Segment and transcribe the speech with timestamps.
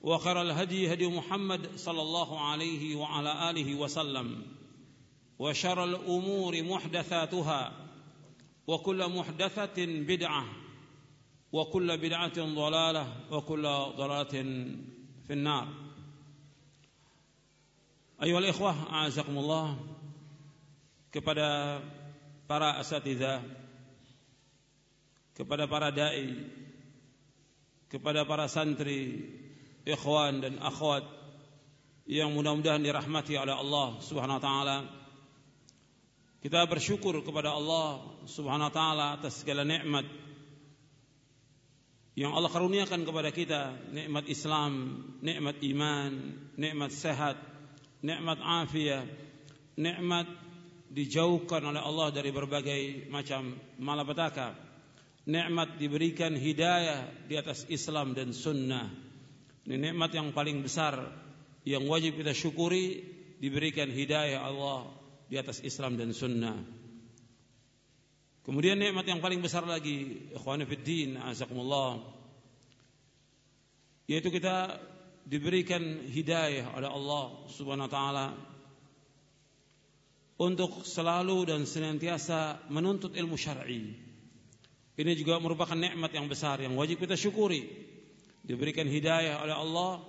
[0.00, 4.42] وخير الهدي هدي محمد صلى الله عليه وعلى آله وسلم
[5.38, 7.72] وشر الأمور محدثاتها
[8.66, 10.44] وكل محدثة بدعة
[11.52, 13.62] وكل بدعة ضلالة وكل
[13.96, 14.34] ضلالة
[15.26, 15.68] في النار.
[18.22, 19.78] أيها الإخوة اعزكم الله
[21.08, 21.80] kepada
[22.44, 23.40] para asatidzah
[25.32, 26.36] kepada para dai
[27.88, 29.24] kepada para santri
[29.86, 31.18] ikhwan dan akhwat
[32.08, 34.78] yang mudah-mudahan dirahmati oleh Allah Subhanahu wa taala.
[36.40, 40.08] Kita bersyukur kepada Allah Subhanahu wa taala atas segala nikmat
[42.16, 46.12] yang Allah karuniakan kepada kita, nikmat Islam, nikmat iman,
[46.58, 47.38] nikmat sehat,
[48.02, 49.06] nikmat afiat,
[49.78, 50.26] nikmat
[50.90, 54.56] dijauhkan oleh Allah dari berbagai macam malapetaka.
[55.28, 59.07] Nikmat diberikan hidayah di atas Islam dan sunnah
[59.68, 60.96] ini nikmat yang paling besar
[61.68, 63.04] yang wajib kita syukuri
[63.36, 64.88] diberikan hidayah Allah
[65.28, 66.56] di atas Islam dan sunnah.
[68.48, 72.00] Kemudian nikmat yang paling besar lagi, ikhwan fiddin, azakumullah,
[74.08, 74.80] yaitu kita
[75.28, 78.26] diberikan hidayah oleh Allah Subhanahu wa taala
[80.40, 83.92] untuk selalu dan senantiasa menuntut ilmu syar'i.
[84.96, 87.68] Ini juga merupakan nikmat yang besar yang wajib kita syukuri.
[88.48, 90.00] Diberikan hidayah oleh Allah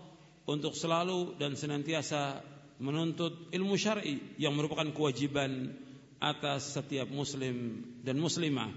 [0.48, 2.40] untuk selalu dan senantiasa
[2.80, 5.76] menuntut ilmu syar'i yang merupakan kewajiban
[6.24, 8.72] atas setiap muslim dan muslimah.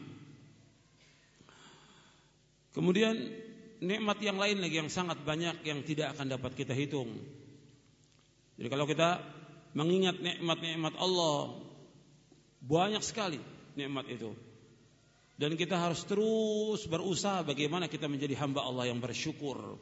[2.74, 3.14] Kemudian
[3.78, 7.22] nikmat yang lain lagi yang sangat banyak yang tidak akan dapat kita hitung.
[8.58, 9.22] Jadi kalau kita
[9.78, 11.62] mengingat nikmat-nikmat Allah
[12.62, 13.38] banyak sekali
[13.78, 14.32] nikmat itu.
[15.42, 19.74] Dan kita harus terus berusaha bagaimana kita menjadi hamba Allah yang bersyukur.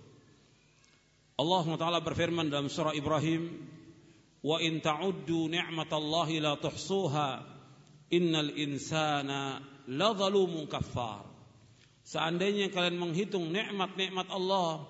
[1.36, 3.60] Allah Taala berfirman dalam surah Ibrahim,
[4.40, 7.44] "Wa in ta'uddu ni'matallahi la tuhsuha,
[8.08, 11.28] innal insana la zalumun kafar."
[12.08, 14.88] Seandainya kalian menghitung nikmat-nikmat Allah,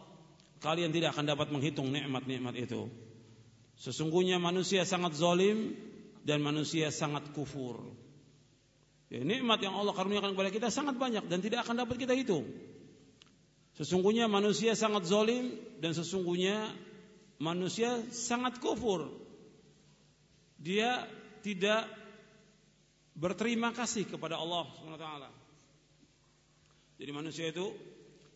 [0.62, 2.86] kalian tidak akan dapat menghitung nikmat-nikmat itu.
[3.74, 5.74] Sesungguhnya manusia sangat zalim
[6.22, 7.90] dan manusia sangat kufur.
[9.10, 12.46] Ya, nikmat yang Allah karuniakan kepada kita sangat banyak dan tidak akan dapat kita hitung.
[13.74, 15.50] Sesungguhnya manusia sangat zalim
[15.82, 16.70] dan sesungguhnya
[17.42, 19.10] manusia sangat kufur.
[20.62, 21.10] Dia
[21.42, 21.90] tidak
[23.18, 25.06] berterima kasih kepada Allah SWT.
[27.02, 27.74] Jadi manusia itu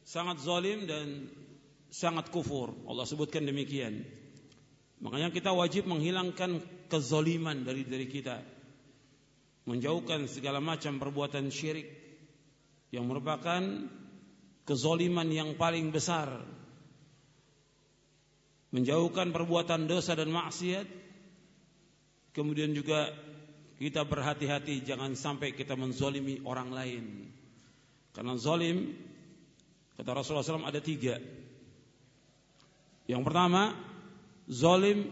[0.03, 1.31] sangat zalim dan
[1.95, 2.75] sangat kufur.
[2.91, 4.03] Allah sebutkan demikian.
[4.99, 6.59] Makanya kita wajib menghilangkan
[6.91, 8.54] kezaliman dari diri kita
[9.65, 11.89] menjauhkan segala macam perbuatan syirik
[12.93, 13.91] yang merupakan
[14.65, 16.45] kezoliman yang paling besar
[18.75, 21.07] menjauhkan perbuatan dosa dan maksiat.
[22.35, 23.15] Kemudian juga
[23.79, 27.05] kita berhati-hati jangan sampai kita menzolimi orang lain.
[28.11, 28.91] Karena zolim
[29.95, 31.23] kata Rasulullah SAW ada tiga.
[33.07, 33.79] Yang pertama
[34.51, 35.07] zolim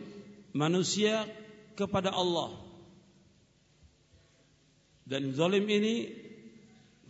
[0.51, 1.23] manusia
[1.79, 2.62] kepada Allah
[5.07, 6.11] dan zalim ini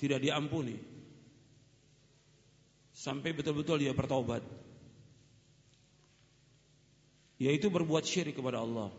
[0.01, 0.77] tidak diampuni
[2.93, 4.45] sampai betul-betul dia bertobat.
[7.43, 8.95] Yaitu berbuat syirik kepada Allah.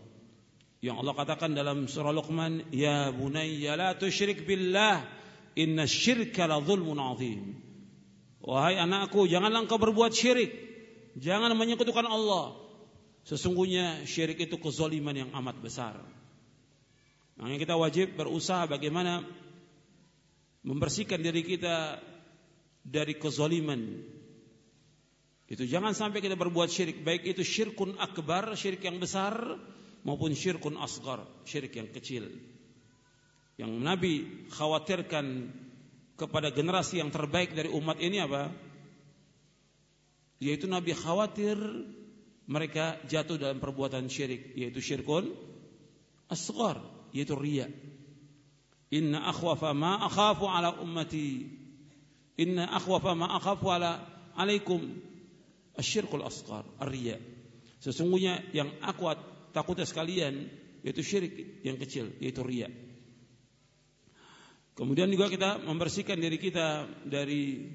[0.83, 5.07] Yang Allah katakan dalam surah Luqman, "Ya bunayya la tusyrik billah,
[5.55, 7.55] inna syirka la zulmun azim.
[8.43, 10.51] Wahai anakku, janganlah engkau berbuat syirik.
[11.15, 12.59] Jangan menyekutukan Allah.
[13.23, 15.95] Sesungguhnya syirik itu kezaliman yang amat besar.
[17.37, 19.25] Makanya kita wajib berusaha bagaimana
[20.63, 21.97] membersihkan diri kita
[22.85, 24.03] dari kezaliman.
[25.49, 29.59] Itu jangan sampai kita berbuat syirik, baik itu syirkun akbar, syirik yang besar
[30.07, 32.31] maupun syirkun asgar, syirik yang kecil.
[33.59, 34.13] Yang Nabi
[34.49, 35.51] khawatirkan
[36.17, 38.49] kepada generasi yang terbaik dari umat ini apa?
[40.41, 41.57] Yaitu Nabi khawatir
[42.47, 45.31] mereka jatuh dalam perbuatan syirik, yaitu syirkun
[46.27, 46.81] asgar,
[47.13, 47.69] yaitu riya.
[48.89, 51.47] Inna akhwafa ma akhafu ala ummati.
[52.37, 54.01] Inna akhwafa ma akhafu ala
[54.35, 54.81] alaikum
[55.77, 57.21] asyirkul asgar, riya.
[57.81, 59.13] Sesungguhnya yang aku
[59.53, 60.49] takutnya sekalian
[60.83, 62.67] yaitu syirik yang kecil, yaitu riya.
[64.73, 67.69] Kemudian juga kita membersihkan diri kita dari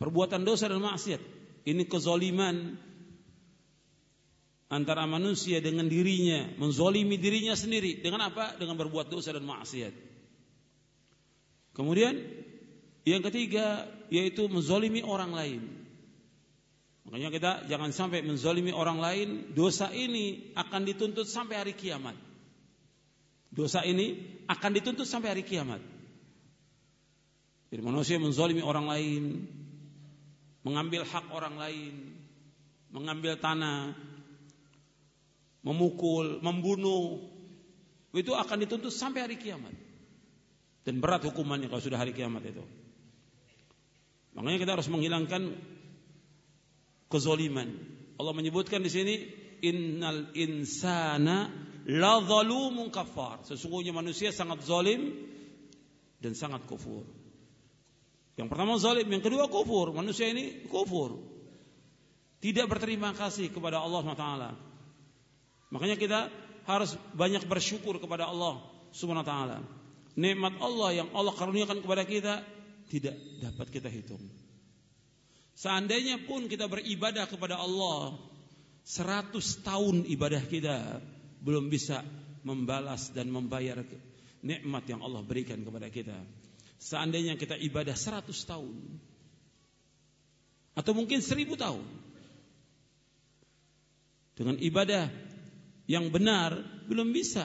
[0.00, 1.20] perbuatan dosa dan maksiat.
[1.62, 2.74] Ini kezoliman
[4.72, 8.00] antara manusia dengan dirinya, menzolimi dirinya sendiri.
[8.00, 8.56] Dengan apa?
[8.56, 9.92] Dengan berbuat dosa dan maksiat.
[11.76, 12.16] Kemudian
[13.04, 15.62] yang ketiga yaitu menzolimi orang lain.
[17.04, 19.28] Makanya kita jangan sampai menzolimi orang lain.
[19.52, 22.16] Dosa ini akan dituntut sampai hari kiamat.
[23.52, 24.16] Dosa ini
[24.48, 25.84] akan dituntut sampai hari kiamat.
[27.68, 29.48] Jadi manusia menzolimi orang lain,
[30.64, 32.16] mengambil hak orang lain,
[32.92, 33.96] mengambil tanah,
[35.62, 37.22] memukul, membunuh,
[38.12, 39.72] itu akan dituntut sampai hari kiamat.
[40.82, 42.64] Dan berat hukumannya kalau sudah hari kiamat itu.
[44.34, 45.54] Makanya kita harus menghilangkan
[47.06, 47.68] kezoliman.
[48.18, 49.14] Allah menyebutkan di sini
[49.62, 51.46] innal insana
[51.86, 53.46] la zalumun kafar.
[53.46, 55.14] Sesungguhnya manusia sangat zalim
[56.18, 57.06] dan sangat kufur.
[58.34, 59.94] Yang pertama zalim, yang kedua kufur.
[59.94, 61.20] Manusia ini kufur.
[62.42, 64.71] Tidak berterima kasih kepada Allah SWT.
[65.72, 66.28] Makanya kita
[66.68, 68.60] harus banyak bersyukur kepada Allah
[68.92, 69.58] Subhanahu wa taala.
[70.12, 72.44] Nikmat Allah yang Allah karuniakan kepada kita
[72.92, 74.20] tidak dapat kita hitung.
[75.56, 78.20] Seandainya pun kita beribadah kepada Allah
[78.84, 79.32] 100
[79.64, 81.00] tahun ibadah kita
[81.40, 82.04] belum bisa
[82.44, 83.80] membalas dan membayar
[84.44, 86.18] nikmat yang Allah berikan kepada kita.
[86.82, 88.76] Seandainya kita ibadah 100 tahun
[90.76, 91.84] atau mungkin 1000 tahun
[94.36, 95.31] dengan ibadah
[95.92, 96.56] yang benar
[96.88, 97.44] belum bisa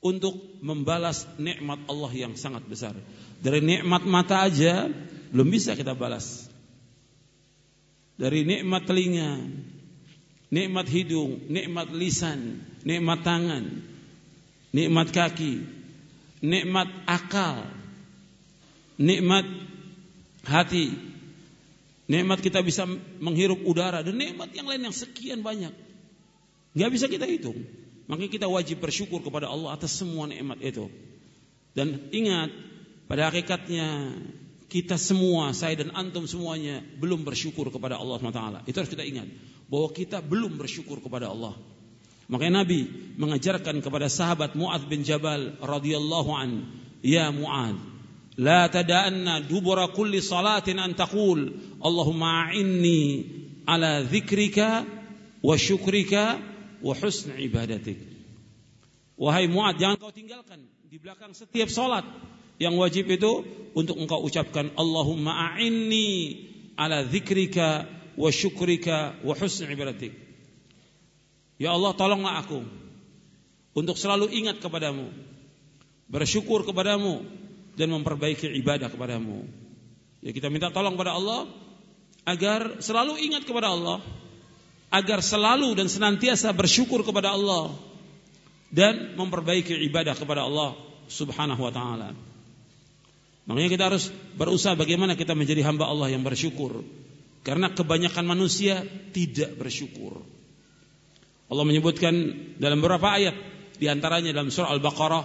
[0.00, 2.96] untuk membalas nikmat Allah yang sangat besar.
[3.44, 4.88] Dari nikmat mata aja
[5.28, 6.48] belum bisa kita balas.
[8.16, 9.44] Dari nikmat telinga,
[10.48, 13.84] nikmat hidung, nikmat lisan, nikmat tangan,
[14.72, 15.60] nikmat kaki,
[16.40, 17.68] nikmat akal,
[18.96, 19.44] nikmat
[20.48, 20.96] hati,
[22.08, 22.88] nikmat kita bisa
[23.20, 25.85] menghirup udara dan nikmat yang lain yang sekian banyak.
[26.76, 27.56] Gak bisa kita hitung.
[28.06, 30.86] Makanya kita wajib bersyukur kepada Allah atas semua nikmat itu.
[31.72, 32.52] Dan ingat,
[33.08, 34.14] pada hakikatnya
[34.68, 38.68] kita semua, saya dan antum semuanya belum bersyukur kepada Allah SWT.
[38.70, 39.26] Itu harus kita ingat
[39.66, 41.54] bahwa kita belum bersyukur kepada Allah.
[42.26, 46.50] Makanya Nabi mengajarkan kepada sahabat Mu'adz bin Jabal radhiyallahu an,
[47.02, 47.78] "Ya Mu'adz,
[48.38, 53.02] la tada'anna dubura kulli salatin an taqul, Allahumma a'inni
[53.66, 54.82] ala dzikrika
[55.42, 56.94] wa syukrika wa
[57.38, 57.98] ibadatik."
[59.16, 62.04] Wahai Mu'adz, jangan kau tinggalkan di belakang setiap salat
[62.60, 66.36] yang wajib itu untuk engkau ucapkan Allahumma a'inni
[66.76, 70.12] ala dzikrika wa syukrika wa husn ibadatik.
[71.56, 72.60] Ya Allah tolonglah aku
[73.76, 75.12] untuk selalu ingat kepadamu,
[76.08, 77.24] bersyukur kepadamu
[77.76, 79.44] dan memperbaiki ibadah kepadamu.
[80.24, 81.48] Ya kita minta tolong kepada Allah
[82.24, 84.00] agar selalu ingat kepada Allah,
[84.90, 87.74] agar selalu dan senantiasa bersyukur kepada Allah
[88.70, 90.74] dan memperbaiki ibadah kepada Allah
[91.06, 92.10] Subhanahu wa taala.
[93.46, 96.82] Makanya kita harus berusaha bagaimana kita menjadi hamba Allah yang bersyukur.
[97.46, 98.82] Karena kebanyakan manusia
[99.14, 100.18] tidak bersyukur.
[101.46, 102.14] Allah menyebutkan
[102.58, 103.38] dalam beberapa ayat
[103.78, 105.24] di antaranya dalam surah Al-Baqarah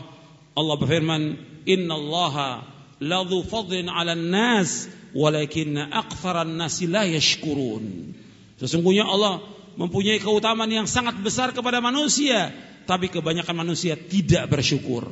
[0.53, 1.21] Allah berfirman
[1.65, 2.61] innallaha
[3.01, 4.85] ladzu fadlin 'alan nas
[5.17, 8.13] walakinna aktsaran nasi la yashkurun
[8.61, 9.41] Sesungguhnya Allah
[9.73, 12.53] mempunyai keutamaan yang sangat besar kepada manusia
[12.85, 15.09] tapi kebanyakan manusia tidak bersyukur.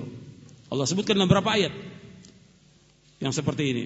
[0.70, 1.74] Allah sebutkan dalam beberapa ayat
[3.18, 3.86] yang seperti ini.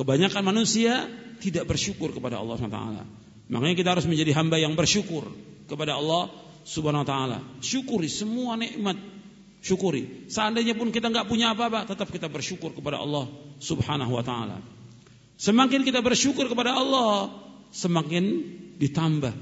[0.00, 1.04] Kebanyakan manusia
[1.44, 2.80] tidak bersyukur kepada Allah SWT.
[3.48, 5.28] Makanya kita harus menjadi hamba yang bersyukur
[5.68, 6.32] kepada Allah
[6.68, 7.38] Subhanahu wa taala.
[7.64, 8.96] Syukuri semua nikmat
[9.64, 10.28] syukuri.
[10.28, 13.26] Seandainya pun kita nggak punya apa-apa, tetap kita bersyukur kepada Allah
[13.58, 14.60] Subhanahu wa taala.
[15.38, 17.30] Semakin kita bersyukur kepada Allah,
[17.72, 18.24] semakin
[18.78, 19.34] ditambah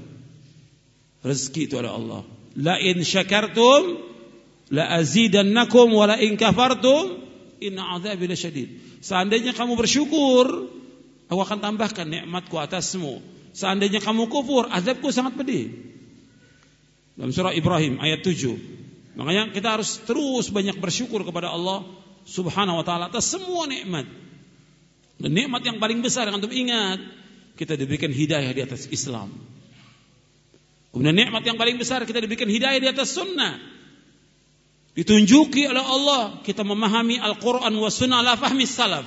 [1.23, 2.21] rezeki itu ada Allah.
[2.57, 4.01] La in syakartum
[4.73, 7.21] la azidannakum wa la in kafartum
[7.61, 9.01] inna adzabi lasyadid.
[9.01, 10.45] Seandainya kamu bersyukur,
[11.29, 13.21] aku akan tambahkan nikmatku atasmu.
[13.53, 15.73] Seandainya kamu kufur, azabku sangat pedih.
[17.17, 19.17] Dalam surah Ibrahim ayat 7.
[19.17, 21.81] Makanya kita harus terus banyak bersyukur kepada Allah
[22.29, 24.05] Subhanahu wa taala atas semua nikmat.
[25.17, 27.01] Dan nikmat yang paling besar yang antum ingat,
[27.57, 29.33] kita diberikan hidayah di atas Islam.
[30.93, 33.57] Kemudian nikmat yang paling besar kita diberikan hidayah di atas sunnah.
[34.97, 39.05] Ditunjuki oleh Allah kita memahami Al-Quran wa sunnah ala fahmi salaf.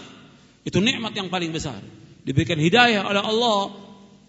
[0.62, 1.83] Itu nikmat yang paling besar.
[2.23, 3.75] Diberikan hidayah oleh Allah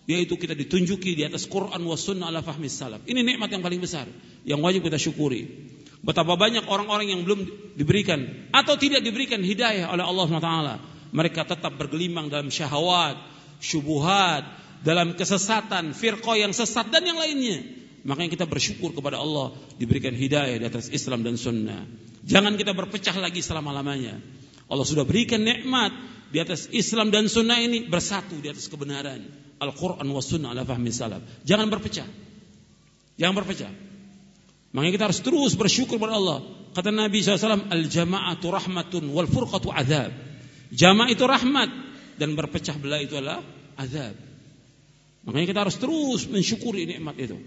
[0.09, 3.05] yaitu kita ditunjuki di atas Quran wa sunnah ala fahmi salaf.
[3.05, 4.09] Ini nikmat yang paling besar
[4.41, 5.45] yang wajib kita syukuri.
[6.01, 7.45] Betapa banyak orang-orang yang belum
[7.77, 10.53] diberikan atau tidak diberikan hidayah oleh Allah SWT.
[11.13, 13.21] Mereka tetap bergelimang dalam syahwat,
[13.61, 14.43] syubuhat,
[14.81, 17.61] dalam kesesatan, firqah yang sesat dan yang lainnya.
[18.01, 21.85] Makanya kita bersyukur kepada Allah diberikan hidayah di atas Islam dan sunnah.
[22.25, 24.17] Jangan kita berpecah lagi selama-lamanya.
[24.65, 25.93] Allah sudah berikan nikmat
[26.33, 29.21] di atas Islam dan sunnah ini bersatu di atas kebenaran.
[29.61, 31.21] Al-Quran wa sunnah ala fahmi salaf.
[31.45, 32.09] Jangan berpecah.
[33.21, 33.69] Jangan berpecah.
[34.73, 36.41] Makanya kita harus terus bersyukur kepada Allah.
[36.73, 40.09] Kata Nabi SAW, Al-jama'atu rahmatun wal furqatu azab.
[40.73, 41.90] Jamaah itu rahmat.
[42.21, 43.41] Dan berpecah belah itu adalah
[43.81, 44.13] azab.
[45.25, 47.41] Makanya kita harus terus mensyukuri nikmat itu.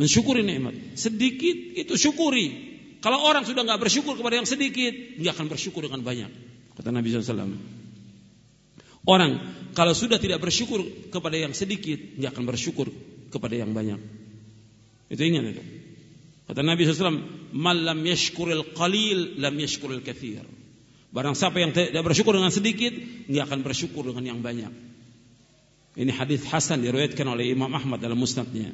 [0.00, 0.96] Mensyukuri nikmat.
[0.96, 2.72] Sedikit itu syukuri.
[3.04, 6.32] Kalau orang sudah nggak bersyukur kepada yang sedikit, nggak akan bersyukur dengan banyak.
[6.80, 7.60] Kata Nabi SAW.
[9.04, 9.32] Orang
[9.76, 10.80] kalau sudah tidak bersyukur
[11.12, 12.88] kepada yang sedikit, dia akan bersyukur
[13.28, 14.00] kepada yang banyak.
[15.12, 15.62] Itu ingat itu.
[16.48, 20.44] Kata Nabi SAW, Malam yashkuril qalil, lam yashkuril kathir.
[21.10, 22.94] Barang siapa yang tidak bersyukur dengan sedikit,
[23.26, 24.70] dia akan bersyukur dengan yang banyak.
[25.98, 28.70] Ini hadis Hasan diriwayatkan oleh Imam Ahmad dalam musnadnya.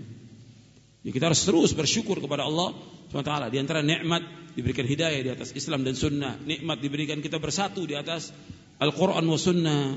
[1.01, 2.77] Ya, kita harus terus bersyukur kepada Allah
[3.09, 3.33] SWT.
[3.49, 4.21] Di antara nikmat
[4.53, 6.37] diberikan hidayah di atas Islam dan Sunnah.
[6.45, 8.37] Nikmat diberikan kita bersatu di atas
[8.77, 9.97] Al-Quran wa Sunnah.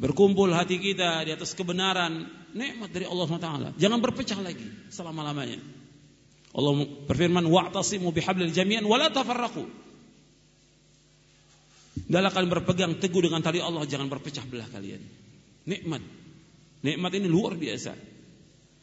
[0.00, 2.32] Berkumpul hati kita di atas kebenaran.
[2.56, 3.50] Nikmat dari Allah SWT.
[3.76, 5.60] Jangan berpecah lagi selama-lamanya.
[6.54, 6.72] Allah
[7.10, 9.66] berfirman, "Wa'tasimu bihablil jami'an wa la tafarraqu."
[12.04, 15.00] Dalam kalian berpegang teguh dengan tali Allah, jangan berpecah belah kalian.
[15.64, 16.02] Nikmat.
[16.84, 17.96] Nikmat ini luar biasa.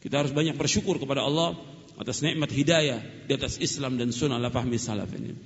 [0.02, 1.54] Kita harus banyak bersyukur kepada Allah
[1.94, 2.98] atas nikmat hidayah
[3.30, 5.38] di atas Islam dan sunnah la fahmi salaf ini.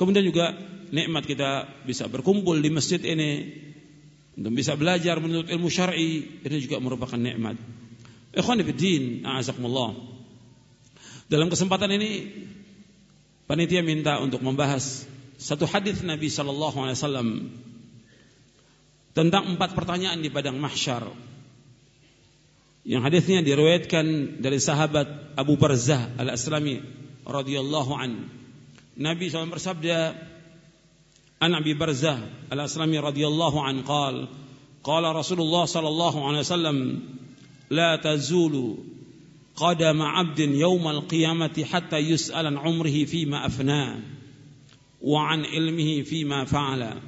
[0.00, 0.56] Kemudian juga
[0.88, 3.52] nikmat kita bisa berkumpul di masjid ini
[4.38, 7.60] untuk bisa belajar menurut ilmu syar'i ini juga merupakan nikmat.
[8.32, 9.90] Ikhwan fillah, a'azakumullah.
[11.28, 12.10] Dalam kesempatan ini
[13.44, 15.04] panitia minta untuk membahas
[15.37, 17.29] satu hadis Nabi sallallahu alaihi wasallam
[19.13, 21.05] tentang empat pertanyaan di padang mahsyar.
[22.83, 26.83] Yang hadisnya diriwayatkan dari sahabat Abu Barzah Al-Aslami
[27.23, 28.27] radhiyallahu an.
[28.99, 30.19] Nabi SAW bersabda,
[31.39, 32.19] "An Abi Barzah
[32.51, 34.27] Al-Aslami radhiyallahu an qala,
[34.83, 36.77] qala Rasulullah sallallahu alaihi wasallam,
[37.71, 38.93] la tazulu
[39.53, 44.01] قدم عبد يوم القيامة حتى يسأل عن عمره فيما أفناه
[45.00, 47.00] وعن علمه فيما فعل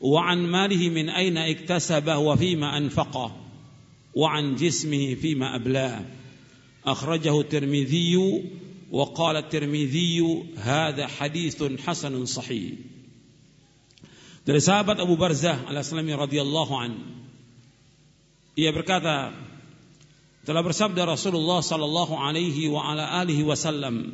[0.00, 3.36] وعن ماله من أين اكتسبه وفيما أنفقه
[4.14, 6.04] وعن جسمه فيما أبلاه
[6.86, 8.42] أخرجه الترمذي
[8.90, 12.72] وقال الترمذي هذا حديث حسن صحيح
[14.44, 16.92] dari sahabat Abu Barzah al-Aslami radhiyallahu an
[18.60, 19.32] ia berkata
[20.44, 24.12] telah bersabda Rasulullah sallallahu alaihi wa ala alihi wasallam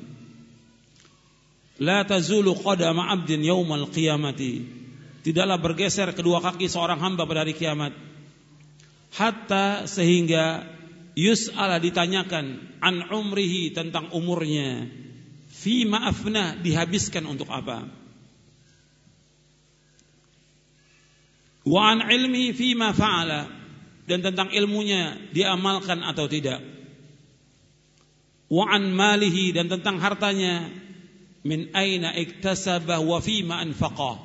[1.80, 4.68] la tazulu qadama 'abdin yaumal qiyamati.
[5.24, 7.92] Tidaklah bergeser kedua kaki seorang hamba pada hari kiamat.
[9.16, 10.64] Hatta sehingga
[11.18, 14.88] yus'ala ditanyakan an umrihi tentang umurnya.
[15.50, 17.84] Fi ma'afna dihabiskan untuk apa?
[21.68, 23.52] Wa an ilmi fi ma fa'ala
[24.08, 26.64] dan tentang ilmunya diamalkan atau tidak.
[28.48, 30.79] Wa an malihi dan tentang hartanya
[31.44, 34.16] min aina iktasabah wa ma anfaqah.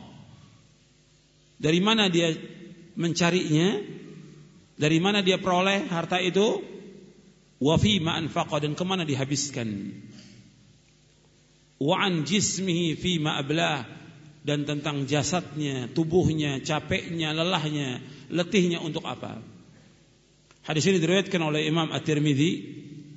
[1.59, 2.35] Dari mana dia
[2.99, 3.79] mencarinya?
[4.75, 6.59] Dari mana dia peroleh harta itu?
[7.63, 9.95] Wa ma anfaqah dan ke mana dihabiskan?
[11.79, 13.87] Wa an jismihi ma ablah
[14.45, 19.41] dan tentang jasadnya, tubuhnya, capeknya, lelahnya, letihnya untuk apa?
[20.65, 22.51] Hadis ini diriwayatkan oleh Imam At-Tirmidzi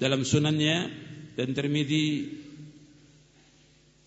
[0.00, 0.76] dalam sunannya
[1.36, 2.04] dan Tirmidzi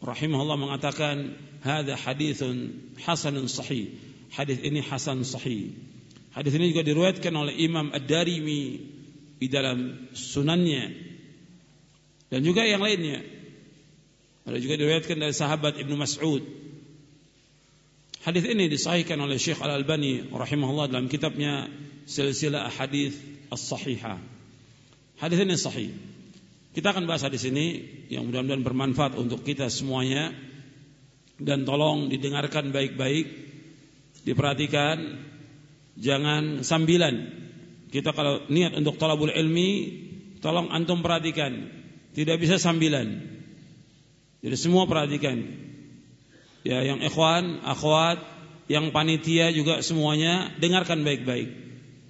[0.01, 3.93] rahimahullah mengatakan hadza haditsun hasanun sahih.
[4.33, 5.77] Hadis ini hasan sahih.
[6.31, 8.63] Hadis ini juga diriwayatkan oleh Imam Ad-Darimi
[9.37, 10.85] di dalam sunannya
[12.31, 13.21] dan juga yang lainnya.
[14.47, 16.41] Ada juga diriwayatkan dari sahabat Ibnu Mas'ud.
[18.21, 21.67] Hadis ini disahihkan oleh Syekh Al-Albani rahimahullah dalam kitabnya
[22.07, 23.17] Silsilah Hadis
[23.51, 24.17] As-Sahihah.
[25.19, 25.91] Hadis ini sahih.
[26.71, 30.31] Kita akan bahas hadis ini yang mudah-mudahan bermanfaat untuk kita semuanya
[31.35, 33.27] dan tolong didengarkan baik-baik,
[34.23, 35.19] diperhatikan,
[35.99, 37.27] jangan sambilan.
[37.91, 39.71] Kita kalau niat untuk talabul ilmi,
[40.39, 41.67] tolong antum perhatikan,
[42.15, 43.19] tidak bisa sambilan.
[44.39, 45.43] Jadi semua perhatikan.
[46.63, 48.21] Ya, yang ikhwan, akhwat,
[48.71, 51.51] yang panitia juga semuanya dengarkan baik-baik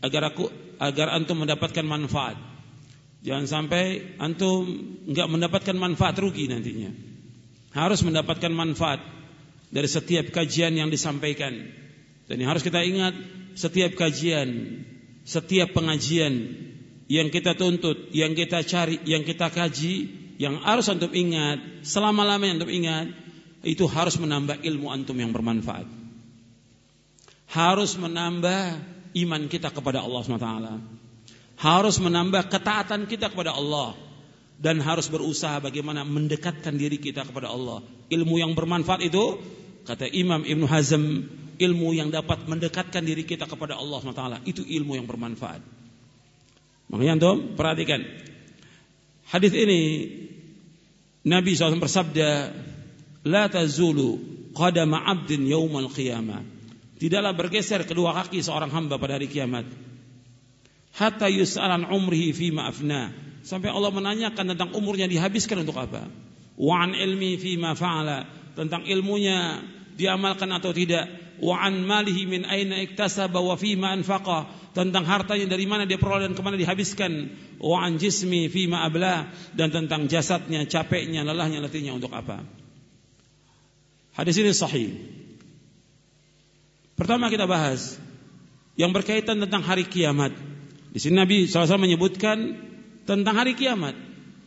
[0.06, 2.51] agar aku agar antum mendapatkan manfaat.
[3.22, 4.66] Jangan sampai antum
[5.06, 6.90] enggak mendapatkan manfaat rugi nantinya.
[7.72, 9.00] Harus mendapatkan manfaat
[9.70, 11.54] dari setiap kajian yang disampaikan.
[12.26, 13.14] Dan yang harus kita ingat,
[13.54, 14.82] setiap kajian,
[15.22, 16.34] setiap pengajian
[17.12, 19.96] yang kita tuntut, yang kita cari, yang kita kaji,
[20.42, 23.14] yang harus antum ingat, selama-lamanya antum ingat,
[23.62, 25.86] itu harus menambah ilmu antum yang bermanfaat.
[27.52, 30.50] Harus menambah iman kita kepada Allah SWT
[31.62, 33.94] harus menambah ketaatan kita kepada Allah
[34.58, 37.86] dan harus berusaha bagaimana mendekatkan diri kita kepada Allah.
[38.10, 39.38] Ilmu yang bermanfaat itu
[39.86, 41.30] kata Imam Ibn Hazm,
[41.62, 45.62] ilmu yang dapat mendekatkan diri kita kepada Allah SWT itu ilmu yang bermanfaat.
[46.90, 48.04] Makanya antum perhatikan
[49.30, 49.82] hadis ini
[51.22, 52.30] Nabi SAW bersabda,
[53.30, 54.18] "La tazulu
[54.58, 56.42] qadama 'abdin yaumal qiyamah."
[56.98, 59.91] Tidaklah bergeser kedua kaki seorang hamba pada hari kiamat
[60.96, 66.08] hatta yus'alan umrihi fi ma'afna sampai Allah menanyakan tentang umurnya dihabiskan untuk apa.
[66.62, 68.28] Wa an ilmi fi ma fa'ala.
[68.54, 69.62] Tentang ilmunya
[69.98, 71.10] diamalkan atau tidak.
[71.42, 74.46] Wa an malihi min aina iktasaba wa fi ma anfaqa.
[74.78, 77.34] Tentang hartanya dari mana dia peroleh dan ke mana dihabiskan.
[77.58, 79.34] Wa an jismi fi ma abla.
[79.58, 82.46] Dan tentang jasadnya capeknya lelahnya letihnya untuk apa.
[84.14, 84.92] Hadis ini sahih.
[86.94, 87.98] Pertama kita bahas
[88.78, 90.51] yang berkaitan tentang hari kiamat
[90.92, 92.38] di sini Nabi SAW menyebutkan
[93.08, 93.96] tentang hari kiamat.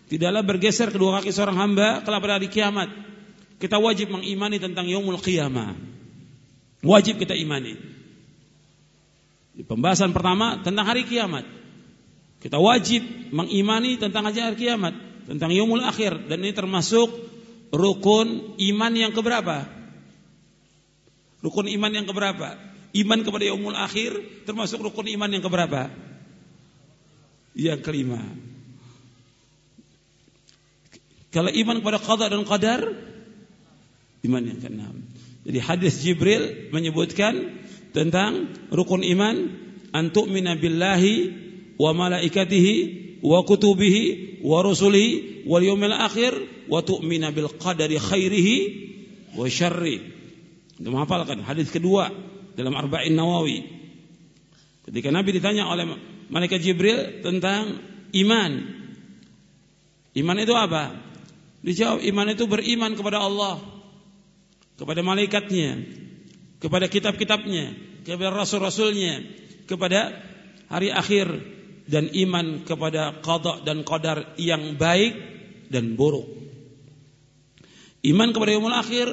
[0.05, 2.93] Tidaklah bergeser kedua kaki seorang hamba kelak pada hari kiamat.
[3.57, 5.73] Kita wajib mengimani tentang yaumul qiyamah.
[6.85, 7.81] Wajib kita imani.
[9.57, 11.49] Di pembahasan pertama tentang hari kiamat.
[12.45, 13.01] Kita wajib
[13.33, 14.93] mengimani tentang hari kiamat,
[15.25, 17.09] tentang yaumul akhir dan ini termasuk
[17.73, 19.65] rukun iman yang keberapa?
[21.41, 22.61] Rukun iman yang keberapa?
[22.93, 25.89] Iman kepada yaumul akhir termasuk rukun iman yang keberapa?
[27.55, 28.21] Yang kelima.
[31.35, 32.81] Kalau iman kepada qada dan qadar,
[34.23, 34.95] iman yang keenam.
[35.45, 37.59] Jadi hadis Jibril menyebutkan
[37.91, 39.51] tentang rukun iman
[39.91, 41.15] antuk billahi
[41.75, 42.75] wa malaikatihi
[43.23, 46.33] wa kutubihi wa rusulihi wal yawmil akhir
[46.71, 48.57] wa tu'mina bil qadari khairihi
[49.37, 50.01] wa syarri.
[50.79, 52.11] Itu menghafalkan hadis kedua
[52.55, 53.63] dalam Arba'in Nawawi.
[54.87, 55.89] Ketika Nabi ditanya oleh
[56.29, 57.81] malaikat Jibril tentang
[58.15, 58.53] iman.
[60.15, 60.95] Iman itu apa?
[61.65, 63.59] Dijawab iman itu beriman kepada Allah,
[64.77, 65.81] kepada malaikatnya,
[66.61, 67.73] kepada kitab-kitabnya,
[68.05, 69.25] kepada rasul-rasulnya,
[69.65, 70.13] kepada
[70.69, 71.27] hari akhir
[71.85, 75.13] dan iman kepada qada dan qadar yang baik
[75.69, 76.29] dan buruk.
[78.05, 79.09] Iman kepada yaumul akhir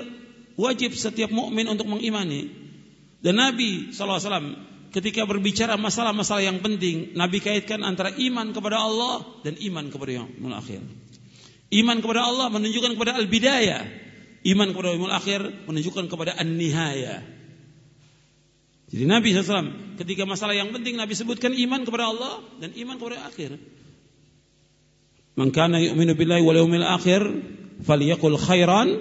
[0.59, 2.51] wajib setiap mukmin untuk mengimani.
[3.23, 4.49] Dan Nabi sallallahu alaihi wasallam
[4.91, 10.27] ketika berbicara masalah-masalah yang penting, Nabi kaitkan antara iman kepada Allah dan iman kepada yang
[10.51, 10.83] akhir.
[11.71, 13.81] Iman kepada Allah menunjukkan kepada al-bidayah.
[14.43, 15.39] Iman kepada yang akhir
[15.71, 17.23] menunjukkan kepada an-nihaya.
[18.91, 23.23] Jadi Nabi SAW ketika masalah yang penting Nabi sebutkan iman kepada Allah dan iman kepada
[23.23, 23.55] akhir.
[25.39, 27.23] Man kana yu'minu billahi wal yawmil akhir
[27.87, 28.99] falyakul khairan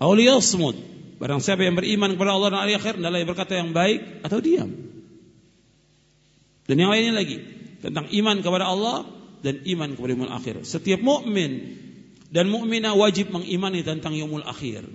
[0.00, 0.74] aw liyasmut.
[1.20, 4.91] Barang siapa yang beriman kepada Allah dan hari akhir hendaklah berkata yang baik atau diam.
[6.66, 7.42] Dan yang lainnya lagi
[7.82, 9.06] tentang iman kepada Allah
[9.42, 10.54] dan iman kepada yaumul akhir.
[10.62, 11.78] Setiap mukmin
[12.30, 14.86] dan mukminah wajib mengimani tentang yaumul akhir.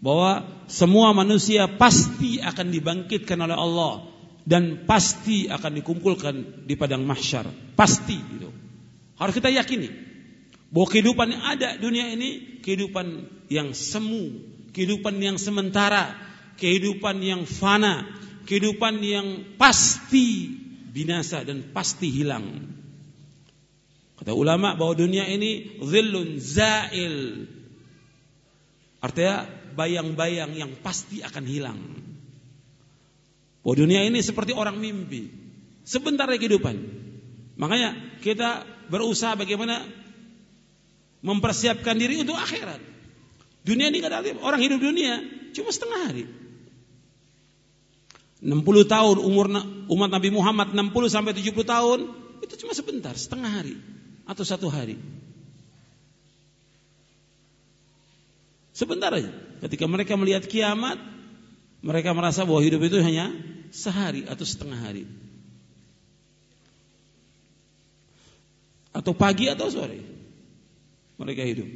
[0.00, 4.04] Bahwa semua manusia pasti akan dibangkitkan oleh Allah
[4.44, 7.48] dan pasti akan dikumpulkan di padang mahsyar.
[7.76, 8.48] Pasti itu.
[9.16, 9.88] Harus kita yakini
[10.74, 13.06] bahwa kehidupan yang ada dunia ini kehidupan
[13.46, 14.42] yang semu,
[14.74, 16.18] kehidupan yang sementara,
[16.58, 18.10] kehidupan yang fana,
[18.44, 19.26] kehidupan yang
[19.56, 20.52] pasti
[20.94, 22.70] binasa dan pasti hilang.
[24.14, 27.50] Kata ulama bahwa dunia ini zillun zail.
[29.02, 31.80] Artinya bayang-bayang yang pasti akan hilang.
[33.66, 35.28] Bahwa dunia ini seperti orang mimpi.
[35.84, 36.76] Sebentar lagi kehidupan.
[37.58, 39.82] Makanya kita berusaha bagaimana
[41.24, 42.80] mempersiapkan diri untuk akhirat.
[43.64, 45.24] Dunia ini kata orang hidup dunia
[45.56, 46.24] cuma setengah hari.
[48.44, 49.48] 60 tahun umur
[49.88, 51.98] umat Nabi Muhammad 60 sampai 70 tahun
[52.44, 53.80] itu cuma sebentar, setengah hari
[54.28, 55.00] atau satu hari.
[58.76, 59.32] Sebentar aja.
[59.64, 61.00] Ketika mereka melihat kiamat,
[61.80, 63.32] mereka merasa bahwa hidup itu hanya
[63.72, 65.08] sehari atau setengah hari.
[68.92, 70.04] Atau pagi atau sore.
[71.16, 71.68] Mereka hidup.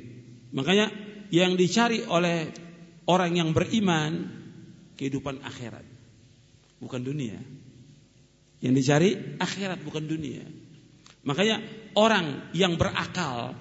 [0.53, 0.93] Makanya
[1.33, 2.53] yang dicari oleh
[3.09, 4.29] orang yang beriman
[5.01, 5.88] kehidupan akhirat
[6.83, 7.39] bukan dunia.
[8.59, 10.43] Yang dicari akhirat bukan dunia.
[11.23, 11.63] Makanya
[11.95, 13.55] orang yang berakal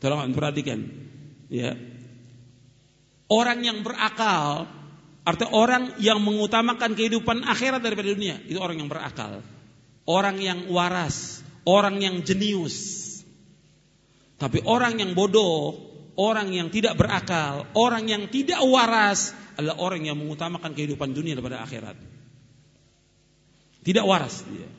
[0.00, 0.82] tolong perhatikan
[1.52, 1.76] ya.
[3.32, 4.68] Orang yang berakal
[5.22, 9.40] artinya orang yang mengutamakan kehidupan akhirat daripada dunia, itu orang yang berakal.
[10.02, 13.00] Orang yang waras, orang yang jenius.
[14.36, 15.78] Tapi orang yang bodoh,
[16.16, 21.64] orang yang tidak berakal, orang yang tidak waras adalah orang yang mengutamakan kehidupan dunia daripada
[21.64, 21.96] akhirat.
[23.82, 24.70] Tidak waras dia.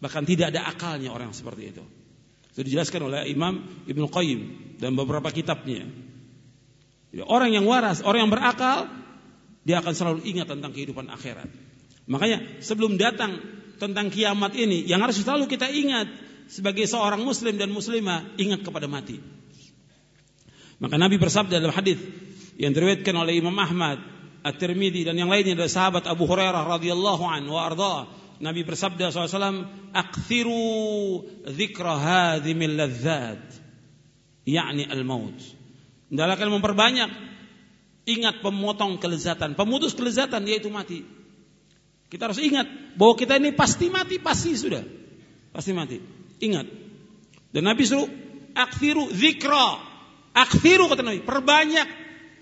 [0.00, 1.84] Bahkan tidak ada akalnya orang seperti itu.
[2.56, 4.40] Itu dijelaskan oleh Imam Ibnu Qayyim
[4.80, 5.86] dan beberapa kitabnya.
[7.12, 8.88] Jadi, orang yang waras, orang yang berakal,
[9.62, 11.46] dia akan selalu ingat tentang kehidupan akhirat.
[12.08, 13.38] Makanya sebelum datang
[13.76, 16.08] tentang kiamat ini, yang harus selalu kita ingat
[16.50, 19.20] sebagai seorang muslim dan muslimah, ingat kepada mati.
[20.80, 22.00] Maka Nabi bersabda dalam hadis
[22.56, 24.00] yang diriwayatkan oleh Imam Ahmad,
[24.40, 27.96] At-Tirmidzi dan yang lainnya dari sahabat Abu Hurairah radhiyallahu anhu wa arda.
[28.40, 33.60] Nabi bersabda SAW, "Akthiru dzikra hadhimil ladzat."
[34.50, 35.36] yakni al-maut.
[36.10, 37.10] Hendaklah memperbanyak
[38.08, 41.06] ingat pemotong kelezatan, pemutus kelezatan yaitu mati.
[42.10, 42.66] Kita harus ingat
[42.98, 44.82] bahwa kita ini pasti mati, pasti sudah.
[45.54, 46.02] Pasti mati.
[46.42, 46.66] Ingat.
[47.54, 48.10] Dan Nabi suruh
[48.58, 49.89] akthiru dzikra.
[50.34, 51.88] Akthiru kata Nabi, perbanyak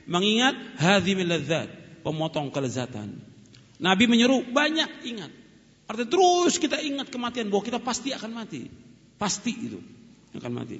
[0.08, 1.68] mengingat hadzimil ladzat,
[2.04, 3.16] pemotong kelezatan.
[3.78, 5.32] Nabi menyuruh banyak ingat.
[5.88, 8.68] Artinya terus kita ingat kematian bahwa kita pasti akan mati.
[9.16, 9.80] Pasti itu
[10.36, 10.78] akan mati.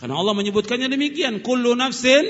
[0.00, 2.24] Karena Allah menyebutkannya demikian, kullu nafsin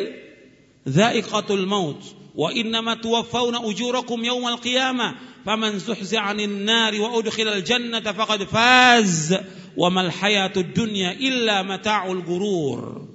[0.84, 2.02] dha'iqatul maut
[2.34, 9.32] wa innama tuwaffawna ujurakum yawmal qiyamah faman zuhzi'a 'anil nari wa udkhilal jannata faqad faz
[9.76, 13.09] wa mal hayatud dunya illa mata'ul gurur.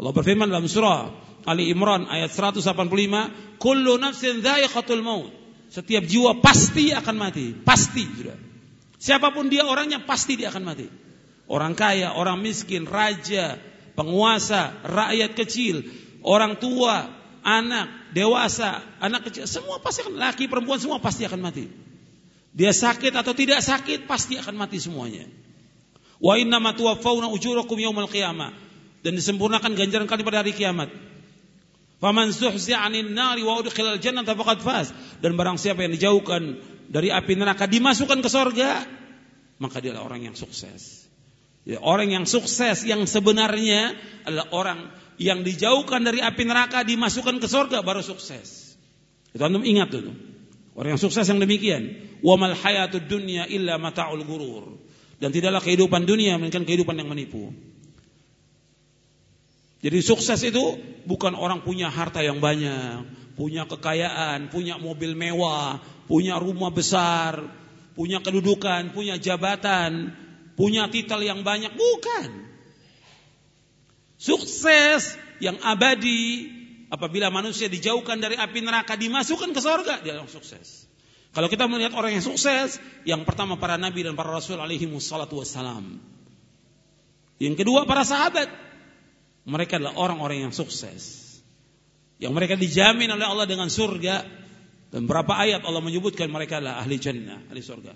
[0.00, 1.12] Allah berfirman dalam surah
[1.44, 5.28] Ali Imran ayat 185, kullu nafsin dha'iqatul maut.
[5.68, 8.38] Setiap jiwa pasti akan mati, pasti sudah.
[8.96, 10.88] Siapa pun dia orangnya pasti dia akan mati.
[11.52, 13.60] Orang kaya, orang miskin, raja,
[13.92, 15.84] penguasa, rakyat kecil,
[16.24, 17.04] orang tua,
[17.44, 21.68] anak, dewasa, anak kecil, semua pasti akan laki, perempuan semua pasti akan mati.
[22.56, 25.28] Dia sakit atau tidak sakit pasti akan mati semuanya.
[26.20, 28.69] Wa inna ma ujurakum yaumal qiyamah
[29.00, 30.92] dan disempurnakan ganjaran kalian pada hari kiamat.
[32.00, 34.88] Faman zuhzi'a 'anil nari wa udkhilal jannata faqad faz.
[35.20, 36.56] Dan barang siapa yang dijauhkan
[36.88, 38.88] dari api neraka dimasukkan ke sorga,
[39.60, 41.04] maka dia adalah orang yang sukses.
[41.68, 43.92] Ya, orang yang sukses yang sebenarnya
[44.24, 44.78] adalah orang
[45.20, 48.72] yang dijauhkan dari api neraka dimasukkan ke sorga baru sukses.
[49.36, 50.16] Itu antum ingat itu.
[50.72, 52.00] Orang yang sukses yang demikian.
[52.24, 54.80] Wa mal hayatud dunya illa mata'ul gurur.
[55.20, 57.52] Dan tidaklah kehidupan dunia melainkan kehidupan yang menipu.
[59.80, 60.76] Jadi sukses itu
[61.08, 67.48] bukan orang punya harta yang banyak, punya kekayaan, punya mobil mewah, punya rumah besar,
[67.96, 70.12] punya kedudukan, punya jabatan,
[70.52, 72.28] punya titel yang banyak, bukan.
[74.20, 76.52] Sukses yang abadi
[76.92, 80.84] apabila manusia dijauhkan dari api neraka dimasukkan ke surga, dia yang sukses.
[81.32, 82.76] Kalau kita melihat orang yang sukses,
[83.08, 86.02] yang pertama para nabi dan para rasul alaihi wassalam.
[87.40, 88.69] Yang kedua para sahabat,
[89.50, 91.26] mereka adalah orang-orang yang sukses.
[92.22, 94.22] Yang mereka dijamin oleh Allah dengan surga.
[94.90, 97.94] Dan berapa ayat Allah menyebutkan mereka adalah ahli jannah, ahli surga.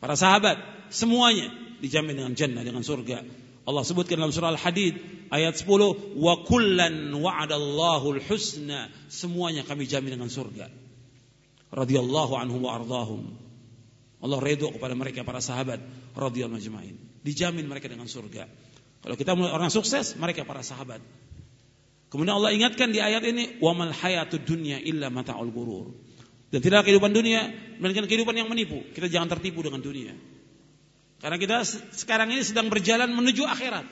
[0.00, 0.56] Para sahabat,
[0.92, 1.48] semuanya
[1.80, 3.24] dijamin dengan jannah, dengan surga.
[3.66, 4.94] Allah sebutkan dalam surah Al-Hadid
[5.32, 10.70] ayat 10, "Wa kullan wa'adallahu al-husna." Semuanya kami jamin dengan surga.
[11.74, 13.34] Radhiyallahu anhum wa ardahum.
[14.22, 15.82] Allah redha kepada mereka para sahabat
[16.14, 16.94] radhiyallahu ajmain.
[17.26, 18.46] Dijamin mereka dengan surga.
[19.06, 20.98] Kalau kita orang sukses, mereka para sahabat.
[22.10, 25.94] Kemudian Allah ingatkan di ayat ini, "Wa mal hayatud dunya illa mata'ul gurur."
[26.50, 27.46] Dan tidak kehidupan dunia
[27.78, 28.82] melainkan kehidupan yang menipu.
[28.90, 30.10] Kita jangan tertipu dengan dunia.
[31.22, 31.62] Karena kita
[31.94, 33.86] sekarang ini sedang berjalan menuju akhirat.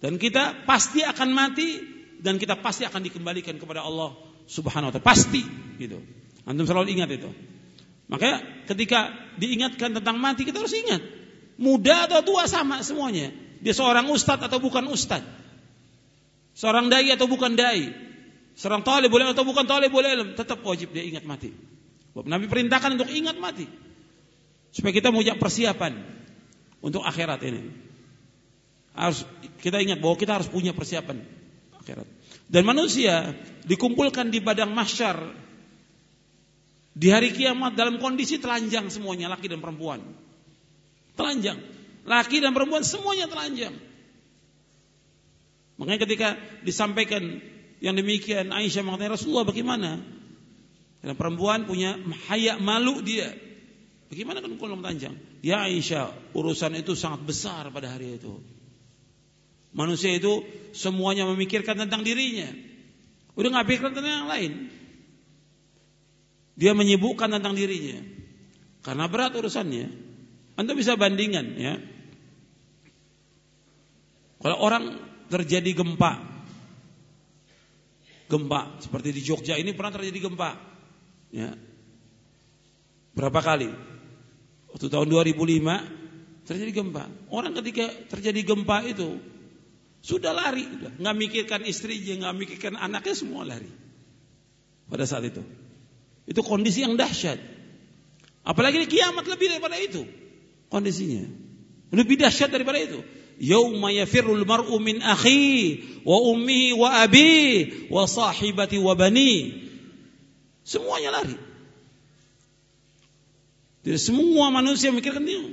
[0.00, 1.76] Dan kita pasti akan mati
[2.20, 4.16] dan kita pasti akan dikembalikan kepada Allah
[4.48, 5.04] Subhanahu wa taala.
[5.04, 5.44] Pasti
[5.76, 6.00] gitu.
[6.48, 7.28] Antum selalu ingat itu.
[8.08, 11.04] Makanya ketika diingatkan tentang mati kita harus ingat.
[11.60, 13.44] Muda atau tua sama semuanya.
[13.66, 15.26] Dia seorang ustadz atau bukan ustadz.
[16.54, 17.90] Seorang dai atau bukan dai.
[18.54, 21.50] Seorang talib boleh atau bukan talib boleh tetap wajib dia ingat mati.
[22.14, 23.66] Nabi perintahkan untuk ingat mati.
[24.70, 25.98] Supaya kita punya persiapan
[26.78, 27.74] untuk akhirat ini.
[28.94, 29.26] Harus
[29.58, 31.26] kita ingat bahwa kita harus punya persiapan
[31.82, 32.06] akhirat.
[32.46, 33.34] Dan manusia
[33.66, 35.18] dikumpulkan di padang mahsyar
[36.94, 40.06] di hari kiamat dalam kondisi telanjang semuanya laki dan perempuan.
[41.18, 41.75] Telanjang.
[42.06, 43.74] Laki dan perempuan semuanya telanjang.
[45.76, 46.28] Makanya ketika
[46.62, 47.42] disampaikan
[47.82, 50.00] yang demikian Aisyah mengatakan Rasulullah bagaimana?
[51.02, 51.98] Karena perempuan punya
[52.30, 53.34] hayak malu dia.
[54.06, 55.18] Bagaimana kan kalau telanjang?
[55.42, 58.38] Ya Aisyah, urusan itu sangat besar pada hari itu.
[59.76, 62.48] Manusia itu semuanya memikirkan tentang dirinya.
[63.36, 64.52] Udah nggak pikirkan tentang yang lain.
[66.56, 68.00] Dia menyibukkan tentang dirinya.
[68.80, 69.92] Karena berat urusannya.
[70.56, 71.76] Anda bisa bandingkan ya.
[74.36, 74.84] Kalau orang
[75.32, 76.12] terjadi gempa,
[78.28, 80.50] gempa seperti di Jogja ini pernah terjadi gempa,
[81.32, 81.50] ya.
[83.16, 83.72] Berapa kali?
[84.76, 87.08] Waktu tahun 2005 terjadi gempa.
[87.32, 89.18] Orang ketika terjadi gempa itu
[90.04, 90.68] sudah lari,
[91.00, 93.72] nggak mikirkan istrinya, nggak mikirkan anaknya, semua lari.
[94.86, 95.42] Pada saat itu,
[96.30, 97.42] itu kondisi yang dahsyat.
[98.46, 100.06] Apalagi di kiamat lebih daripada itu
[100.70, 101.26] kondisinya.
[101.90, 103.02] Lebih dahsyat daripada itu.
[103.36, 107.32] Yauma yafirrul mar'u min akhi wa ummihi wa abi
[107.92, 109.52] wa sahibati wa bani.
[110.64, 111.36] Semuanya lari.
[113.84, 115.44] Jadi semua manusia mikirkan dia.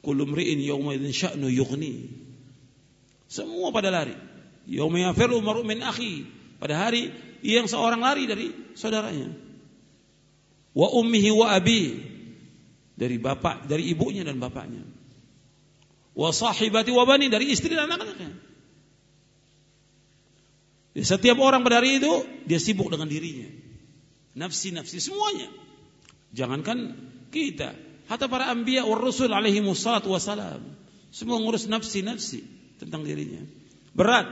[0.00, 2.08] Kullu mri'in yawma idzin sya'nu yughni.
[3.26, 4.14] Semua pada lari.
[4.70, 6.24] Yauma yafirru mar'u min akhi.
[6.62, 7.10] Pada hari
[7.42, 9.34] yang seorang lari dari saudaranya.
[10.70, 11.98] Wa ummihi wa abi.
[12.94, 15.01] Dari bapak, dari ibunya dan bapaknya.
[16.12, 18.36] Wa sahibati wa bani dari istri dan anak-anaknya.
[20.92, 22.12] Setiap orang pada hari itu
[22.44, 23.48] dia sibuk dengan dirinya.
[24.36, 25.48] Nafsi-nafsi semuanya.
[26.36, 26.96] Jangankan
[27.32, 27.72] kita,
[28.08, 30.60] hatta para anbiya wa rasul alaihi wassalatu wassalam.
[31.12, 32.44] Semua ngurus nafsi-nafsi
[32.76, 33.40] tentang dirinya.
[33.96, 34.28] Berat.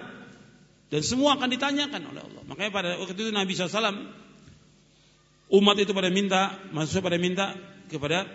[0.92, 2.42] Dan semua akan ditanyakan oleh Allah.
[2.44, 4.10] Makanya pada waktu itu Nabi SAW
[5.50, 7.46] umat itu pada minta, maksudnya pada minta
[7.90, 8.26] kepada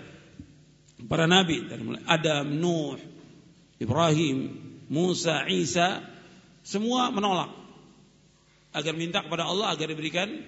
[1.08, 2.96] para nabi dari mulai Adam, Nuh,
[3.86, 4.38] Ibrahim,
[4.90, 6.02] Musa, Isa,
[6.66, 7.54] semua menolak
[8.74, 10.42] agar minta kepada Allah agar diberikan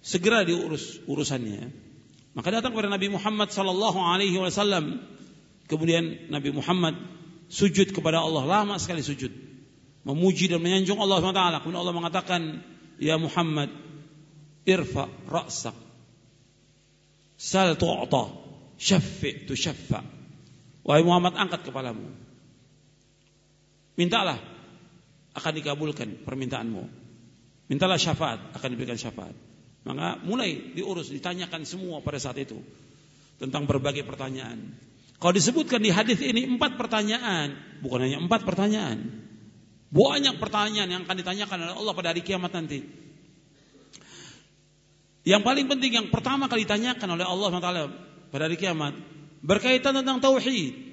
[0.00, 1.68] segera diurus urusannya.
[2.38, 5.02] Maka datang kepada Nabi Muhammad sallallahu alaihi wasallam.
[5.66, 6.94] Kemudian Nabi Muhammad
[7.50, 9.34] sujud kepada Allah lama sekali sujud.
[10.06, 11.66] Memuji dan menyanjung Allah SWT.
[11.66, 12.40] Kemudian Allah mengatakan,
[12.96, 13.68] Ya Muhammad,
[14.64, 15.76] irfa ra'sak.
[17.36, 18.32] Sal tu'ta.
[18.78, 20.06] Syaffi tu syaffa.
[20.86, 22.27] Wahai Muhammad, angkat kepalamu.
[23.98, 24.38] Mintalah
[25.34, 26.84] akan dikabulkan permintaanmu.
[27.66, 29.34] Mintalah syafaat akan diberikan syafaat.
[29.82, 32.62] Maka mulai diurus, ditanyakan semua pada saat itu
[33.42, 34.74] tentang berbagai pertanyaan.
[35.18, 39.26] Kalau disebutkan di hadis ini empat pertanyaan, bukan hanya empat pertanyaan,
[39.90, 42.86] banyak pertanyaan yang akan ditanyakan oleh Allah pada hari kiamat nanti.
[45.26, 47.70] Yang paling penting yang pertama kali ditanyakan oleh Allah SWT
[48.32, 48.96] pada hari kiamat
[49.44, 50.87] berkaitan tentang tauhid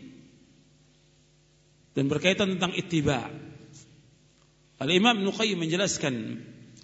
[1.95, 3.31] dan berkaitan tentang ittiba.
[4.75, 6.13] Al Imam Ibnu menjelaskan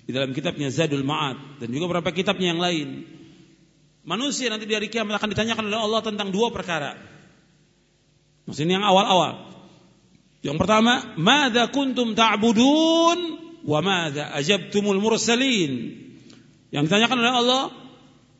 [0.07, 3.03] di dalam kitabnya Zadul Ma'ad dan juga beberapa kitabnya yang lain.
[4.07, 6.97] Manusia nanti di hari kiamat akan ditanyakan oleh Allah tentang dua perkara.
[8.49, 9.53] Maksudnya yang awal-awal.
[10.41, 13.19] Yang pertama, "Madza kuntum ta'budun
[13.61, 16.01] wa madza ajabtumul mursalin?"
[16.73, 17.63] Yang ditanyakan oleh Allah,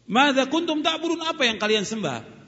[0.10, 2.41] "Madza kuntum ta'budun?" Apa yang kalian sembah?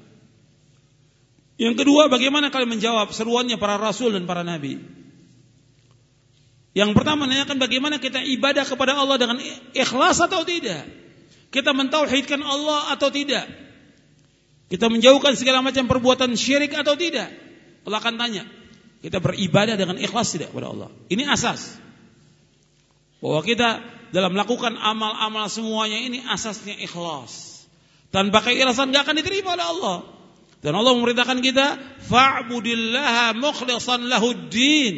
[1.62, 4.82] Yang kedua, bagaimana kalian menjawab seruannya para rasul dan para nabi?
[6.74, 9.38] Yang pertama menanyakan bagaimana kita ibadah kepada Allah dengan
[9.78, 10.90] ikhlas atau tidak.
[11.54, 13.46] Kita mentauhidkan Allah atau tidak.
[14.74, 17.30] Kita menjauhkan segala macam perbuatan syirik atau tidak.
[17.86, 18.50] Allah akan tanya.
[19.06, 20.90] Kita beribadah dengan ikhlas tidak kepada Allah.
[21.14, 21.78] Ini asas.
[23.22, 27.66] Bahwa kita dalam melakukan amal-amal semuanya ini asasnya ikhlas.
[28.10, 29.98] Tanpa keikhlasan gak akan diterima oleh Allah.
[30.64, 31.76] Dan Allah memerintahkan kita
[32.08, 34.96] fa'budillaha mukhlishan lahuddin.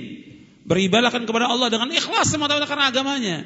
[0.66, 3.38] Beribadahkan kepada Allah dengan ikhlas semata-mata karena agamanya.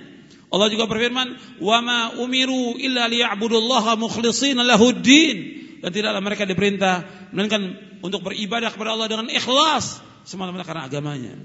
[0.51, 5.37] Allah juga berfirman, "Wa ma umiru illa liya'budullaha mukhlishina lahuddin."
[5.79, 11.35] Dan tidaklah mereka diperintah melainkan untuk beribadah kepada Allah dengan ikhlas semata-mata karena agamanya.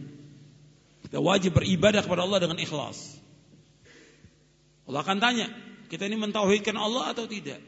[1.06, 3.22] Kita wajib beribadah kepada Allah dengan ikhlas.
[4.90, 5.46] Allah akan tanya,
[5.86, 7.62] kita ini mentauhidkan Allah atau tidak?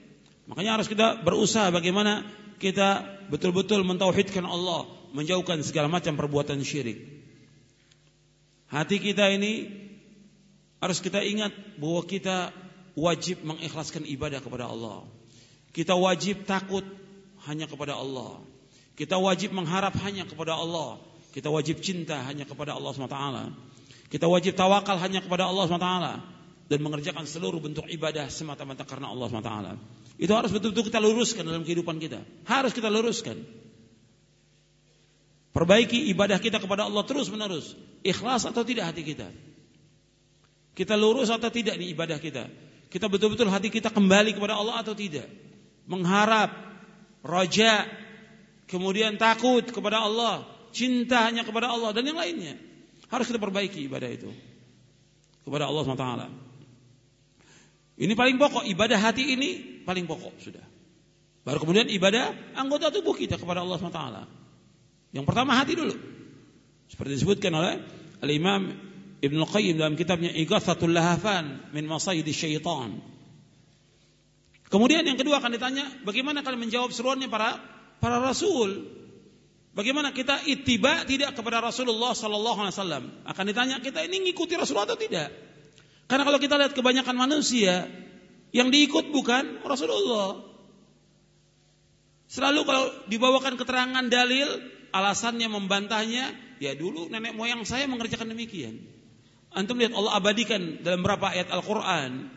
[0.51, 7.01] Makanya harus kita berusaha bagaimana kita betul-betul mentauhidkan Allah, menjauhkan segala macam perbuatan syirik.
[8.67, 9.71] Hati kita ini
[10.83, 12.51] harus kita ingat bahwa kita
[12.99, 15.07] wajib mengikhlaskan ibadah kepada Allah.
[15.71, 16.83] Kita wajib takut
[17.45, 18.41] hanya kepada Allah.
[18.97, 20.97] Kita wajib mengharap hanya kepada Allah.
[21.37, 23.21] Kita wajib cinta hanya kepada Allah SWT.
[24.09, 25.93] Kita wajib tawakal hanya kepada Allah SWT.
[26.67, 29.53] Dan mengerjakan seluruh bentuk ibadah semata-mata karena Allah SWT.
[30.17, 32.25] Itu harus betul-betul kita luruskan dalam kehidupan kita.
[32.49, 33.37] Harus kita luruskan.
[35.53, 37.77] Perbaiki ibadah kita kepada Allah terus menerus.
[38.01, 39.29] Ikhlas atau tidak hati kita.
[40.77, 42.49] Kita lurus atau tidak nih ibadah kita.
[42.93, 45.29] Kita betul-betul hati kita kembali kepada Allah atau tidak.
[45.89, 46.53] Mengharap,
[47.25, 47.89] roja,
[48.69, 52.57] kemudian takut kepada Allah, cinta hanya kepada Allah dan yang lainnya.
[53.09, 54.29] Harus kita perbaiki ibadah itu
[55.45, 56.09] kepada Allah SWT.
[57.97, 60.67] Ini paling pokok, ibadah hati ini paling pokok sudah.
[61.47, 64.03] Baru kemudian ibadah anggota tubuh kita kepada Allah SWT.
[65.15, 65.95] Yang pertama hati dulu.
[66.91, 67.79] Seperti disebutkan oleh
[68.19, 68.75] Al-Imam
[69.23, 72.99] Ibn Qayyim dalam kitabnya Igathatul Lahafan min Masayidi Syaitan.
[74.67, 77.63] Kemudian yang kedua akan ditanya, bagaimana kalian menjawab seruannya para
[78.03, 78.91] para rasul?
[79.77, 83.05] Bagaimana kita ittiba tidak kepada Rasulullah sallallahu alaihi wasallam?
[83.29, 85.29] Akan ditanya, kita ini ngikuti Rasulullah atau tidak?
[86.09, 87.85] Karena kalau kita lihat kebanyakan manusia
[88.57, 90.41] yang diikut bukan Rasulullah.
[92.27, 94.49] Selalu kalau dibawakan keterangan dalil,
[94.97, 98.81] alasannya membantahnya, ya dulu nenek moyang saya mengerjakan demikian.
[99.53, 102.33] Antum lihat Allah abadikan dalam beberapa ayat Al-Quran.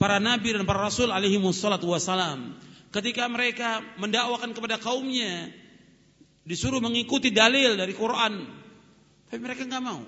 [0.00, 2.56] Para nabi dan para rasul alaihi wassalatu wassalam.
[2.88, 5.52] Ketika mereka mendakwakan kepada kaumnya.
[6.48, 8.40] Disuruh mengikuti dalil dari Quran.
[9.28, 10.00] Tapi mereka nggak mau.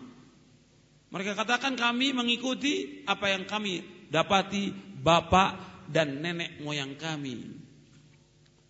[1.13, 5.51] Mereka katakan kami mengikuti apa yang kami dapati bapak
[5.89, 7.47] dan nenek moyang kami.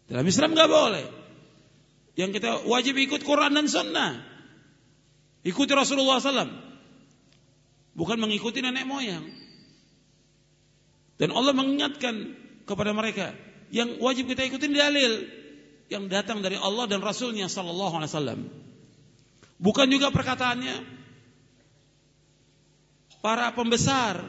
[0.07, 1.07] Dalam Islam nggak boleh.
[2.15, 4.21] Yang kita wajib ikut Quran dan Sunnah.
[5.41, 6.53] Ikuti Rasulullah SAW.
[7.97, 9.25] Bukan mengikuti nenek moyang.
[11.17, 13.37] Dan Allah mengingatkan kepada mereka
[13.69, 15.29] yang wajib kita ikuti dalil
[15.91, 18.41] yang datang dari Allah dan Rasulnya Sallallahu Alaihi Wasallam.
[19.61, 20.77] Bukan juga perkataannya
[23.21, 24.25] para pembesar,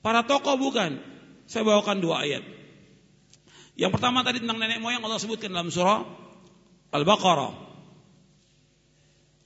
[0.00, 0.98] Para tokoh bukan.
[1.46, 2.42] Saya bawakan dua ayat.
[3.76, 6.02] Yang pertama tadi tentang nenek moyang Allah sebutkan dalam surah
[6.96, 7.52] Al-Baqarah.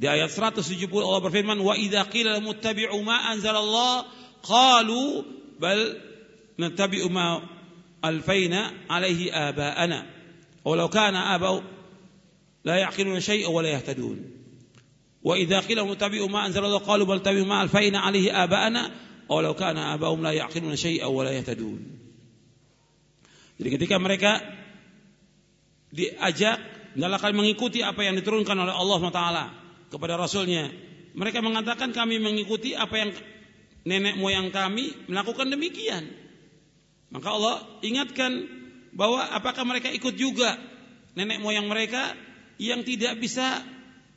[0.01, 4.09] Di ayat 170 Allah berfirman, "Wa idza qila muttabi'u ma anzalallah
[4.41, 5.27] qalu
[5.61, 5.81] bal
[6.57, 7.43] nattabi'u ma
[8.01, 10.09] alfaina alaihi aba'ana."
[10.65, 11.61] Walau kana aba'u
[12.65, 14.41] la yaqiluna syai'a wa la yahtadun.
[15.21, 19.55] Wa idza qila muttabi'u ma anzalallah qalu bal tabi'u ma alfaina alaihi aba'ana Oh, walau
[19.55, 21.79] kana abahum la yaqinuna syai'a wa la yahtadun
[23.63, 24.43] jadi ketika mereka
[25.95, 26.59] diajak
[26.99, 29.45] dalam akan mengikuti apa yang diturunkan oleh Allah Taala
[29.87, 30.67] kepada Rasulnya
[31.15, 33.11] mereka mengatakan kami mengikuti apa yang
[33.87, 36.11] nenek moyang kami melakukan demikian
[37.15, 38.51] maka Allah ingatkan
[38.91, 40.59] bahwa apakah mereka ikut juga
[41.15, 42.15] nenek moyang mereka
[42.59, 43.63] yang tidak bisa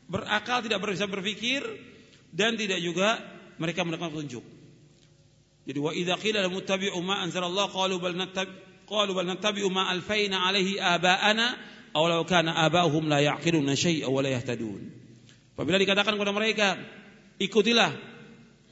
[0.10, 1.62] berakal, tidak bisa berpikir
[2.34, 3.17] dan tidak juga
[3.62, 4.62] mereka mendapatkan petunjuk.
[5.63, 8.47] Jadi wa idza qila lahum ittabi'u ma anzalallah qalu bal nattab
[8.84, 11.56] qalu bal nattabi'u ma alfaina alaihi aba'ana
[11.95, 14.82] aw law kana aba'uhum la ya'qiluna syai'a wa la yahtadun.
[15.56, 16.76] Apabila dikatakan kepada mereka,
[17.39, 17.91] ikutilah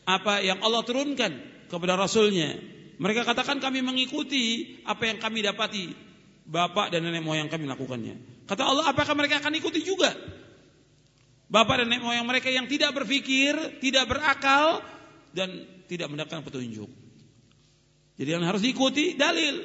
[0.03, 1.31] apa yang Allah turunkan
[1.69, 2.57] kepada rasulnya.
[3.01, 5.89] Mereka katakan kami mengikuti apa yang kami dapati
[6.45, 8.45] bapak dan nenek moyang kami lakukannya.
[8.45, 10.11] Kata Allah, apakah mereka akan ikuti juga
[11.47, 14.83] bapak dan nenek moyang mereka yang tidak berpikir, tidak berakal
[15.31, 16.87] dan tidak mendapatkan petunjuk.
[18.15, 19.59] Jadi yang harus diikuti dalil.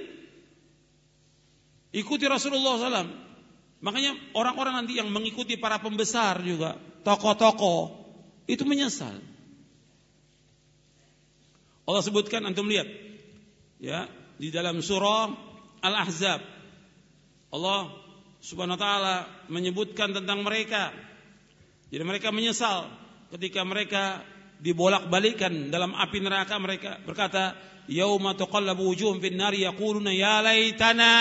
[1.94, 3.06] Ikuti Rasulullah SAW.
[3.78, 6.74] Makanya orang-orang nanti yang mengikuti para pembesar juga,
[7.07, 7.94] tokoh-tokoh,
[8.51, 9.14] itu menyesal.
[11.86, 12.90] Allah sebutkan antum lihat
[13.78, 14.11] ya
[14.42, 15.30] di dalam surah
[15.86, 16.42] Al-Ahzab
[17.55, 17.94] Allah
[18.42, 20.90] Subhanahu wa taala menyebutkan tentang mereka
[21.94, 22.90] jadi mereka menyesal
[23.30, 24.26] ketika mereka
[24.61, 27.57] dibolak-balikan dalam api neraka mereka berkata,
[27.88, 31.12] "Yauma tuqallabu wujuhum fin nari yaquluna ya laitana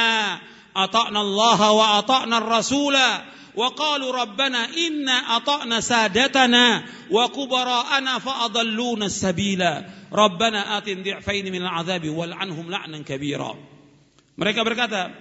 [0.75, 3.07] ata'na Allah wa ata'na ar-rasula
[3.55, 11.63] wa qalu rabbana inna ata'na sadatana wa kubara'ana fa adalluna as-sabila rabbana atin dhi'faini min
[11.63, 13.55] al-'adzabi wal 'anhum la'nan kabira."
[14.35, 15.15] Mereka berkata,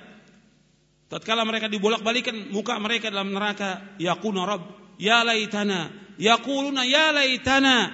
[1.07, 7.91] tatkala mereka dibolak-balikan muka mereka dalam neraka, yaquna rabb Ya laitana yaquluna ya laitana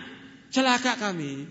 [0.51, 1.46] celaka kami.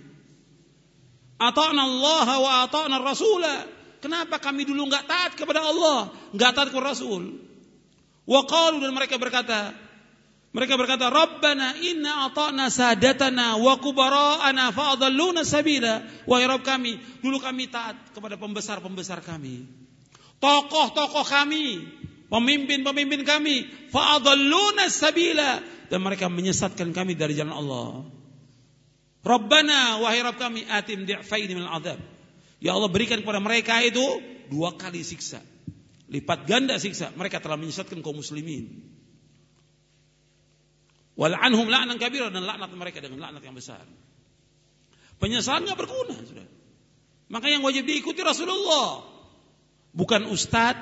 [1.40, 3.60] Ata'na Allah wa ata'na Rasulah.
[4.00, 7.36] Kenapa kami dulu nggak taat kepada Allah, nggak taat kepada Rasul?
[8.24, 9.76] Wa qalu dan mereka berkata,
[10.50, 16.02] mereka berkata, Rabbana inna ata'na sadatana wa kubara'ana fa'adalluna sabila.
[16.26, 19.68] Wahai Rabb kami, dulu kami taat kepada pembesar-pembesar kami.
[20.40, 21.86] Tokoh-tokoh kami,
[22.32, 25.62] pemimpin-pemimpin kami, fa'adalluna sabila.
[25.92, 28.19] Dan mereka menyesatkan kami dari jalan Allah.
[29.20, 32.00] Rabbana, wahai Rabb kami, atim di'faini min adab.
[32.64, 34.04] Ya Allah berikan kepada mereka itu
[34.48, 35.44] dua kali siksa.
[36.10, 37.12] Lipat ganda siksa.
[37.16, 38.84] Mereka telah menyesatkan kaum muslimin.
[41.20, 43.84] Wal'anhum la'nan kabira dan laknat mereka dengan laknat yang besar.
[45.20, 46.48] Penyesalan nggak berguna sudah.
[47.28, 49.04] Maka yang wajib diikuti Rasulullah.
[49.92, 50.80] Bukan ustadz,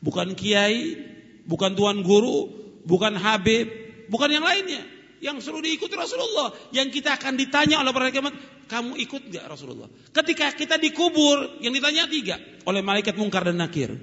[0.00, 0.96] bukan kiai,
[1.44, 2.48] bukan tuan guru,
[2.88, 3.68] bukan habib,
[4.08, 4.95] bukan yang lainnya.
[5.20, 6.52] Yang suruh diikuti Rasulullah.
[6.72, 8.36] Yang kita akan ditanya oleh para kiamat,
[8.66, 9.88] kamu ikut gak Rasulullah?
[10.12, 12.36] Ketika kita dikubur, yang ditanya tiga
[12.66, 13.94] oleh malaikat mungkar dan nakir.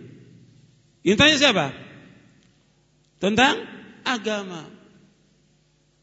[1.03, 1.65] Yang ditanya siapa?
[3.19, 3.55] Tentang
[4.07, 4.67] agama.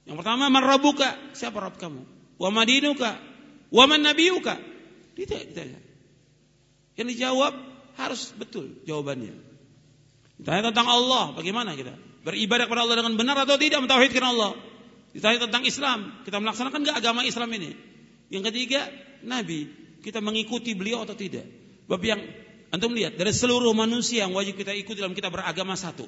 [0.04, 1.16] Yang pertama, man rabbuka?
[1.32, 2.02] Siapa Rabb kamu?
[2.40, 3.16] Wa madinuka?
[3.72, 4.56] Wa man nabiyuka?
[5.16, 5.80] Ditanya.
[6.96, 7.52] Yang dijawab
[7.96, 9.36] harus betul jawabannya.
[10.40, 11.92] Ditanya tentang Allah, bagaimana kita?
[12.24, 14.56] Beribadah kepada Allah dengan benar atau tidak mentauhidkan Allah?
[15.10, 17.74] Ditanya tentang Islam, kita melaksanakan gak agama Islam ini?
[18.30, 18.86] Yang ketiga,
[19.26, 19.66] Nabi.
[20.00, 21.44] Kita mengikuti beliau atau tidak.
[21.84, 22.22] Bab yang
[22.70, 26.06] antum lihat dari seluruh manusia yang wajib kita ikuti dalam kita beragama satu.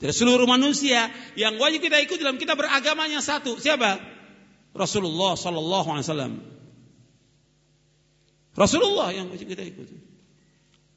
[0.00, 3.60] Dari seluruh manusia yang wajib kita ikuti dalam kita beragamanya satu.
[3.60, 4.00] Siapa?
[4.72, 6.34] Rasulullah sallallahu alaihi wasallam.
[8.56, 9.98] Rasulullah yang wajib kita ikuti.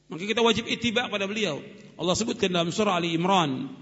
[0.08, 1.60] Maka kita wajib ittiba pada beliau.
[2.00, 3.76] Allah sebutkan dalam surah Ali Imran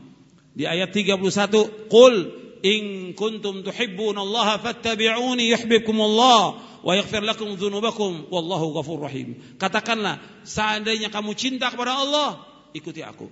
[0.57, 6.39] di ayat 31, "Qul in kuntum tuhibbunallaha fattabi'uni yuhibbukumullah
[6.81, 9.37] wa yaghfir lakum dzunubakum wallahu ghafurur rahim.
[9.61, 12.41] Katakanlah, seandainya kamu cinta kepada Allah,
[12.73, 13.29] ikuti aku.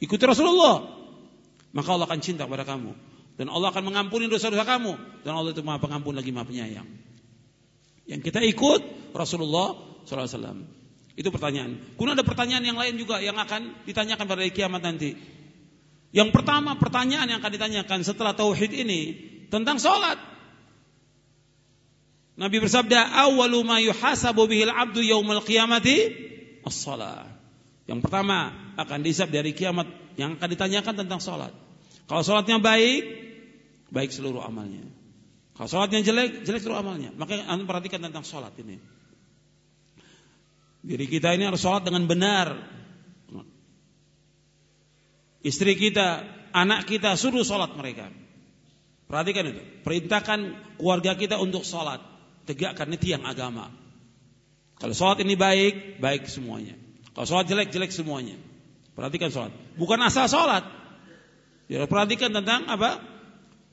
[0.00, 0.84] Ikuti Rasulullah.
[1.74, 2.94] Maka Allah akan cinta kepada kamu
[3.34, 4.94] dan Allah akan mengampuni dosa-dosa kamu
[5.26, 6.86] dan Allah itu Maha Pengampun lagi Maha Penyayang.
[8.06, 9.74] Yang kita ikut Rasulullah
[10.06, 10.70] wasallam.
[11.14, 11.94] Itu pertanyaan.
[11.94, 15.14] Kemudian ada pertanyaan yang lain juga yang akan ditanyakan pada kiamat nanti.
[16.14, 19.18] Yang pertama pertanyaan yang akan ditanyakan setelah tauhid ini
[19.50, 20.14] tentang sholat.
[22.38, 26.14] Nabi bersabda, "Awwalu ma yuhasabu 'abdu yaumal qiyamati
[26.62, 27.26] as-shalah."
[27.90, 31.50] Yang pertama akan dihisab dari kiamat yang akan ditanyakan tentang sholat.
[32.06, 33.02] Kalau sholatnya baik,
[33.90, 34.86] baik seluruh amalnya.
[35.58, 37.10] Kalau sholatnya jelek, jelek seluruh amalnya.
[37.18, 38.78] Maka anda perhatikan tentang sholat ini.
[40.84, 42.54] Jadi kita ini harus sholat dengan benar,
[45.44, 46.24] Istri kita,
[46.56, 48.08] anak kita suruh sholat mereka.
[49.04, 49.60] Perhatikan itu.
[49.84, 50.40] Perintahkan
[50.80, 52.00] keluarga kita untuk sholat.
[52.48, 53.68] Tegakkan ini tiang agama.
[54.80, 56.80] Kalau sholat ini baik, baik semuanya.
[57.12, 58.40] Kalau sholat jelek, jelek semuanya.
[58.96, 59.52] Perhatikan sholat.
[59.76, 60.64] Bukan asal sholat.
[61.68, 63.04] Ya, perhatikan tentang apa?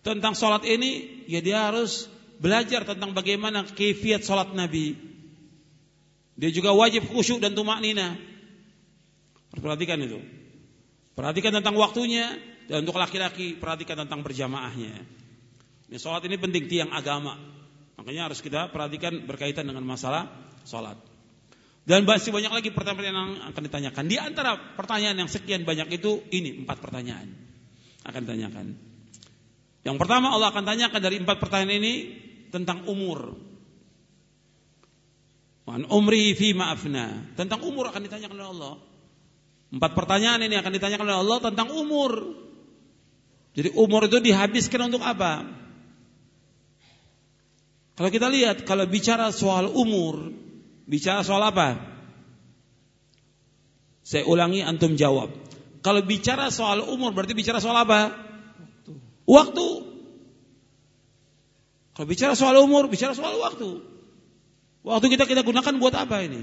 [0.03, 2.11] Tentang sholat ini, ya dia harus
[2.43, 4.99] belajar tentang bagaimana kefiat sholat Nabi.
[6.35, 8.17] Dia juga wajib khusyuk dan tumak nina.
[9.55, 10.40] Perhatikan itu.
[11.21, 12.33] Perhatikan tentang waktunya
[12.65, 15.05] dan untuk laki-laki perhatikan tentang berjamaahnya.
[15.85, 17.37] Ini sholat ini penting tiang agama.
[18.01, 20.33] Makanya harus kita perhatikan berkaitan dengan masalah
[20.65, 20.97] sholat.
[21.85, 24.03] Dan masih banyak lagi pertanyaan yang akan ditanyakan.
[24.09, 27.29] Di antara pertanyaan yang sekian banyak itu ini empat pertanyaan
[28.01, 28.65] akan ditanyakan.
[29.85, 31.93] Yang pertama Allah akan tanyakan dari empat pertanyaan ini
[32.49, 33.37] tentang umur.
[35.69, 37.37] Wan umri fi maafna.
[37.37, 38.73] Tentang umur akan ditanyakan oleh Allah.
[39.71, 42.35] Empat pertanyaan ini akan ditanyakan oleh Allah tentang umur.
[43.55, 45.47] Jadi umur itu dihabiskan untuk apa?
[47.95, 50.31] Kalau kita lihat, kalau bicara soal umur,
[50.87, 51.79] bicara soal apa?
[54.03, 55.31] Saya ulangi, antum jawab.
[55.79, 58.11] Kalau bicara soal umur, berarti bicara soal apa?
[59.23, 59.67] Waktu.
[61.95, 63.83] Kalau bicara soal umur, bicara soal waktu.
[64.81, 66.41] Waktu kita kita gunakan buat apa ini?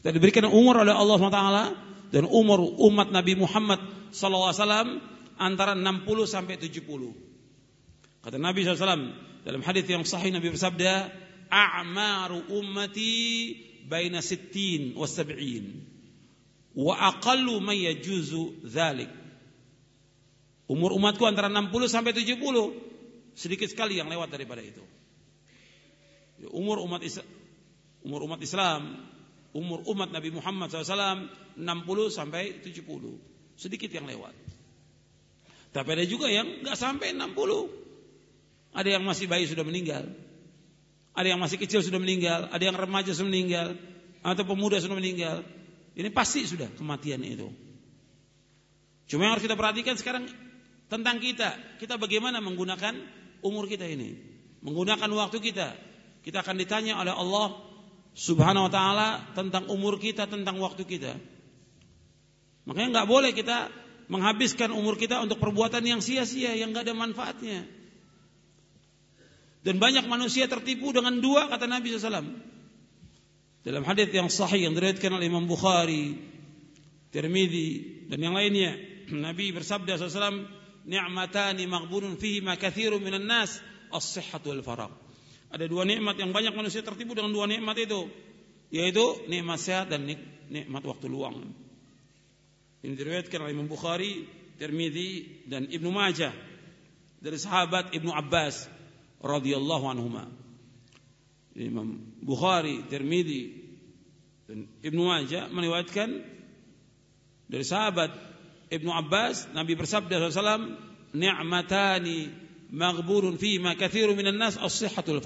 [0.00, 2.60] Kita diberikan umur oleh Allah SWT dan umur
[2.92, 3.80] umat Nabi Muhammad
[4.12, 4.52] SAW
[5.40, 6.84] antara 60 sampai 70.
[8.20, 11.08] Kata Nabi SAW dalam hadis yang sahih Nabi bersabda,
[11.48, 13.56] "A'maru ummati
[13.88, 15.88] baina sittin wa sab'in
[16.76, 19.10] wa aqallu man yajuzu dzalik."
[20.68, 22.76] Umur umatku antara 60 sampai 70.
[23.32, 24.84] Sedikit sekali yang lewat daripada itu.
[26.52, 27.26] Umur umat Islam,
[28.04, 29.11] umur umat Islam
[29.52, 31.62] umur umat Nabi Muhammad SAW 60
[32.08, 32.88] sampai 70
[33.56, 34.32] sedikit yang lewat
[35.72, 37.80] tapi ada juga yang nggak sampai 60
[38.72, 40.08] Ada yang masih bayi sudah meninggal.
[41.12, 43.76] Ada yang masih kecil sudah meninggal, ada yang remaja sudah meninggal,
[44.24, 45.44] atau pemuda sudah meninggal.
[45.92, 47.52] Ini pasti sudah kematian itu.
[49.12, 50.24] Cuma yang harus kita perhatikan sekarang
[50.88, 51.52] tentang kita.
[51.76, 52.96] Kita bagaimana menggunakan
[53.44, 54.16] umur kita ini.
[54.64, 55.76] Menggunakan waktu kita.
[56.24, 57.71] Kita akan ditanya oleh Allah
[58.12, 61.16] subhanahu wa ta'ala tentang umur kita, tentang waktu kita.
[62.68, 63.72] Makanya nggak boleh kita
[64.12, 67.64] menghabiskan umur kita untuk perbuatan yang sia-sia, yang nggak ada manfaatnya.
[69.62, 72.26] Dan banyak manusia tertipu dengan dua kata Nabi SAW.
[73.62, 76.18] Dalam hadis yang sahih yang diriwayatkan oleh Imam Bukhari,
[77.14, 77.68] Tirmidzi
[78.10, 78.74] dan yang lainnya,
[79.26, 80.50] Nabi bersabda SAW,
[80.82, 83.62] "Ni'matani maghbunun fihi ma katsirun minan nas,
[83.94, 85.01] as-sihhatu wal faragh."
[85.52, 88.08] Ada dua nikmat yang banyak manusia tertipu dengan dua nikmat itu,
[88.72, 90.08] yaitu nikmat sehat dan
[90.48, 91.52] nikmat waktu luang.
[92.80, 94.24] Ini diriwayatkan oleh Imam Bukhari,
[94.56, 96.32] Tirmidzi dan Ibnu Majah
[97.20, 98.66] dari sahabat Ibnu Abbas
[99.20, 100.26] radhiyallahu anhuma.
[101.52, 103.42] Imam Bukhari, Tirmidzi
[104.48, 106.08] dan Ibnu Majah meriwayatkan
[107.46, 108.10] dari sahabat
[108.72, 110.80] Ibnu Abbas Nabi bersabda SAW
[111.12, 112.41] ni'matani
[112.72, 115.20] maghburun fi ma katsirun minan nas as-sihhatul.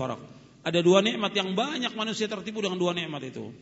[0.67, 3.55] Ada dua nikmat yang banyak manusia tertipu dengan dua nikmat itu.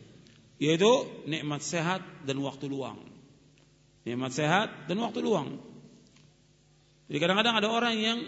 [0.56, 0.88] Yaitu
[1.28, 3.04] nikmat sehat dan waktu luang.
[4.08, 5.60] Nikmat sehat dan waktu luang.
[7.12, 8.18] Jadi kadang-kadang ada orang yang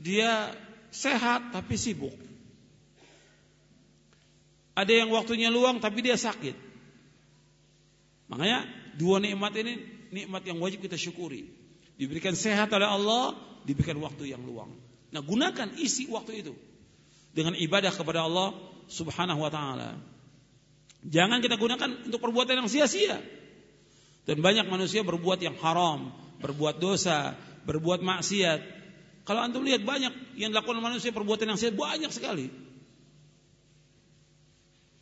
[0.00, 0.56] dia
[0.88, 2.16] sehat tapi sibuk.
[4.72, 6.56] Ada yang waktunya luang tapi dia sakit.
[8.32, 8.64] Makanya
[8.96, 9.72] dua nikmat ini
[10.08, 11.52] nikmat yang wajib kita syukuri.
[12.00, 13.36] Diberikan sehat oleh Allah,
[13.66, 14.72] diberikan waktu yang luang.
[15.10, 16.54] Nah, gunakan isi waktu itu
[17.34, 18.54] dengan ibadah kepada Allah
[18.90, 19.98] Subhanahu wa taala.
[21.06, 23.18] Jangan kita gunakan untuk perbuatan yang sia-sia.
[24.28, 26.12] Dan banyak manusia berbuat yang haram,
[26.44, 27.34] berbuat dosa,
[27.64, 28.60] berbuat maksiat.
[29.24, 32.70] Kalau antum lihat banyak yang dilakukan manusia perbuatan yang sia banyak sekali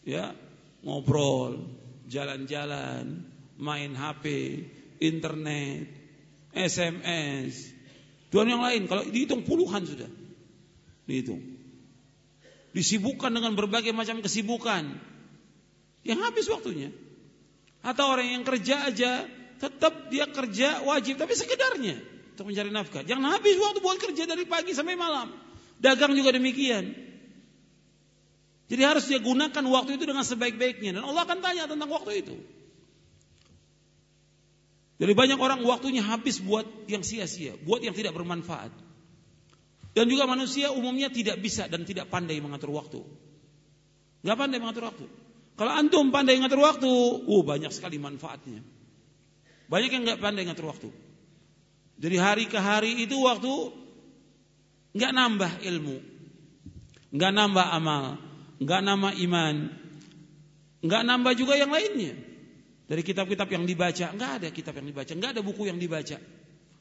[0.08, 0.32] ya
[0.80, 1.68] ngobrol,
[2.08, 3.28] jalan-jalan,
[3.60, 4.24] main HP,
[5.04, 5.84] internet,
[6.56, 7.76] SMS,
[8.28, 8.84] dan yang lain.
[8.88, 10.08] Kalau dihitung puluhan sudah,
[11.08, 11.40] dihitung.
[12.76, 14.84] Disibukkan dengan berbagai macam kesibukan
[16.04, 16.92] yang habis waktunya.
[17.80, 19.24] Atau orang yang kerja aja
[19.58, 21.98] tetap dia kerja wajib tapi sekedarnya
[22.36, 23.02] untuk mencari nafkah.
[23.02, 25.32] Jangan habis waktu buat kerja dari pagi sampai malam.
[25.80, 26.94] Dagang juga demikian.
[28.68, 32.36] Jadi harus dia gunakan waktu itu dengan sebaik-baiknya dan Allah akan tanya tentang waktu itu.
[34.98, 38.74] Jadi banyak orang waktunya habis buat yang sia-sia, buat yang tidak bermanfaat.
[39.94, 43.02] Dan juga manusia umumnya tidak bisa dan tidak pandai mengatur waktu.
[44.26, 45.06] Gak pandai mengatur waktu.
[45.58, 46.90] Kalau antum pandai mengatur waktu,
[47.22, 48.62] uh banyak sekali manfaatnya.
[49.66, 50.90] Banyak yang nggak pandai mengatur waktu.
[51.98, 53.50] Dari hari ke hari itu waktu
[54.94, 55.96] nggak nambah ilmu,
[57.10, 58.04] nggak nambah amal,
[58.62, 59.56] nggak nama iman,
[60.78, 62.27] nggak nambah juga yang lainnya.
[62.88, 66.16] Dari kitab-kitab yang dibaca, nggak ada kitab yang dibaca, nggak ada buku yang dibaca.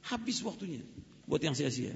[0.08, 0.80] Habis waktunya
[1.28, 1.92] buat yang sia-sia.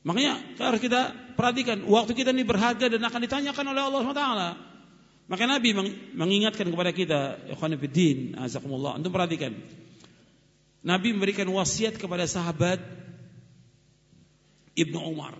[0.00, 4.24] Makanya harus kita perhatikan waktu kita ini berharga dan akan ditanyakan oleh Allah SWT.
[5.26, 5.74] Maka Nabi
[6.14, 7.20] mengingatkan kepada kita,
[7.52, 9.52] Ikhwanuddin, azakumullah, untuk perhatikan.
[10.86, 12.78] Nabi memberikan wasiat kepada sahabat
[14.78, 15.34] Ibnu Umar.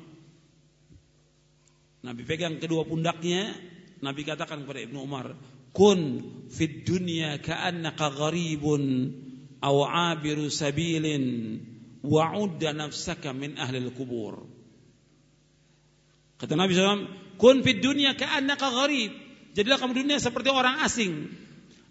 [2.02, 3.54] Nabi pegang kedua pundaknya,
[4.02, 5.38] Nabi katakan kepada Ibnu Umar,
[5.76, 9.12] "Kun fid dunya ka'annaka gharibun
[9.60, 11.60] aw 'abiru sabilin
[12.00, 14.48] wa'udda nafsaka min ahli al-kubur."
[16.40, 19.12] Kata Nabi SAW, "Kun fid dunya ka'annaka gharib."
[19.52, 21.28] Jadilah kamu dunia seperti orang asing.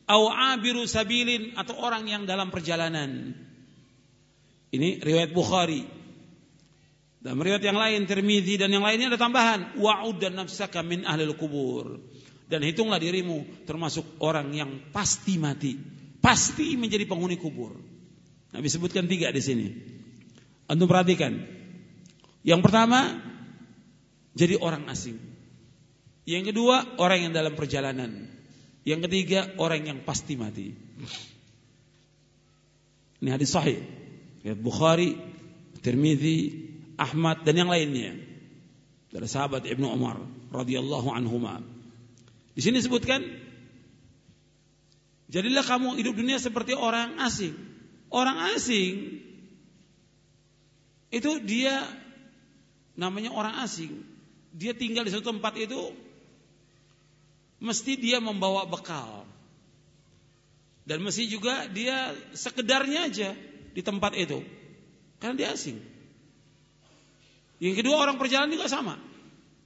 [0.10, 3.38] Aw 'abiru sabilin atau orang yang dalam perjalanan.
[4.74, 5.86] Ini riwayat Bukhari.
[7.26, 11.34] Dan meriwayat yang lain Tirmizi dan yang lainnya ada tambahan wa'ud dan nafsaka min ahlil
[11.34, 11.98] kubur.
[12.46, 15.74] Dan hitunglah dirimu termasuk orang yang pasti mati,
[16.22, 17.74] pasti menjadi penghuni kubur.
[18.54, 19.68] Nabi sebutkan tiga di sini.
[20.70, 21.42] Antum perhatikan.
[22.46, 23.18] Yang pertama
[24.38, 25.18] jadi orang asing.
[26.26, 28.30] Yang kedua orang yang dalam perjalanan.
[28.86, 30.70] Yang ketiga orang yang pasti mati.
[33.26, 33.82] Ini hadis sahih.
[34.62, 35.18] Bukhari,
[35.82, 38.14] Tirmizi, Ahmad dan yang lainnya
[39.10, 40.22] dari sahabat Ibnu Umar
[40.54, 41.75] radhiyallahu anhuma.
[42.56, 43.20] Di sini disebutkan
[45.28, 47.52] jadilah kamu hidup dunia seperti orang asing.
[48.08, 49.20] Orang asing
[51.12, 51.84] itu dia
[52.96, 53.92] namanya orang asing.
[54.56, 55.92] Dia tinggal di suatu tempat itu
[57.60, 59.28] mesti dia membawa bekal.
[60.88, 63.36] Dan mesti juga dia sekedarnya aja
[63.76, 64.40] di tempat itu.
[65.20, 65.76] Karena dia asing.
[67.60, 68.96] Yang kedua orang perjalanan juga sama.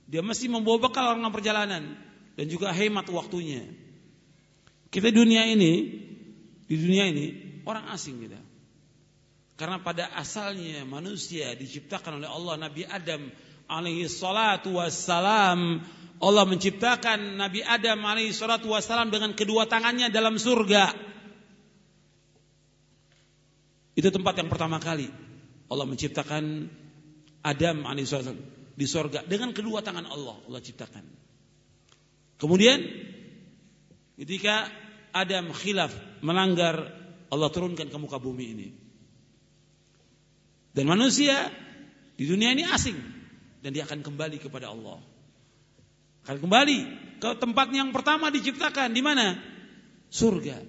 [0.10, 2.09] Dia mesti membawa bekal orang perjalanan
[2.40, 3.68] dan juga hemat waktunya.
[4.88, 5.92] Kita dunia ini,
[6.72, 8.40] di dunia ini orang asing kita.
[9.60, 13.28] Karena pada asalnya manusia diciptakan oleh Allah Nabi Adam
[13.68, 15.84] alaihi salatu wassalam
[16.24, 20.96] Allah menciptakan Nabi Adam alaihi salatu wassalam dengan kedua tangannya dalam surga.
[24.00, 25.12] Itu tempat yang pertama kali
[25.68, 26.72] Allah menciptakan
[27.44, 28.40] Adam alaihi salatu
[28.80, 31.29] di surga dengan kedua tangan Allah Allah ciptakan.
[32.40, 32.80] Kemudian
[34.16, 34.72] ketika
[35.12, 35.92] Adam khilaf
[36.24, 36.88] melanggar
[37.30, 38.68] Allah turunkan ke muka bumi ini.
[40.74, 41.52] Dan manusia
[42.16, 42.96] di dunia ini asing
[43.60, 45.04] dan dia akan kembali kepada Allah.
[46.24, 46.80] Akan kembali
[47.20, 49.36] ke tempat yang pertama diciptakan di mana?
[50.10, 50.62] Surga.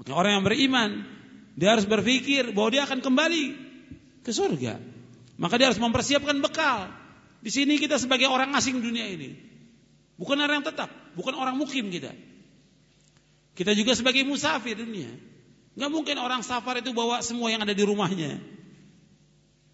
[0.00, 0.90] Maka orang yang beriman
[1.54, 3.44] dia harus berpikir bahwa dia akan kembali
[4.24, 4.80] ke surga.
[5.40, 6.88] Maka dia harus mempersiapkan bekal.
[7.40, 9.49] Di sini kita sebagai orang asing dunia ini.
[10.20, 12.12] Bukan orang yang tetap, bukan orang mukim kita.
[13.56, 15.08] Kita juga sebagai musafir dunia.
[15.80, 18.36] Nggak mungkin orang safar itu bawa semua yang ada di rumahnya.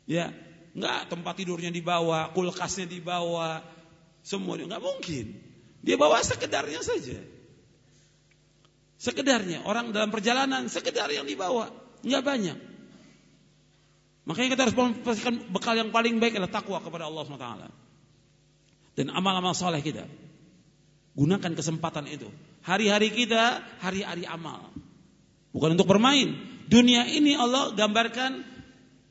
[0.07, 0.30] Ya,
[0.78, 3.66] nggak tempat tidurnya dibawa, kulkasnya dibawa,
[4.22, 5.34] semuanya nggak mungkin.
[5.82, 7.18] Dia bawa sekedarnya saja.
[9.03, 11.74] Sekedarnya orang dalam perjalanan sekedar yang dibawa,
[12.07, 12.59] nggak banyak.
[14.30, 17.51] Makanya kita harus mempersiapkan bekal yang paling baik adalah takwa kepada Allah SWT.
[18.94, 20.26] Dan amal-amal soleh kita.
[21.17, 22.29] Gunakan kesempatan itu.
[22.61, 24.69] Hari-hari kita, hari-hari amal.
[25.57, 26.37] Bukan untuk bermain.
[26.69, 28.45] Dunia ini Allah gambarkan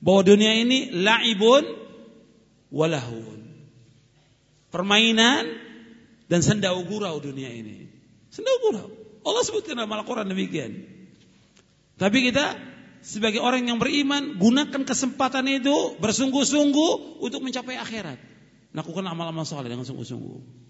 [0.05, 1.65] bahwa dunia ini laibun
[2.69, 3.41] walahun.
[4.69, 5.49] Permainan
[6.29, 7.89] dan sendau gurau dunia ini.
[8.29, 8.87] Sendau gurau.
[9.25, 10.85] Allah sebutkan dalam Al-Quran demikian.
[11.97, 12.53] Tapi kita
[13.01, 18.19] sebagai orang yang beriman gunakan kesempatan itu bersungguh-sungguh untuk mencapai akhirat.
[18.75, 20.64] Lakukan amal-amal soleh dengan sungguh-sungguh.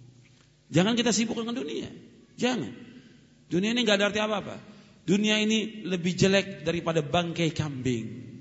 [0.75, 1.87] Jangan kita sibuk dengan dunia.
[2.35, 2.75] Jangan.
[3.47, 4.59] Dunia ini nggak ada arti apa-apa.
[5.07, 8.35] Dunia ini lebih jelek daripada bangkai kambing.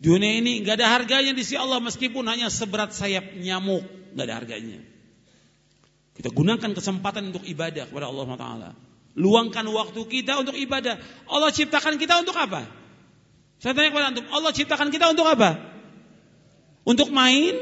[0.00, 3.84] Dunia ini nggak ada harganya di sisi Allah meskipun hanya seberat sayap nyamuk,
[4.16, 4.80] nggak ada harganya.
[6.16, 8.70] Kita gunakan kesempatan untuk ibadah kepada Allah Taala.
[9.18, 10.96] Luangkan waktu kita untuk ibadah.
[11.28, 12.64] Allah ciptakan kita untuk apa?
[13.60, 15.60] Saya tanya kepada antum, Allah ciptakan kita untuk apa?
[16.88, 17.52] Untuk main,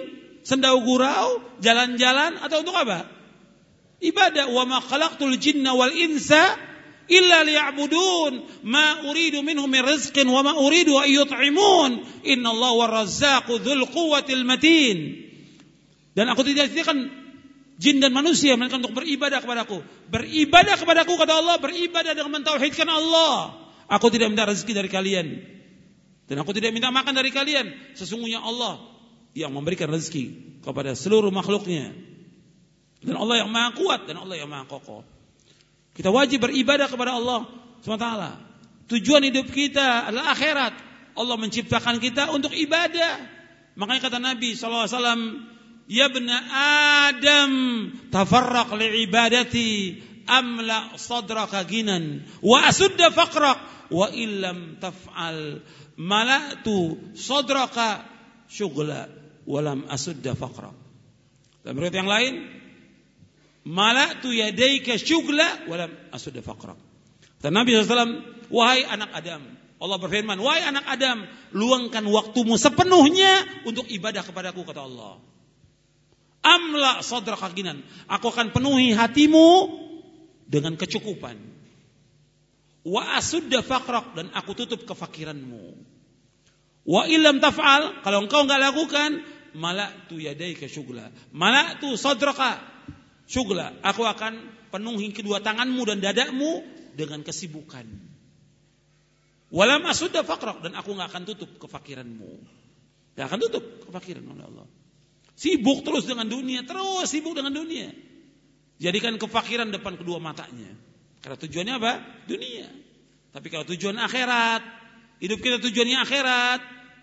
[0.46, 3.21] sendau gurau, jalan-jalan atau untuk apa?
[4.02, 4.50] Ibadah.
[4.50, 6.58] Wa ma khalaqtul jinna wal insa
[7.06, 8.66] illa liya'budun.
[8.66, 11.90] Ma uridu minhum min rizqin wa ma uridu an yut'imun.
[12.26, 15.22] Innallaha warrazzaqu dzul quwwatil matin.
[16.12, 17.08] Dan aku tidak ciptakan
[17.80, 19.80] jin dan manusia melainkan untuk beribadah kepadaku.
[20.12, 23.56] Beribadah kepadaku kata Allah beribadah dengan mentauhidkan Allah.
[23.88, 25.26] Aku tidak minta rezeki dari kalian.
[26.28, 27.96] Dan aku tidak minta makan dari kalian.
[27.96, 28.82] Sesungguhnya Allah
[29.32, 32.11] yang memberikan rezeki kepada seluruh makhluknya
[33.02, 35.02] dan Allah yang maha kuat dan Allah yang maha kokoh
[35.92, 37.44] kita wajib beribadah kepada Allah
[37.84, 38.08] SWT.
[38.88, 40.74] Tujuan hidup kita adalah akhirat.
[41.12, 43.20] Allah menciptakan kita untuk ibadah.
[43.76, 44.88] Makanya kata Nabi SAW,
[45.90, 46.38] Ya bena
[47.12, 47.52] Adam,
[48.08, 55.60] tafarraq li ibadati, amla sadraka ginan, wa asudda faqrak, wa illam taf'al,
[56.00, 58.08] malatu sadraka
[58.48, 59.10] syugla,
[59.44, 60.72] walam asudda faqrak.
[61.66, 62.61] Dalam riwayat yang lain,
[63.64, 66.78] malatu yadaika syugla walam asudda faqrak.
[67.42, 68.22] Dan Nabi SAW,
[68.54, 69.42] wahai anak Adam,
[69.82, 75.18] Allah berfirman, wahai anak Adam, luangkan waktumu sepenuhnya untuk ibadah kepadaku, kata Allah.
[76.42, 77.82] Amla sadra kaginan.
[78.06, 79.46] Aku akan penuhi hatimu
[80.46, 81.34] dengan kecukupan.
[82.86, 85.74] Wa asudda faqrak dan aku tutup kefakiranmu.
[86.82, 89.22] Wa ilam taf'al, kalau engkau enggak lakukan,
[89.54, 91.10] malatu yadaika syugla.
[91.30, 92.71] Malatu sadraka
[93.32, 93.72] syugla.
[93.80, 96.60] Aku akan penuhi kedua tanganmu dan dadamu
[96.92, 97.88] dengan kesibukan.
[99.52, 102.60] Walam asudda faqrak dan aku nggak akan tutup kefakiranmu.
[103.12, 104.64] Gak akan tutup kefakiran oleh Allah.
[105.36, 107.92] Sibuk terus dengan dunia, terus sibuk dengan dunia.
[108.80, 110.72] Jadikan kefakiran depan kedua matanya.
[111.20, 111.92] Karena tujuannya apa?
[112.24, 112.72] Dunia.
[113.32, 114.64] Tapi kalau tujuan akhirat,
[115.20, 116.60] hidup kita tujuannya akhirat,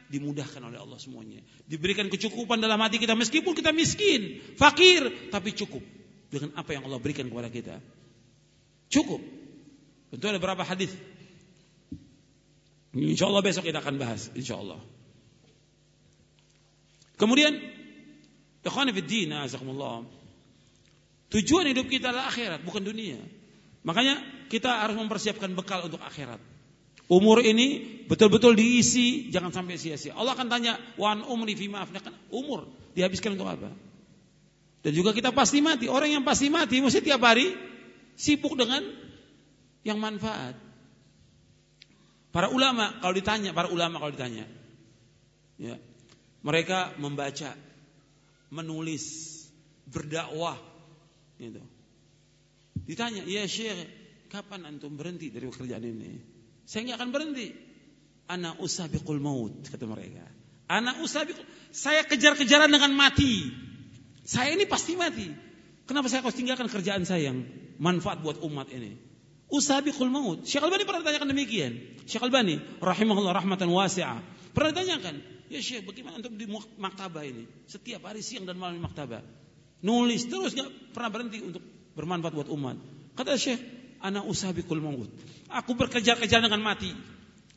[0.09, 1.45] dimudahkan oleh Allah semuanya.
[1.69, 5.98] Diberikan kecukupan dalam hati kita meskipun kita miskin, fakir, tapi cukup
[6.29, 7.75] dengan apa yang Allah berikan kepada kita.
[8.89, 9.21] Cukup.
[10.13, 10.89] Tentu ada beberapa hadis.
[12.93, 14.33] Insya Allah besok kita akan bahas.
[14.33, 14.81] Insya Allah.
[17.17, 17.77] Kemudian.
[21.29, 23.21] Tujuan hidup kita adalah akhirat, bukan dunia.
[23.85, 24.19] Makanya
[24.51, 26.41] kita harus mempersiapkan bekal untuk akhirat.
[27.09, 30.13] Umur ini betul-betul diisi, jangan sampai sia-sia.
[30.13, 31.69] Allah akan tanya, "Wan umri fi
[32.29, 33.73] umur dihabiskan untuk apa?
[34.79, 35.91] Dan juga kita pasti mati.
[35.91, 37.51] Orang yang pasti mati mesti tiap hari
[38.15, 38.83] sibuk dengan
[39.83, 40.55] yang manfaat.
[42.29, 44.45] Para ulama kalau ditanya, para ulama kalau ditanya,
[45.57, 45.75] ya,
[46.45, 47.57] mereka membaca,
[48.53, 49.03] menulis,
[49.89, 50.55] berdakwah,
[51.41, 51.63] gitu.
[52.85, 53.89] Ditanya, ya Syekh,
[54.29, 56.21] kapan antum berhenti dari pekerjaan ini?
[56.69, 57.47] Saya nggak akan berhenti.
[58.29, 60.21] Anak usabiqul maut kata mereka.
[60.69, 61.41] Anak usabiqul,
[61.73, 63.49] saya kejar-kejaran dengan mati.
[64.29, 65.25] Saya ini pasti mati.
[65.89, 67.49] Kenapa saya harus tinggalkan kerjaan saya yang
[67.81, 68.93] manfaat buat umat ini?
[69.49, 70.45] Usabiqul maut.
[70.45, 71.71] Syekh Albani pernah ditanyakan demikian.
[72.05, 74.21] Syekh Albani rahimahullah rahmatan wasi'ah.
[74.53, 75.15] Pernah ditanyakan,
[75.49, 76.45] ya Syekh bagaimana untuk di
[76.77, 77.49] maktabah ini?
[77.65, 79.25] Setiap hari siang dan malam di maktabah.
[79.81, 81.65] Nulis terus nggak pernah berhenti untuk
[81.97, 82.77] bermanfaat buat umat.
[83.17, 83.57] Kata Syekh,
[83.97, 85.09] ana usabikul maut.
[85.49, 86.93] Aku berkejar-kejar dengan mati.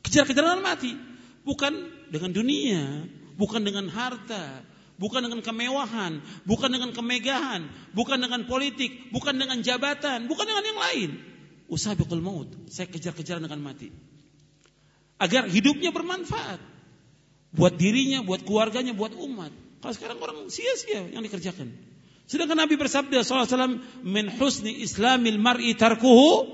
[0.00, 0.96] Kejar-kejar dengan mati.
[1.44, 1.72] Bukan
[2.08, 3.04] dengan dunia,
[3.36, 4.64] bukan dengan harta,
[5.02, 10.78] bukan dengan kemewahan, bukan dengan kemegahan, bukan dengan politik, bukan dengan jabatan, bukan dengan yang
[10.78, 11.10] lain.
[11.66, 12.46] Usabikul maut.
[12.70, 13.90] Saya kejar-kejar dengan mati.
[15.18, 16.62] Agar hidupnya bermanfaat.
[17.52, 19.50] Buat dirinya, buat keluarganya, buat umat.
[19.82, 21.74] Kalau sekarang orang sia-sia yang dikerjakan.
[22.30, 26.46] Sedangkan Nabi bersabda SAW, min husni islamil mar'i tarkuhu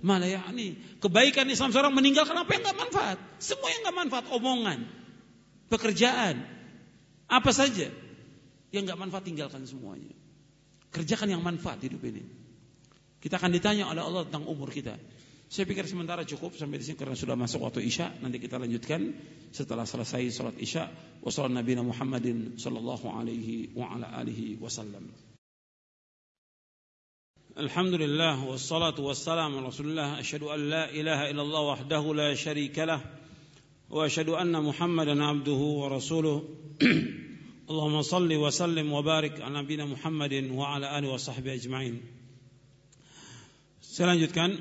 [0.00, 0.80] malayani.
[0.98, 3.18] Kebaikan Islam seorang meninggalkan apa yang nggak manfaat.
[3.38, 4.88] Semua yang nggak manfaat, omongan,
[5.70, 6.59] pekerjaan,
[7.30, 7.86] apa saja
[8.74, 10.10] yang nggak manfaat tinggalkan semuanya.
[10.90, 12.26] Kerjakan yang manfaat hidup ini.
[13.22, 14.98] Kita akan ditanya oleh Allah tentang umur kita.
[15.50, 18.22] Saya pikir sementara cukup sampai di sini karena sudah masuk waktu Isya.
[18.22, 19.14] Nanti kita lanjutkan
[19.50, 20.90] setelah selesai salat Isya.
[21.26, 25.10] Wassalamualaikum Muhammadin sallallahu alaihi wa ala alihi wasallam.
[29.66, 33.29] Rasulillah asyhadu an la ilaha illallah wahdahu la syarika lah wa asyhadu anna
[35.90, 36.38] Rasuluh.
[37.70, 41.98] Allahumma salli wa sallim wa barik ala nabiyina Muhammadin wa ala alihi wa sahbihi ajma'in.
[43.82, 44.54] Saya lanjutkan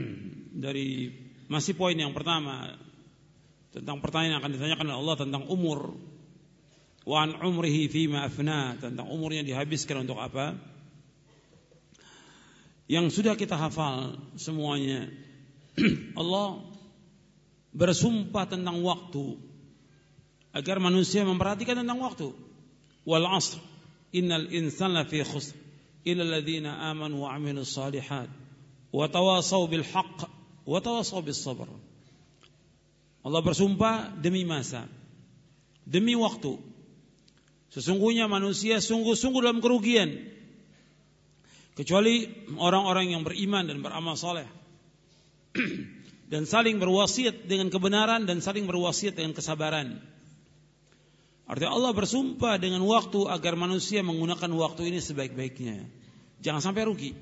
[0.68, 1.08] dari
[1.48, 2.76] masih poin yang pertama
[3.72, 5.96] tentang pertanyaan yang akan ditanyakan oleh Allah tentang umur
[7.08, 10.52] wa an umrihi fima afna tentang umurnya dihabiskan untuk apa
[12.92, 15.08] yang sudah kita hafal semuanya
[16.20, 16.75] Allah
[17.76, 19.36] bersumpah tentang waktu
[20.56, 22.32] agar manusia memperhatikan tentang waktu
[23.04, 23.60] wal asr
[24.16, 25.52] innal insana fi khusr
[26.08, 28.32] illa alladhina amanu wa amilus salihat
[28.96, 30.24] Watawasaw bil haqq
[30.64, 31.68] watawasaw bis sabr.
[33.26, 34.88] Allah bersumpah demi masa,
[35.84, 36.56] demi waktu.
[37.74, 40.16] Sesungguhnya manusia sungguh-sungguh dalam kerugian.
[41.76, 42.24] Kecuali
[42.56, 44.48] orang-orang yang beriman dan beramal saleh.
[46.26, 50.02] dan saling berwasiat dengan kebenaran dan saling berwasiat dengan kesabaran.
[51.46, 55.86] Artinya Allah bersumpah dengan waktu agar manusia menggunakan waktu ini sebaik-baiknya.
[56.42, 57.14] Jangan sampai rugi.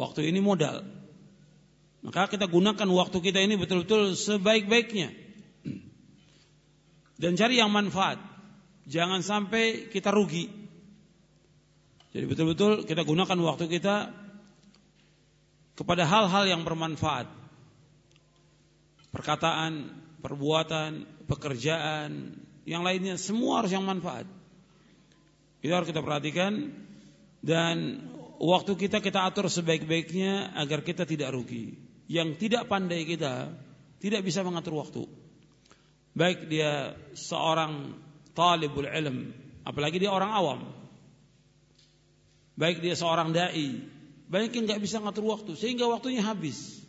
[0.00, 0.80] Waktu ini modal.
[2.00, 5.12] Maka kita gunakan waktu kita ini betul-betul sebaik-baiknya.
[7.20, 8.16] Dan cari yang manfaat.
[8.88, 10.48] Jangan sampai kita rugi.
[12.16, 14.16] Jadi betul-betul kita gunakan waktu kita
[15.76, 17.43] kepada hal-hal yang bermanfaat.
[19.14, 22.34] Perkataan, perbuatan, pekerjaan,
[22.66, 24.26] yang lainnya semua harus yang manfaat.
[25.62, 26.74] Itu harus kita perhatikan
[27.44, 28.04] dan
[28.40, 31.76] waktu kita kita atur sebaik-baiknya agar kita tidak rugi.
[32.10, 33.52] Yang tidak pandai kita
[34.00, 35.08] tidak bisa mengatur waktu.
[36.12, 37.96] Baik dia seorang
[38.36, 39.32] talibul ilm,
[39.64, 40.60] apalagi dia orang awam.
[42.54, 43.82] Baik dia seorang dai,
[44.30, 46.80] banyak yang nggak bisa ngatur waktu sehingga waktunya habis.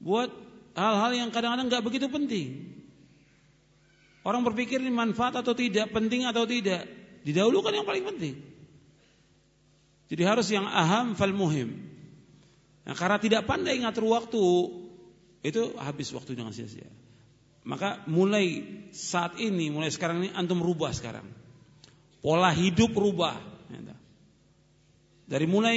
[0.00, 0.32] Buat
[0.74, 2.70] hal-hal yang kadang-kadang nggak begitu penting.
[4.20, 6.84] Orang berpikir ini manfaat atau tidak, penting atau tidak.
[7.24, 8.34] Didahulukan yang paling penting.
[10.12, 11.78] Jadi harus yang aham fal muhim.
[12.84, 14.44] Nah, karena tidak pandai ngatur waktu,
[15.40, 16.88] itu habis waktu dengan sia-sia.
[17.64, 21.24] Maka mulai saat ini, mulai sekarang ini antum rubah sekarang.
[22.20, 23.36] Pola hidup rubah.
[25.30, 25.76] Dari mulai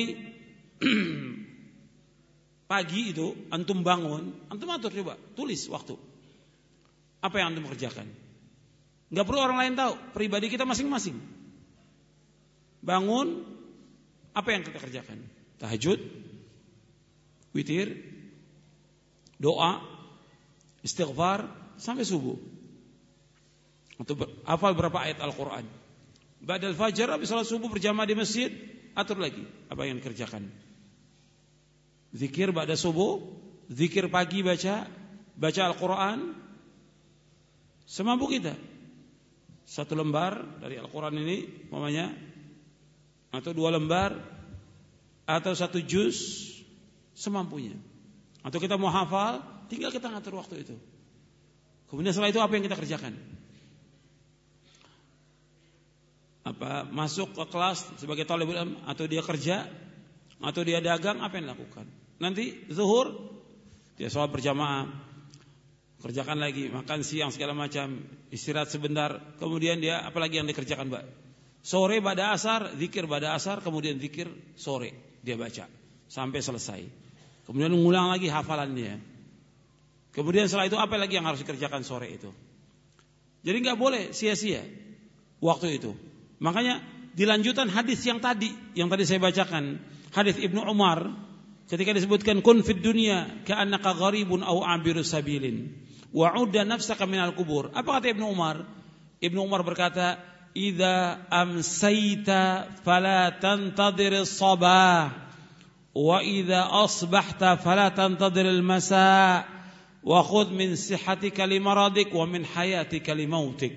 [2.73, 5.93] pagi itu antum bangun, antum atur coba, tulis waktu.
[7.21, 8.09] Apa yang antum kerjakan?
[9.13, 11.13] Gak perlu orang lain tahu, pribadi kita masing-masing.
[12.81, 13.45] Bangun,
[14.33, 15.21] apa yang kita kerjakan?
[15.61, 16.01] Tahajud,
[17.53, 17.93] witir,
[19.37, 19.77] doa,
[20.81, 21.45] istighfar
[21.77, 22.41] sampai subuh.
[24.01, 25.69] Untuk hafal berapa ayat Al-Quran.
[26.41, 28.49] Badal fajar habis salat subuh berjamaah di masjid,
[28.97, 30.49] atur lagi apa yang dikerjakan.
[32.13, 33.25] Zikir pada subuh,
[33.73, 34.85] zikir pagi baca,
[35.33, 36.37] baca Al-Quran,
[37.89, 38.53] semampu kita.
[39.65, 42.13] Satu lembar dari Al-Quran ini, mamanya,
[43.33, 44.13] atau dua lembar,
[45.25, 46.49] atau satu juz,
[47.17, 47.73] semampunya.
[48.45, 49.41] Atau kita mau hafal,
[49.71, 50.75] tinggal kita ngatur waktu itu.
[51.89, 53.13] Kemudian setelah itu apa yang kita kerjakan?
[56.43, 58.53] Apa masuk ke kelas sebagai talibul
[58.83, 59.65] atau dia kerja
[60.43, 62.02] atau dia dagang apa yang dilakukan?
[62.21, 63.13] Nanti zuhur
[63.97, 64.89] dia sholat berjamaah,
[66.01, 68.03] kerjakan lagi, makan siang segala macam,
[68.33, 71.05] istirahat sebentar, kemudian dia apalagi yang dikerjakan, Mbak?
[71.63, 74.27] Sore pada asar, zikir pada asar, kemudian zikir
[74.59, 74.91] sore
[75.23, 75.71] dia baca
[76.11, 76.81] sampai selesai.
[77.47, 78.99] Kemudian mengulang lagi hafalannya.
[80.11, 82.29] Kemudian setelah itu apa lagi yang harus dikerjakan sore itu?
[83.47, 84.63] Jadi nggak boleh sia-sia
[85.39, 85.95] waktu itu.
[86.43, 86.83] Makanya
[87.15, 89.79] dilanjutan hadis yang tadi, yang tadi saya bacakan,
[90.11, 91.11] hadis Ibnu Umar
[91.63, 95.71] Ketika disebutkan kun fid dunya ka'annaka gharibun aw abiru sabilin
[96.13, 97.73] wa udda nafsaka minal kubur.
[97.73, 98.67] Apa kata Ibnu Umar?
[99.23, 100.21] Ibnu Umar berkata,
[100.53, 105.09] "Idza amsayta fala tantadir sabah
[105.95, 109.47] wa idza asbahta fala tantadir al-masa
[110.05, 113.73] wa khudh min sihhatika limaradik wa min hayatika limautik."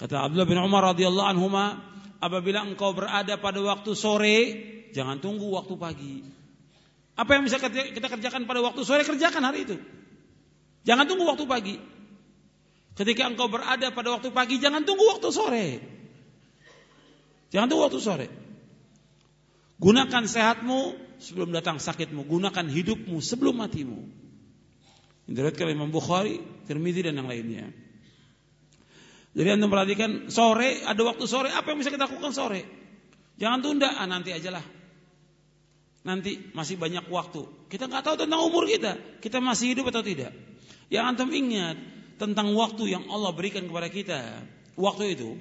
[0.00, 1.78] Kata Abdullah bin Umar radhiyallahu anhuma,
[2.18, 4.38] apabila engkau berada pada waktu sore,
[4.94, 6.37] jangan tunggu waktu pagi
[7.18, 9.76] apa yang bisa kita kerjakan pada waktu sore kerjakan hari itu
[10.86, 11.76] jangan tunggu waktu pagi
[12.94, 15.66] ketika engkau berada pada waktu pagi jangan tunggu waktu sore
[17.50, 18.26] jangan tunggu waktu sore
[19.82, 24.06] gunakan sehatmu sebelum datang sakitmu, gunakan hidupmu sebelum matimu.
[25.28, 27.68] Diriwayatkan Imam Bukhari, Tirmizi dan yang lainnya.
[29.36, 32.64] Jadi anda perhatikan sore, ada waktu sore, apa yang bisa kita lakukan sore?
[33.36, 34.64] Jangan tunda, ah, nanti ajalah.
[36.06, 37.46] Nanti masih banyak waktu.
[37.68, 40.30] Kita nggak tahu tentang umur kita, kita masih hidup atau tidak.
[40.88, 41.76] Yang antum ingat
[42.16, 44.20] tentang waktu yang Allah berikan kepada kita,
[44.78, 45.36] waktu itu.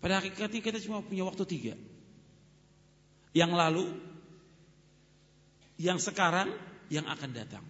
[0.00, 1.74] Pada hakikatnya kita cuma punya waktu tiga
[3.36, 3.92] yang lalu,
[5.76, 6.56] yang sekarang,
[6.88, 7.64] yang akan datang.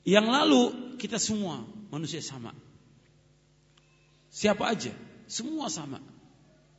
[0.00, 0.62] Yang lalu
[0.96, 1.60] kita semua
[1.92, 2.56] manusia sama.
[4.32, 4.96] Siapa aja,
[5.28, 6.00] semua sama.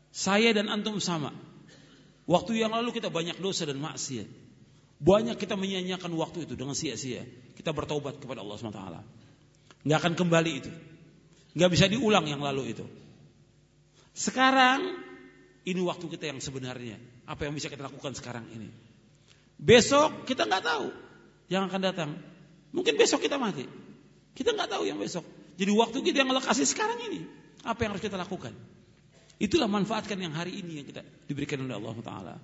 [0.09, 1.29] Saya dan antum sama.
[2.29, 4.29] Waktu yang lalu kita banyak dosa dan maksiat.
[5.01, 7.25] Banyak kita menyanyiakan waktu itu dengan sia-sia.
[7.57, 8.83] Kita bertobat kepada Allah SWT.
[9.81, 10.71] Nggak akan kembali itu.
[11.57, 12.85] Nggak bisa diulang yang lalu itu.
[14.13, 15.01] Sekarang
[15.65, 17.01] ini waktu kita yang sebenarnya.
[17.25, 18.69] Apa yang bisa kita lakukan sekarang ini?
[19.57, 20.87] Besok kita nggak tahu
[21.49, 22.09] yang akan datang.
[22.69, 23.65] Mungkin besok kita mati.
[24.37, 25.25] Kita nggak tahu yang besok.
[25.57, 27.25] Jadi waktu kita yang Allah kasih sekarang ini.
[27.61, 28.53] Apa yang harus kita lakukan?
[29.41, 32.35] Itulah manfaatkan yang hari ini yang kita diberikan oleh Allah Taala.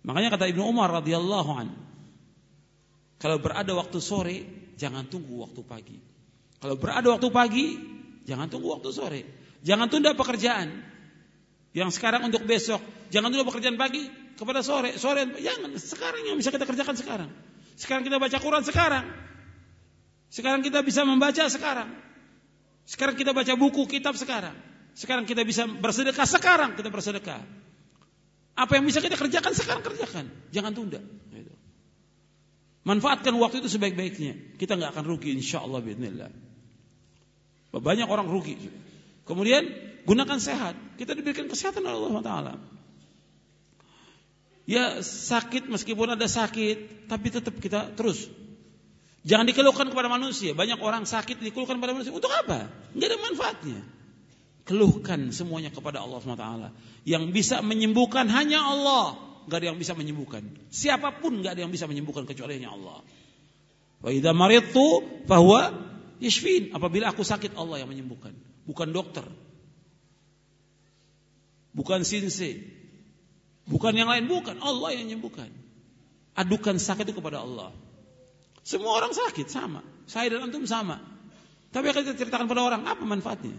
[0.00, 1.68] Makanya kata Ibnu Umar radhiyallahu an,
[3.20, 4.36] kalau berada waktu sore,
[4.80, 6.00] jangan tunggu waktu pagi.
[6.56, 7.66] Kalau berada waktu pagi,
[8.24, 9.22] jangan tunggu waktu sore.
[9.60, 10.72] Jangan tunda pekerjaan.
[11.76, 12.80] Yang sekarang untuk besok.
[13.12, 14.96] Jangan dulu pekerjaan pagi kepada sore.
[14.96, 15.76] Sore jangan.
[15.76, 17.30] Sekarang yang bisa kita kerjakan sekarang.
[17.76, 19.04] Sekarang kita baca Quran sekarang.
[20.32, 21.92] Sekarang kita bisa membaca sekarang.
[22.88, 24.71] Sekarang kita baca buku kitab sekarang.
[24.92, 27.40] Sekarang kita bisa bersedekah sekarang kita bersedekah.
[28.52, 30.28] Apa yang bisa kita kerjakan sekarang kerjakan.
[30.52, 31.00] Jangan tunda.
[31.32, 31.52] Gitu.
[32.84, 34.60] Manfaatkan waktu itu sebaik-baiknya.
[34.60, 35.80] Kita nggak akan rugi insya Allah.
[37.72, 38.60] Banyak orang rugi.
[39.24, 39.64] Kemudian
[40.04, 40.76] gunakan sehat.
[41.00, 42.54] Kita diberikan kesehatan oleh Allah Taala.
[44.68, 48.30] Ya sakit meskipun ada sakit, tapi tetap kita terus.
[49.22, 50.52] Jangan dikeluhkan kepada manusia.
[50.52, 52.12] Banyak orang sakit dikeluhkan kepada manusia.
[52.12, 52.68] Untuk apa?
[52.92, 53.80] Tidak ada manfaatnya.
[54.62, 56.48] Keluhkan semuanya kepada Allah SWT.
[57.02, 59.18] Yang bisa menyembuhkan hanya Allah.
[59.50, 60.46] Gak ada yang bisa menyembuhkan.
[60.70, 63.02] Siapa pun gak ada yang bisa menyembuhkan kecuali hanya Allah.
[64.02, 65.74] Wa idza maridtu fahuwa
[66.22, 66.70] yashfin.
[66.70, 68.34] Apabila aku sakit Allah yang menyembuhkan,
[68.66, 69.26] bukan dokter.
[71.74, 72.62] Bukan sinse.
[73.66, 74.62] Bukan yang lain, bukan.
[74.62, 75.50] Allah yang menyembuhkan.
[76.38, 77.74] Adukan sakit itu kepada Allah.
[78.62, 79.82] Semua orang sakit, sama.
[80.06, 81.02] Saya dan antum sama.
[81.72, 83.56] Tapi akan kita ceritakan pada orang, apa manfaatnya?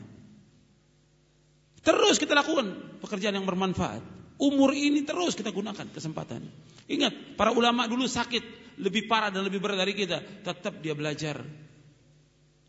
[1.84, 4.02] Terus kita lakukan pekerjaan yang bermanfaat.
[4.40, 6.48] Umur ini terus kita gunakan kesempatan.
[6.88, 10.24] Ingat, para ulama dulu sakit lebih parah dan lebih berat dari kita.
[10.42, 11.44] Tetap dia belajar.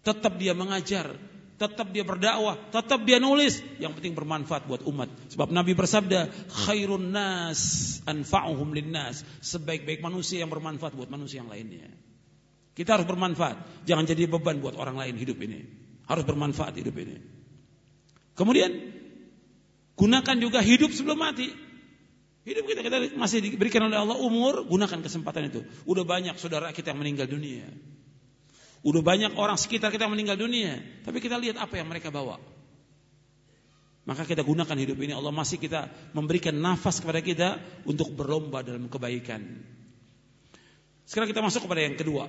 [0.04, 1.14] Tetap dia mengajar
[1.54, 5.06] tetap dia berdakwah, tetap dia nulis, yang penting bermanfaat buat umat.
[5.30, 9.22] Sebab Nabi bersabda, khairun nas anfa'uhum linnas.
[9.38, 11.94] Sebaik-baik manusia yang bermanfaat buat manusia yang lainnya.
[12.74, 15.62] Kita harus bermanfaat, jangan jadi beban buat orang lain hidup ini.
[16.10, 17.22] Harus bermanfaat hidup ini.
[18.34, 18.93] Kemudian
[19.94, 21.50] gunakan juga hidup sebelum mati.
[22.44, 25.64] Hidup kita kita masih diberikan oleh Allah umur, gunakan kesempatan itu.
[25.88, 27.64] Udah banyak saudara kita yang meninggal dunia.
[28.84, 30.76] Udah banyak orang sekitar kita yang meninggal dunia,
[31.08, 32.36] tapi kita lihat apa yang mereka bawa.
[34.04, 37.56] Maka kita gunakan hidup ini Allah masih kita memberikan nafas kepada kita
[37.88, 39.40] untuk berlomba dalam kebaikan.
[41.08, 42.28] Sekarang kita masuk kepada yang kedua.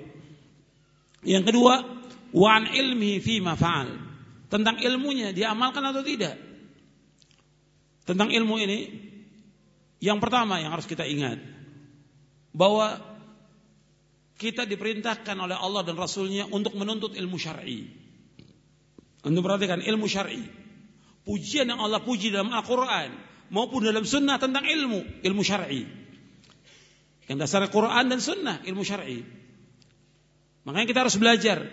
[1.28, 1.84] Yang kedua,
[2.32, 3.92] wan ilmi fi mafa'al.
[4.48, 6.40] Tentang ilmunya diamalkan atau tidak.
[8.06, 8.80] Tentang ilmu ini
[10.00, 11.42] yang pertama yang harus kita ingat
[12.54, 13.02] bahwa
[14.38, 17.88] kita diperintahkan oleh Allah dan Rasulnya untuk menuntut ilmu syar'i.
[19.26, 20.66] Untuk perhatikan ilmu syar'i
[21.26, 23.10] pujian yang Allah puji dalam Al-Quran
[23.50, 25.84] maupun dalam sunnah tentang ilmu, ilmu syar'i.
[27.26, 29.26] Yang dasar Quran dan sunnah, ilmu syar'i.
[30.70, 31.66] Makanya kita harus belajar.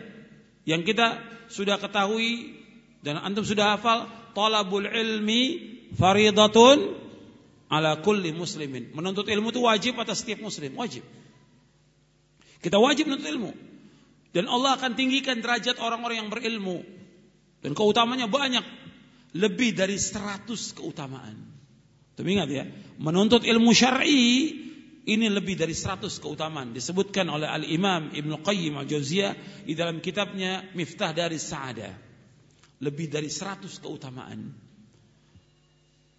[0.65, 1.21] Yang kita
[1.53, 2.57] sudah ketahui
[3.05, 6.99] dan antum sudah hafal, talabul ilmi faridatun
[7.73, 8.93] ala kulli muslimin.
[8.93, 11.05] Menuntut ilmu itu wajib atas setiap muslim, wajib.
[12.61, 13.53] Kita wajib menuntut ilmu.
[14.33, 16.85] Dan Allah akan tinggikan derajat orang-orang yang berilmu.
[17.65, 18.65] Dan keutamanya banyak
[19.37, 21.37] lebih dari 100 keutamaan.
[22.13, 22.65] Tapi ingat ya,
[23.01, 24.53] menuntut ilmu syar'i
[25.03, 31.11] ini lebih dari 100 keutamaan disebutkan oleh Al-Imam Ibnu Qayyim Al-Jauziyah di dalam kitabnya Miftah
[31.11, 31.91] dari Sa'ada.
[32.79, 34.62] Lebih dari 100 keutamaan.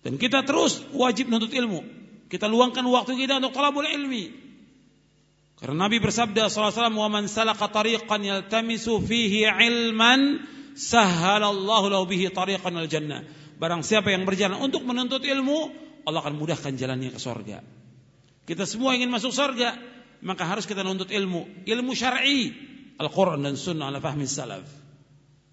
[0.04, 1.82] Dan kita terus wajib menuntut ilmu.
[2.28, 4.44] Kita luangkan waktu kita untuk talabul ilmi.
[5.58, 10.44] Karena Nabi bersabda wasallam, "Wa man salaka tariqan yaltamisu fihi ilman
[10.74, 13.22] Sahhalallahu lahu bihi tariqan al jannah.
[13.62, 15.70] Barang siapa yang berjalan untuk menuntut ilmu,
[16.10, 17.62] Allah akan mudahkan jalannya ke sorga.
[18.44, 19.78] Kita semua ingin masuk sorga,
[20.26, 21.64] maka harus kita menuntut ilmu.
[21.64, 22.52] Ilmu syar'i,
[22.98, 24.66] Al-Quran dan Sunnah ala fahmi salaf.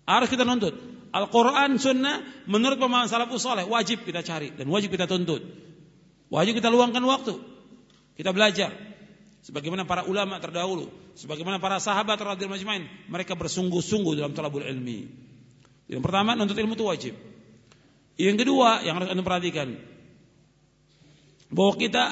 [0.08, 0.74] Harus kita nuntut.
[1.10, 5.42] Al-Quran, Sunnah, menurut pemahaman salafus saleh, wajib kita cari dan wajib kita tuntut.
[6.30, 7.34] Wajib kita luangkan waktu.
[8.14, 8.70] Kita belajar.
[9.42, 15.10] Sebagaimana para ulama terdahulu, sebagaimana para sahabat radhiyallahu majmain, mereka bersungguh-sungguh dalam talabul ilmi.
[15.90, 17.14] Yang pertama, nuntut ilmu itu wajib.
[18.20, 19.80] Yang kedua, yang harus Anda perhatikan,
[21.50, 22.04] bahwa kita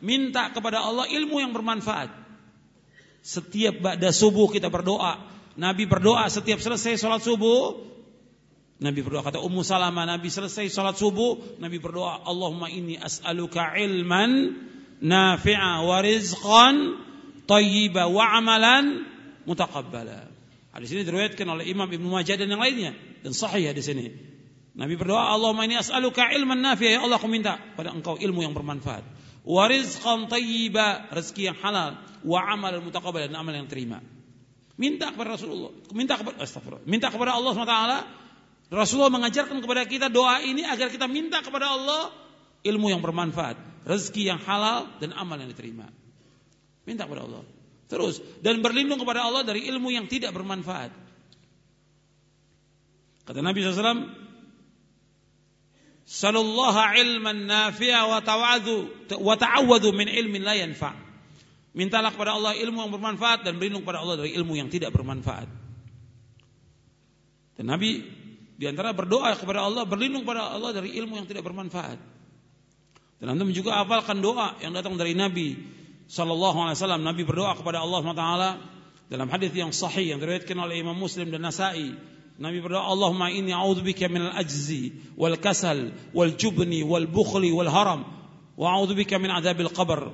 [0.00, 2.08] minta kepada Allah ilmu yang bermanfaat.
[3.26, 5.18] Setiap ba'da subuh kita berdoa.
[5.58, 7.95] Nabi berdoa setiap selesai sholat subuh.
[8.76, 10.04] Nabi berdoa kata Ummu Salamah.
[10.04, 11.56] Nabi selesai sholat subuh.
[11.56, 14.52] Nabi berdoa Allahumma inni as'aluka ilman
[15.00, 17.00] nafi'a wa rizqan
[17.48, 19.08] tayyiba wa amalan
[19.48, 20.28] mutaqabbala.
[20.76, 22.92] Hadis ini diriwayatkan oleh Imam Ibnu Majah dan yang lainnya
[23.24, 24.06] dan sahih di sini.
[24.76, 28.52] Nabi berdoa, Allahumma inni as'aluka ilman nafi'a ya Allah aku minta pada engkau ilmu yang
[28.52, 29.08] bermanfaat.
[29.40, 34.04] Wa rizqan tayyiba, rezeki yang halal, wa amalan mutaqabbala dan amal yang terima.
[34.76, 38.25] Minta kepada Rasulullah, minta kepada astagfirullah, minta kepada Allah SWT.
[38.66, 42.10] Rasulullah mengajarkan kepada kita doa ini agar kita minta kepada Allah
[42.66, 45.86] ilmu yang bermanfaat, rezeki yang halal dan amal yang diterima.
[46.82, 47.46] Minta kepada Allah.
[47.86, 50.90] Terus dan berlindung kepada Allah dari ilmu yang tidak bermanfaat.
[53.26, 54.26] Kata Nabi SAW,
[56.06, 60.94] Sallallahu ilman nafi'a wa ta'awadu wa ta'awadu min ilmin la yanfa'.
[61.74, 65.50] Mintalah kepada Allah ilmu yang bermanfaat dan berlindung kepada Allah dari ilmu yang tidak bermanfaat.
[67.58, 68.06] Dan Nabi
[68.56, 72.00] di antara berdoa kepada Allah berlindung kepada Allah dari ilmu yang tidak bermanfaat.
[73.20, 75.56] Dan antum juga hafalkan doa yang datang dari Nabi
[76.08, 77.00] sallallahu alaihi wasallam.
[77.04, 78.24] Nabi berdoa kepada Allah SWT
[79.12, 81.96] dalam hadis yang sahih yang diriwayatkan oleh Imam Muslim dan Nasa'i.
[82.36, 88.04] Nabi berdoa, Allahumma inni a'udzubika minal ajzi wal kasal wal jubni wal bukhli wal haram
[88.56, 90.12] wa a'udzubika min adzabil qabr.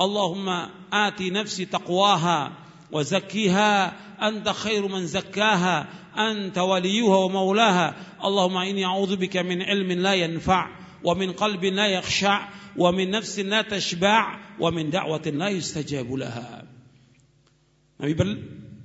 [0.00, 2.56] Allahumma ati nafsi taqwaha
[2.88, 3.72] wa zakkiha
[4.16, 6.80] anta khairu man zakkaha anta wa
[7.28, 7.94] maulaha.
[8.20, 13.50] Allahumma inni a'udzubika min ilmin la yanfa' wa min qalbin la yakhsha' wa min nafsin
[13.50, 15.50] tashba' wa min da'watin la
[18.00, 18.14] Nabi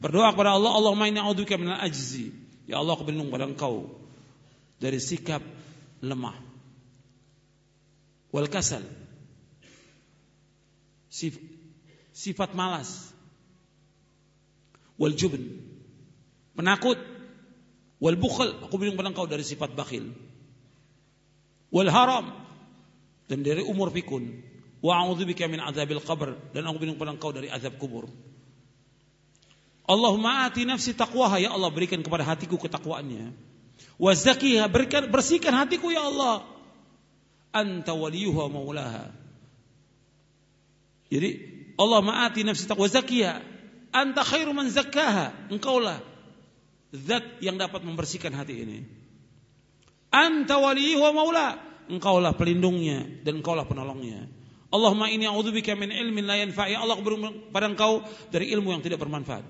[0.02, 2.32] berdoa kepada Allah Allahumma inni a'udzubika min al-ajzi.
[2.68, 3.96] Ya Allah aku berlindung engkau
[4.82, 5.42] dari sikap
[6.04, 6.36] lemah
[8.36, 8.84] wal kasal
[11.08, 11.40] sif,
[12.12, 13.16] sifat malas
[15.00, 15.64] wal jubn
[16.60, 17.00] penakut
[18.06, 20.14] wal bukhl aku berlindung pada engkau dari sifat bakhil.
[21.74, 22.30] Wal haram
[23.26, 24.30] dan dari umur pikun.
[24.86, 28.06] Wa a'udzubika min adzabil qabr dan aku berlindung pada engkau dari azab kubur.
[29.90, 33.34] Allahumma ati nafsi taqwaha ya Allah berikan kepada hatiku ketakwaannya.
[33.98, 36.46] Wa zakiha berikan bersihkan hatiku ya Allah.
[37.50, 39.10] Anta waliyuha maulaha.
[41.10, 41.30] Jadi
[41.82, 43.42] Allah ma'ati nafsi taqwa zakiha
[43.94, 45.50] anta khairu man zakkaha.
[45.50, 46.15] Engkaulah
[47.04, 48.80] zat yang dapat membersihkan hati ini
[50.16, 51.48] Anta waliyuhu wa maula.
[51.86, 54.26] Engkaulah pelindungnya dan engkaulah penolongnya.
[54.74, 56.72] Allahumma ini a'udzubika min ilmin la yanfa.
[56.72, 59.46] Ya Allah, berlindung pada Engkau dari ilmu yang tidak bermanfaat.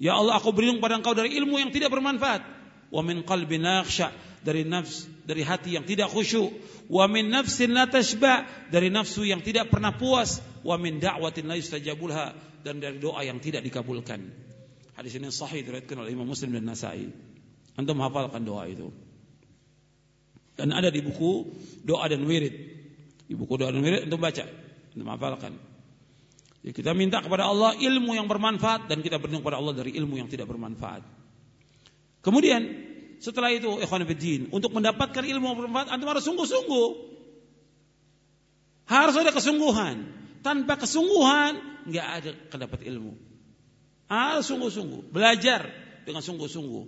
[0.00, 2.42] Ya Allah, aku berlindung pada Engkau dari ilmu yang tidak bermanfaat.
[2.90, 4.10] Wa min qalbin nakhsha
[4.42, 6.50] dari nafs dari hati yang tidak khusyuk.
[6.90, 10.42] Wa min nafsin la tashba dari nafsu yang tidak pernah puas.
[10.66, 12.34] Wa min da'watin la yustajabulha
[12.66, 14.49] dan dari doa yang tidak dikabulkan.
[15.00, 17.08] Hadis ini sahih diriwayatkan oleh Imam Muslim dan Nasai.
[17.72, 18.92] Antum hafalkan doa itu.
[20.60, 21.56] Dan ada di buku
[21.88, 22.52] doa dan wirid.
[23.24, 24.44] Di buku doa dan wirid antum baca,
[24.92, 25.56] antum hafalkan.
[26.60, 30.20] Ya, kita minta kepada Allah ilmu yang bermanfaat dan kita berdoa kepada Allah dari ilmu
[30.20, 31.00] yang tidak bermanfaat.
[32.20, 32.60] Kemudian
[33.24, 36.88] setelah itu ikhwan fillah untuk mendapatkan ilmu yang bermanfaat antum harus sungguh-sungguh.
[38.84, 39.96] Harus ada kesungguhan.
[40.44, 41.56] Tanpa kesungguhan
[41.88, 43.29] nggak ada kedapat ilmu.
[44.10, 45.70] Harus sungguh-sungguh, belajar
[46.02, 46.84] dengan sungguh-sungguh.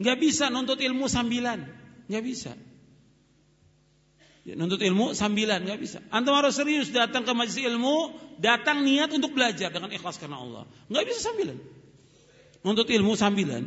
[0.00, 1.68] Nggak bisa nuntut ilmu sambilan,
[2.08, 2.56] nggak bisa.
[4.42, 6.00] Ya, nuntut ilmu sambilan nggak bisa.
[6.08, 10.64] Antum harus serius datang ke majelis ilmu, datang niat untuk belajar dengan ikhlas karena Allah.
[10.88, 11.60] Nggak bisa sambilan.
[12.64, 13.62] Nuntut ilmu sambilan.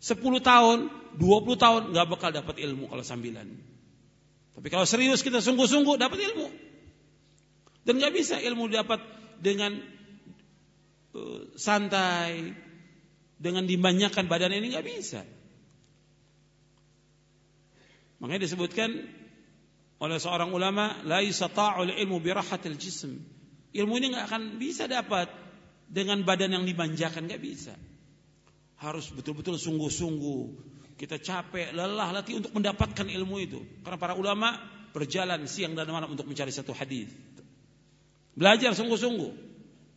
[0.00, 0.78] 10 tahun,
[1.18, 3.48] 20 tahun nggak bakal dapat ilmu kalau sambilan.
[4.54, 6.46] Tapi kalau serius kita sungguh-sungguh dapat ilmu.
[7.84, 9.02] Dan nggak bisa ilmu dapat
[9.42, 9.76] dengan
[11.54, 12.54] santai,
[13.38, 15.20] dengan dibanyakan badan ini nggak bisa.
[18.22, 18.90] Makanya disebutkan
[20.00, 23.20] oleh seorang ulama, la yasata'ul ilmu birahatil jism.
[23.74, 25.28] Ilmu ini nggak akan bisa dapat
[25.90, 27.74] dengan badan yang dimanjakan, nggak bisa.
[28.80, 30.72] Harus betul-betul sungguh-sungguh.
[30.94, 33.60] Kita capek, lelah, latih untuk mendapatkan ilmu itu.
[33.82, 34.54] Karena para ulama
[34.94, 37.10] berjalan siang dan malam untuk mencari satu hadis.
[38.38, 39.30] Belajar sungguh-sungguh,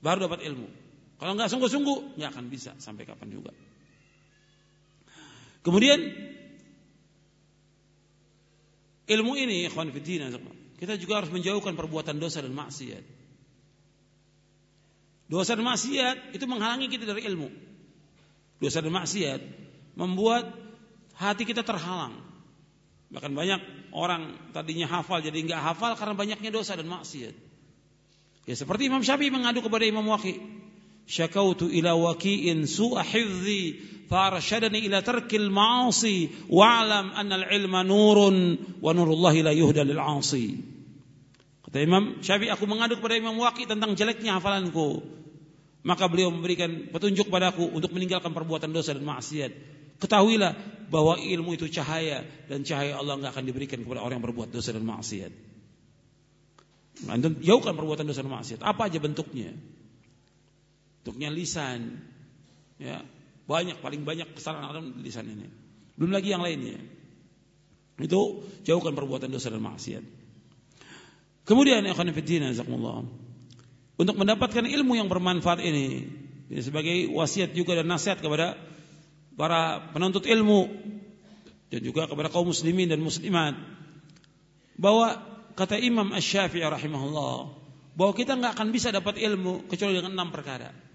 [0.02, 0.87] baru dapat ilmu.
[1.18, 3.52] Kalau nggak sungguh-sungguh, nggak akan bisa sampai kapan juga.
[5.66, 6.00] Kemudian
[9.10, 10.30] ilmu ini, ikhwan fiddin,
[10.78, 13.02] kita juga harus menjauhkan perbuatan dosa dan maksiat.
[15.28, 17.50] Dosa dan maksiat itu menghalangi kita dari ilmu.
[18.62, 19.42] Dosa dan maksiat
[19.98, 20.54] membuat
[21.18, 22.16] hati kita terhalang.
[23.12, 23.62] Bahkan banyak
[23.92, 27.36] orang tadinya hafal jadi nggak hafal karena banyaknya dosa dan maksiat.
[28.48, 30.40] Ya seperti Imam Syafi'i mengadu kepada Imam Waqi.
[31.08, 33.80] Ila waqi'in su'a hifzi
[34.12, 40.78] farshadani ila tarkil ma'asi wa'lam anna al-ilma nurun wa nurullahi la yuhda lil 'asi.
[41.68, 45.04] Kata Imam Syafi'i aku mengadu kepada Imam Waqi tentang jeleknya hafalanku.
[45.84, 49.52] Maka beliau memberikan petunjuk padaku untuk meninggalkan perbuatan dosa dan maksiat.
[50.00, 50.56] Ketahuilah
[50.88, 54.72] bahwa ilmu itu cahaya dan cahaya Allah enggak akan diberikan kepada orang yang berbuat dosa
[54.72, 55.32] dan maksiat.
[57.12, 58.60] Antum jauhkan perbuatan dosa dan maksiat.
[58.64, 59.52] Apa aja bentuknya?
[61.08, 62.04] Bentuknya lisan.
[62.76, 63.00] Ya,
[63.48, 65.48] banyak paling banyak kesalahan dalam lisan ini.
[65.96, 66.84] Belum lagi yang lainnya.
[67.96, 70.04] Itu jauhkan perbuatan dosa dan maksiat.
[71.48, 73.08] Kemudian ya fillah
[73.96, 76.12] Untuk mendapatkan ilmu yang bermanfaat ini
[76.52, 78.60] ini sebagai wasiat juga dan nasihat kepada
[79.40, 80.68] para penuntut ilmu
[81.72, 83.56] dan juga kepada kaum muslimin dan muslimat
[84.76, 85.24] bahwa
[85.56, 87.36] kata Imam Asy-Syafi'i rahimahullah
[87.96, 90.87] bahwa kita nggak akan bisa dapat ilmu kecuali dengan enam perkara.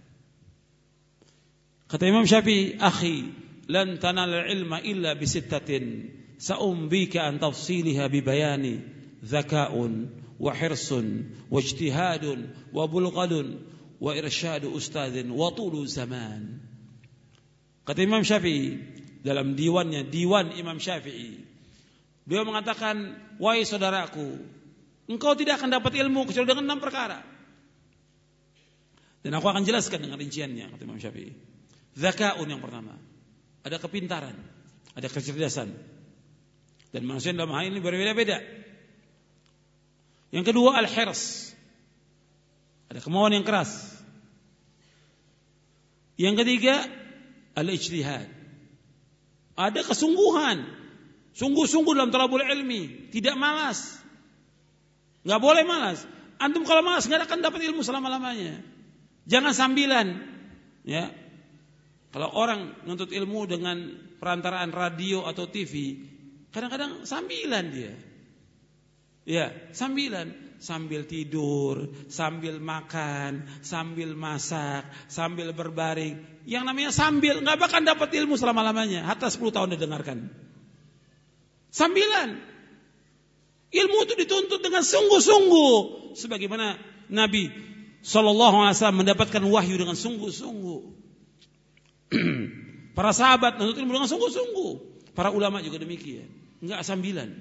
[1.93, 3.29] Kata Imam Syafi'i, "Akhi,
[3.69, 6.09] lan tanal ilma illa bi sittatin.
[6.41, 8.81] Sa'umbika an tafsiliha bi bayani.
[9.21, 10.09] Zaka'un
[10.41, 13.61] wa hirsun wa ijtihadun wa bulghadun
[14.01, 16.65] wa irsyadu ustadin wa tulu zaman."
[17.85, 18.81] Kata Imam Syafi'i
[19.21, 21.45] dalam diwannya, diwan Imam Syafi'i.
[22.25, 24.41] Beliau mengatakan, "Wahai saudaraku,
[25.13, 27.21] engkau tidak akan dapat ilmu kecuali dengan enam perkara."
[29.21, 31.52] Dan aku akan jelaskan dengan rinciannya, kata Imam Syafi'i.
[31.93, 32.97] Zakaun yang pertama.
[33.63, 34.35] Ada kepintaran,
[34.97, 35.73] ada kecerdasan.
[36.93, 38.43] Dan manusia dalam hal ini berbeda-beda.
[40.33, 41.53] Yang kedua al-hirs.
[42.93, 43.73] Ada kemauan yang keras.
[46.21, 46.85] Yang ketiga
[47.57, 48.29] al-ijtihad.
[49.57, 50.65] Ada kesungguhan.
[51.33, 53.97] Sungguh-sungguh dalam talabul ilmi, tidak malas.
[55.25, 56.05] Nggak boleh malas.
[56.37, 58.61] Antum kalau malas nggak akan dapat ilmu selama-lamanya.
[59.25, 60.19] Jangan sambilan,
[60.85, 61.09] ya.
[62.13, 63.89] Kalau orang nuntut ilmu dengan
[64.21, 65.97] perantaraan radio atau TV,
[66.53, 67.97] kadang-kadang sambilan dia.
[69.25, 70.53] Ya, sambilan.
[70.63, 76.23] Sambil tidur, sambil makan, sambil masak, sambil berbaring.
[76.47, 79.03] Yang namanya sambil, nggak bakal dapat ilmu selama-lamanya.
[79.03, 80.31] Hatta 10 tahun didengarkan.
[81.75, 82.39] Sambilan.
[83.75, 85.75] Ilmu itu dituntut dengan sungguh-sungguh.
[86.15, 86.79] Sebagaimana
[87.11, 87.51] Nabi
[88.07, 91.02] Sallallahu Alaihi Wasallam mendapatkan wahyu dengan sungguh-sungguh.
[92.97, 94.71] Para sahabat menuntut ilmu dengan sungguh-sungguh.
[95.17, 96.29] Para ulama juga demikian.
[96.61, 97.33] Enggak sambilan.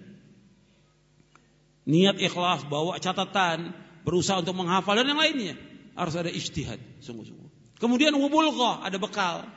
[1.87, 3.73] Niat ikhlas, bawa catatan,
[4.07, 5.55] berusaha untuk menghafal dan yang lainnya.
[5.97, 7.79] Harus ada ijtihad, sungguh-sungguh.
[7.81, 9.49] Kemudian wubulghah, ada bekal.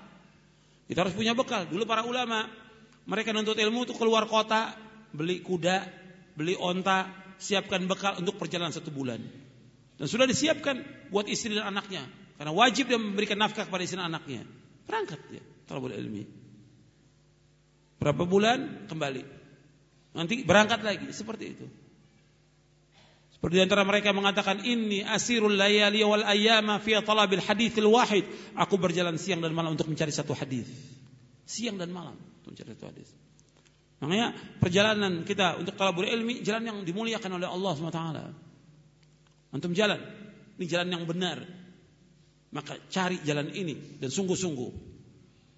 [0.89, 1.69] Kita harus punya bekal.
[1.69, 2.49] Dulu para ulama,
[3.05, 4.74] mereka nuntut ilmu untuk keluar kota,
[5.12, 5.85] beli kuda,
[6.35, 9.20] beli onta, siapkan bekal untuk perjalanan satu bulan.
[9.95, 10.82] Dan sudah disiapkan
[11.12, 12.09] buat istri dan anaknya.
[12.35, 14.43] Karena wajib dia memberikan nafkah kepada istri dan anaknya.
[14.85, 16.24] Berangkat dia, talabul ilmi.
[18.01, 19.23] Berapa bulan kembali.
[20.15, 21.66] Nanti berangkat lagi, seperti itu.
[23.44, 28.24] Seperti antara mereka mengatakan ini asirul layali wal ayyama fi talabil haditsil wahid.
[28.56, 30.65] Aku berjalan siang dan malam untuk mencari satu hadis.
[31.44, 33.09] Siang dan malam untuk mencari satu hadis.
[34.01, 38.02] Makanya perjalanan kita untuk talabul ilmi jalan yang dimuliakan oleh Allah SWT.
[39.52, 40.01] Antum jalan,
[40.56, 41.44] ini jalan yang benar.
[42.55, 44.70] Maka cari jalan ini dan sungguh-sungguh.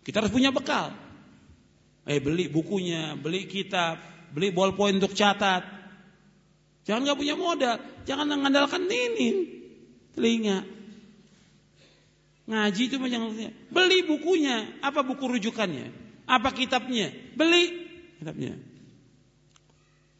[0.00, 0.96] Kita harus punya bekal.
[2.08, 4.00] Eh beli bukunya, beli kitab,
[4.32, 5.76] beli ballpoint untuk catat,
[6.86, 9.28] Jangan nggak punya modal, jangan mengandalkan ini
[10.14, 10.62] telinga.
[12.46, 13.34] Ngaji itu jangan
[13.74, 15.90] beli bukunya, apa buku rujukannya,
[16.30, 17.90] apa kitabnya, beli
[18.22, 18.54] kitabnya.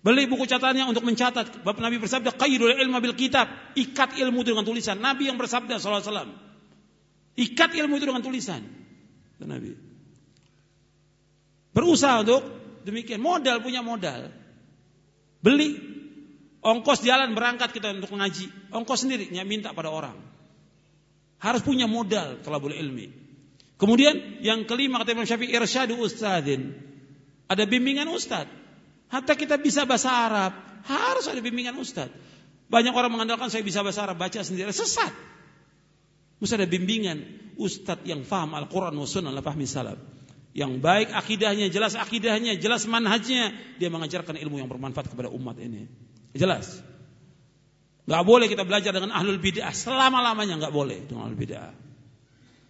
[0.02, 1.66] Beli buku catatannya untuk mencatat.
[1.66, 5.02] Bapak Nabi bersabda, "Qaidul ilma bil kitab." Ikat ilmu dengan tulisan.
[5.02, 6.45] Nabi yang bersabda sallallahu alaihi.
[7.36, 8.64] Ikat ilmu itu dengan tulisan.
[9.36, 9.76] Dan Nabi.
[11.76, 12.42] Berusaha untuk
[12.88, 13.20] demikian.
[13.20, 14.32] Modal punya modal.
[15.44, 15.96] Beli
[16.66, 18.50] Ongkos jalan berangkat kita untuk mengaji.
[18.74, 20.18] Ongkos sendiri, minta pada orang.
[21.38, 23.06] Harus punya modal boleh ilmi.
[23.78, 26.74] Kemudian yang kelima kata Imam Syafi'i irsyadu ustadin.
[27.46, 28.50] Ada bimbingan ustad.
[29.06, 30.58] Hatta kita bisa bahasa Arab,
[30.90, 32.10] harus ada bimbingan ustad.
[32.66, 34.74] Banyak orang mengandalkan saya bisa bahasa Arab, baca sendiri.
[34.74, 35.14] Sesat.
[36.36, 37.18] Mesti ada bimbingan
[37.56, 39.32] ustad yang faham Al-Quran wa sunnah,
[39.64, 39.96] salaf.
[40.56, 43.52] Yang baik akidahnya, jelas akidahnya, jelas manhajnya.
[43.76, 45.84] Dia mengajarkan ilmu yang bermanfaat kepada umat ini.
[46.32, 46.80] Jelas.
[48.08, 51.74] Gak boleh kita belajar dengan ahlul bid'ah selama-lamanya gak boleh dengan ahlul bid'ah.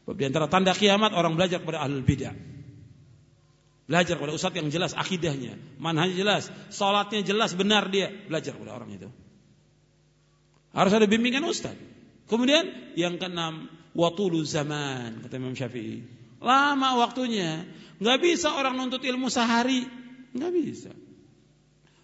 [0.07, 2.35] Di antara tanda kiamat orang belajar kepada ahlul bid'ah.
[3.87, 8.91] Belajar kepada ustadz yang jelas akidahnya, manhajnya jelas, salatnya jelas benar dia, belajar kepada orang
[8.99, 9.07] itu.
[10.75, 11.96] Harus ada bimbingan ustadz.
[12.27, 16.03] Kemudian yang keenam, watulu zaman kata Imam Syafi'i.
[16.43, 17.65] Lama waktunya,
[18.03, 19.87] nggak bisa orang nuntut ilmu sehari,
[20.35, 20.93] nggak bisa.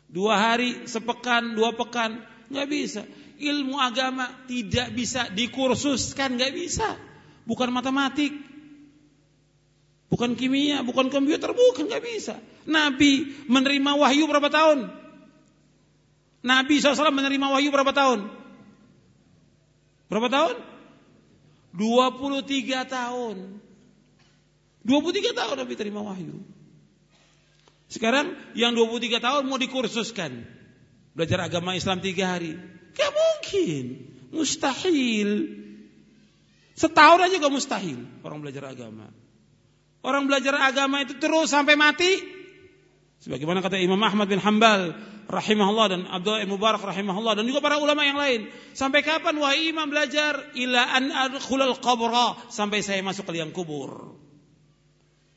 [0.09, 3.03] Dua hari, sepekan, dua pekan, nggak bisa.
[3.43, 6.94] Ilmu agama tidak bisa dikursuskan, nggak bisa.
[7.43, 8.31] Bukan matematik,
[10.07, 12.39] bukan kimia, bukan komputer, bukan nggak bisa.
[12.69, 14.86] Nabi menerima wahyu berapa tahun?
[16.43, 18.41] Nabi SAW menerima wahyu berapa tahun?
[20.12, 20.56] Berapa tahun?
[21.72, 23.36] 23 tahun.
[24.84, 26.36] 23 tahun Nabi terima wahyu.
[27.89, 30.44] Sekarang yang 23 tahun mau dikursuskan.
[31.16, 32.60] Belajar agama Islam tiga hari.
[32.93, 33.84] Gak mungkin.
[34.36, 35.48] Mustahil.
[36.76, 39.09] Setahun aja gak mustahil orang belajar agama.
[40.05, 42.41] Orang belajar agama itu terus sampai mati.
[43.23, 44.99] Sebagaimana kata Imam Ahmad bin Hambal
[45.31, 48.51] rahimahullah dan Abdullah bin Mubarak rahimahullah dan juga para ulama yang lain.
[48.74, 54.19] Sampai kapan wahai imam belajar ila an adkhulal qabra sampai saya masuk ke liang kubur.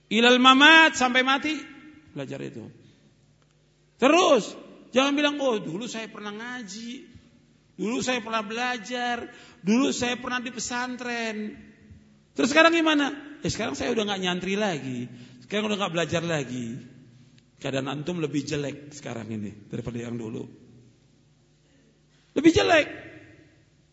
[0.10, 1.54] Ilal mamat sampai mati
[2.18, 2.66] belajar itu.
[4.02, 4.58] Terus
[4.90, 7.06] jangan bilang oh dulu saya pernah ngaji,
[7.78, 9.30] dulu saya pernah belajar,
[9.62, 11.54] dulu saya pernah di pesantren.
[12.34, 13.14] Terus sekarang gimana?
[13.46, 15.06] Eh sekarang saya udah nggak nyantri lagi,
[15.46, 16.95] sekarang udah nggak belajar lagi.
[17.66, 20.46] Keadaan antum lebih jelek sekarang ini daripada yang dulu.
[22.38, 22.88] Lebih jelek.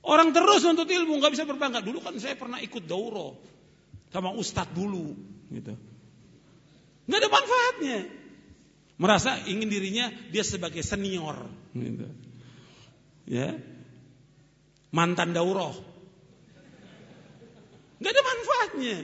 [0.05, 1.81] Orang terus untuk ilmu nggak bisa berbangga.
[1.81, 3.41] Dulu kan saya pernah ikut dauro
[4.13, 5.17] sama ustadz dulu,
[5.49, 5.73] gitu.
[7.09, 7.99] Nggak ada manfaatnya.
[9.01, 11.49] Merasa ingin dirinya dia sebagai senior.
[11.73, 12.13] Gitu.
[13.25, 13.57] Ya.
[14.93, 15.73] Mantan daurah.
[18.05, 18.97] Nggak ada manfaatnya.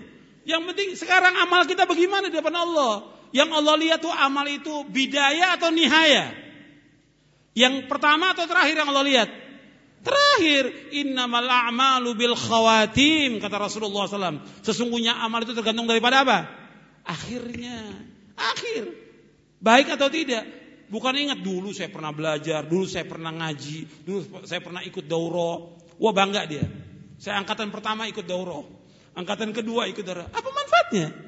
[0.45, 3.17] Yang penting sekarang amal kita bagaimana di depan Allah.
[3.31, 6.33] Yang Allah lihat tuh amal itu bidaya atau nihaya.
[7.53, 9.29] Yang pertama atau terakhir yang Allah lihat?
[9.99, 14.41] Terakhir, innamal a'malu bil khawatim kata Rasulullah SAW.
[14.63, 16.39] Sesungguhnya amal itu tergantung daripada apa?
[17.09, 17.77] akhirnya.
[18.37, 18.93] Akhir.
[19.59, 20.45] Baik atau tidak?
[20.93, 25.81] Bukan ingat dulu saya pernah belajar, dulu saya pernah ngaji, dulu saya pernah ikut dauro.
[25.99, 26.65] Wah bangga dia.
[27.19, 28.69] Saya angkatan pertama ikut dauro.
[29.19, 30.31] Angkatan kedua ikut dauro.
[30.31, 31.28] Apa manfaatnya?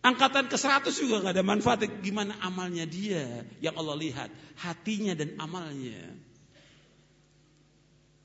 [0.00, 1.92] Angkatan ke 100 juga gak ada manfaatnya.
[2.00, 4.32] Gimana amalnya dia yang Allah lihat.
[4.56, 6.16] Hatinya dan amalnya.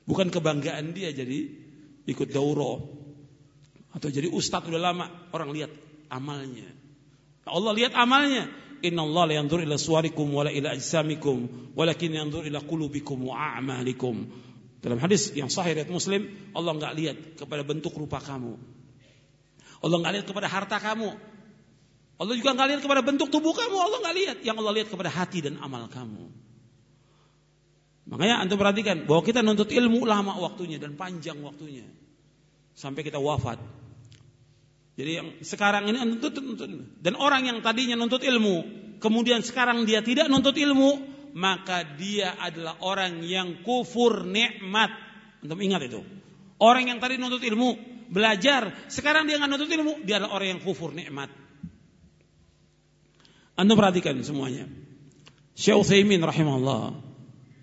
[0.07, 1.51] Bukan kebanggaan dia jadi
[2.07, 2.95] ikut dauro.
[3.91, 5.71] Atau jadi ustadz udah lama, orang lihat
[6.07, 6.67] amalnya.
[7.43, 8.47] Allah lihat amalnya.
[8.85, 14.29] Inna Allah la yanzur ila suwarikum wala ila ajsamikum walakin yanzur ila qulubikum wa a'malikum.
[14.79, 18.53] Dalam hadis yang sahih riwayat Muslim, Allah enggak lihat kepada bentuk rupa kamu.
[19.81, 21.34] Allah enggak lihat kepada harta kamu.
[22.15, 23.75] Allah juga enggak lihat kepada bentuk tubuh kamu.
[23.75, 24.37] Allah enggak lihat.
[24.47, 26.31] Yang Allah lihat kepada hati dan amal kamu.
[28.05, 31.89] Makanya antum perhatikan bahwa kita nuntut ilmu lama waktunya dan panjang waktunya
[32.77, 33.57] sampai kita wafat.
[34.95, 36.69] Jadi yang sekarang ini nuntut, nuntut
[37.01, 38.63] dan orang yang tadinya nuntut ilmu,
[39.01, 41.01] kemudian sekarang dia tidak nuntut ilmu,
[41.33, 44.93] maka dia adalah orang yang kufur nikmat.
[45.41, 45.99] Antum ingat itu.
[46.61, 47.75] Orang yang tadi nuntut ilmu,
[48.07, 51.44] belajar, sekarang dia nggak nuntut ilmu, dia adalah orang yang kufur nikmat.
[53.55, 54.67] Anda perhatikan semuanya.
[55.55, 56.99] Syekh Utsaimin rahimahullah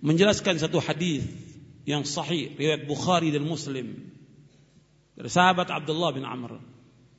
[0.01, 1.29] menjelaskan satu hadis
[1.85, 4.13] yang sahih riwayat Bukhari dan Muslim
[5.13, 6.57] dari sahabat Abdullah bin Amr.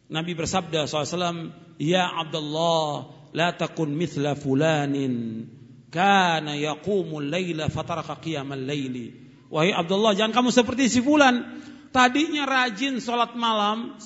[0.10, 5.46] Nabi bersabda SAW, Ya Abdullah, la takun mithla fulanin,
[5.94, 9.14] kana yaqumul layla fataraka qiyamal layli.
[9.54, 11.62] Wahai Abdullah, jangan kamu seperti si fulan.
[11.94, 14.02] Tadinya rajin sholat malam,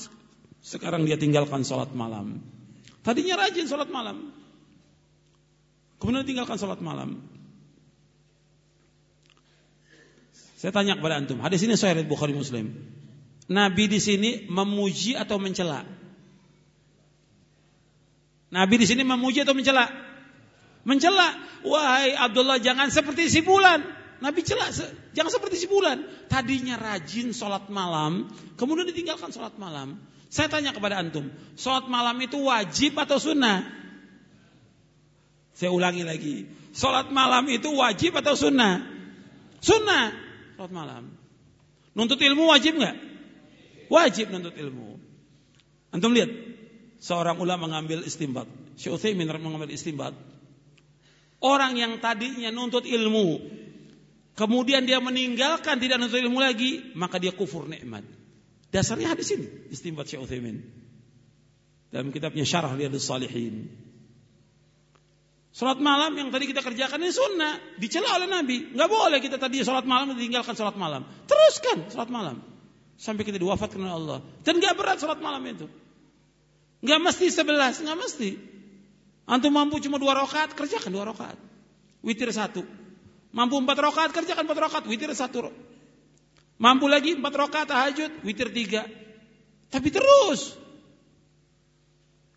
[0.60, 2.44] sekarang dia tinggalkan sholat malam.
[3.00, 4.36] Tadinya rajin sholat malam,
[5.98, 7.22] kemudian tinggalkan sholat malam.
[10.58, 12.74] Saya tanya kepada antum, hadis ini sahih Bukhari Muslim.
[13.48, 15.86] Nabi di sini memuji atau mencela?
[18.50, 19.88] Nabi di sini memuji atau mencela?
[20.88, 21.36] Mencela.
[21.62, 23.86] Wahai Abdullah jangan seperti si bulan.
[24.18, 24.66] Nabi cela,
[25.14, 26.02] jangan seperti si bulan.
[26.26, 28.26] Tadinya rajin sholat malam,
[28.58, 30.02] kemudian ditinggalkan sholat malam.
[30.34, 33.77] Saya tanya kepada antum, sholat malam itu wajib atau sunnah?
[35.58, 38.86] Saya ulangi lagi, sholat malam itu wajib atau sunnah?
[39.58, 40.14] Sunnah,
[40.54, 41.18] sholat malam.
[41.98, 42.94] Nuntut ilmu wajib nggak?
[43.90, 45.02] Wajib nuntut ilmu.
[45.90, 46.30] Antum lihat,
[47.02, 48.46] seorang ulama mengambil istimbat.
[48.78, 50.14] Syekh mengambil istimbat.
[51.42, 53.42] Orang yang tadinya nuntut ilmu,
[54.38, 58.06] kemudian dia meninggalkan tidak nuntut ilmu lagi, maka dia kufur nikmat.
[58.70, 60.30] Dasarnya hadis ini, istimbat Syekh.
[61.90, 63.87] Dalam kitabnya Syarah Riyadhus Salihin.
[65.58, 68.78] Salat malam yang tadi kita kerjakan ini sunnah, dicela oleh Nabi.
[68.78, 71.02] Nggak boleh kita tadi salat malam tinggalkan salat malam.
[71.26, 72.38] Teruskan salat malam
[72.98, 74.20] sampai kita diwafatkan oleh Allah.
[74.42, 75.70] Dan gak berat sholat malam itu.
[76.82, 78.38] Gak mesti sebelas, gak mesti.
[79.30, 81.38] Antum mampu cuma dua rakaat, kerjakan dua rakaat.
[82.02, 82.66] Witir satu.
[83.32, 84.84] Mampu empat rakaat, kerjakan empat rakaat.
[84.90, 85.54] Witir satu.
[86.58, 88.86] Mampu lagi empat rakaat tahajud, witir tiga.
[89.70, 90.58] Tapi terus.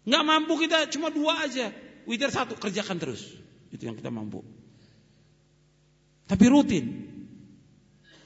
[0.05, 1.73] Gak mampu kita cuma dua aja.
[2.11, 3.23] Witir satu, kerjakan terus.
[3.71, 4.43] Itu yang kita mampu.
[6.27, 7.07] Tapi rutin.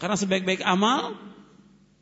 [0.00, 1.20] Karena sebaik-baik amal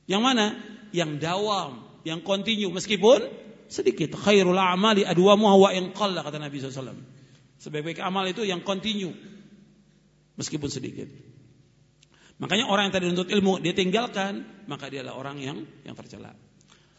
[0.06, 0.54] yang mana?
[0.94, 3.26] Yang dawam, yang kontinu meskipun
[3.66, 4.14] sedikit.
[4.14, 6.94] Khairul amali adwamu wa in qalla kata Nabi SAW.
[7.58, 9.10] Sebaik-baik amal itu yang kontinu
[10.38, 11.10] meskipun sedikit.
[12.38, 16.34] Makanya orang yang tadi menuntut ilmu dia tinggalkan, maka dia adalah orang yang yang tercela.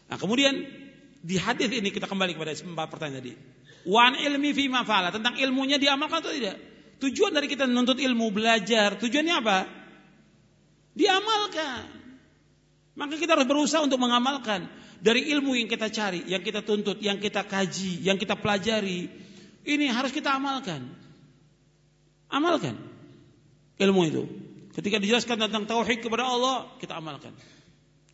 [0.08, 0.56] Nah, kemudian
[1.24, 3.32] di hadis ini kita kembali kepada empat pertanyaan tadi.
[3.84, 6.56] Wan ilmi fi mafala tentang ilmunya diamalkan atau tidak?
[7.04, 9.58] Tujuan dari kita menuntut ilmu, belajar, tujuannya apa?
[10.96, 11.84] Diamalkan.
[12.94, 14.70] Maka kita harus berusaha untuk mengamalkan
[15.02, 19.10] dari ilmu yang kita cari, yang kita tuntut, yang kita kaji, yang kita pelajari.
[19.66, 20.88] Ini harus kita amalkan.
[22.30, 22.78] Amalkan
[23.76, 24.22] ilmu itu.
[24.74, 27.36] Ketika dijelaskan tentang tauhid kepada Allah, kita amalkan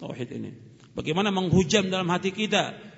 [0.01, 0.51] tauhid ini.
[0.97, 2.90] Bagaimana menghujam dalam hati kita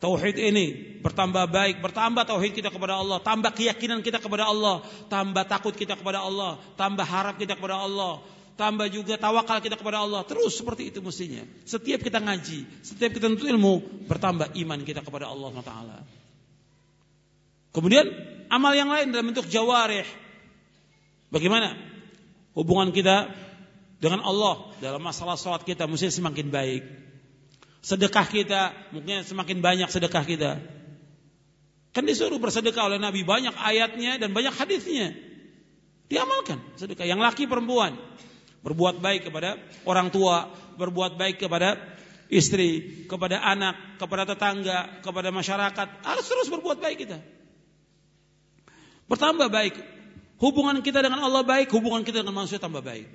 [0.00, 5.44] tauhid ini bertambah baik, bertambah tauhid kita kepada Allah, tambah keyakinan kita kepada Allah, tambah
[5.48, 8.20] takut kita kepada Allah, tambah harap kita kepada Allah,
[8.56, 10.24] tambah juga tawakal kita kepada Allah.
[10.24, 11.44] Terus seperti itu mestinya.
[11.64, 15.98] Setiap kita ngaji, setiap kita nuntut ilmu, bertambah iman kita kepada Allah Taala.
[17.76, 18.08] Kemudian
[18.48, 20.08] amal yang lain dalam bentuk jawarih.
[21.28, 21.76] Bagaimana
[22.56, 23.28] hubungan kita
[24.00, 27.05] dengan Allah dalam masalah sholat kita mesti semakin baik.
[27.86, 30.58] Sedekah kita mungkin semakin banyak sedekah kita.
[31.94, 35.14] Kan disuruh bersedekah oleh Nabi banyak ayatnya dan banyak hadisnya.
[36.10, 37.94] Diamalkan sedekah yang laki perempuan.
[38.66, 41.78] Berbuat baik kepada orang tua, berbuat baik kepada
[42.26, 45.86] istri, kepada anak, kepada tetangga, kepada masyarakat.
[46.02, 47.22] Harus terus berbuat baik kita.
[49.06, 49.78] Bertambah baik.
[50.42, 53.06] Hubungan kita dengan Allah baik, hubungan kita dengan manusia tambah baik.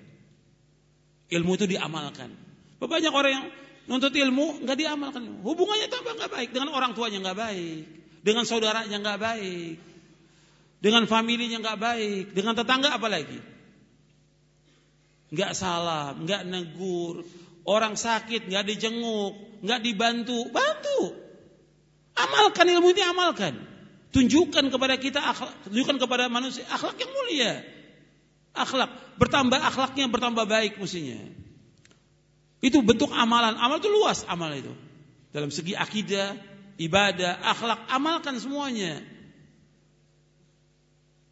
[1.27, 2.31] Ilmu itu diamalkan.
[2.79, 3.45] Banyak orang yang
[3.91, 5.43] nuntut ilmu nggak diamalkan.
[5.43, 7.83] Hubungannya tambah nggak baik dengan orang tuanya nggak baik,
[8.23, 9.75] dengan saudaranya nggak baik,
[10.79, 13.51] dengan familinya nggak baik, dengan tetangga apalagi
[15.31, 17.23] nggak salam, nggak negur,
[17.63, 21.15] orang sakit nggak dijenguk, nggak dibantu, bantu.
[22.19, 23.55] Amalkan ilmu ini amalkan.
[24.11, 27.63] Tunjukkan kepada kita akhlak, tunjukkan kepada manusia akhlak yang mulia.
[28.51, 31.23] Akhlak, bertambah akhlaknya bertambah baik mestinya.
[32.61, 33.57] Itu bentuk amalan.
[33.57, 34.69] Amal itu luas amal itu.
[35.33, 36.37] Dalam segi akidah,
[36.77, 39.01] ibadah, akhlak, amalkan semuanya.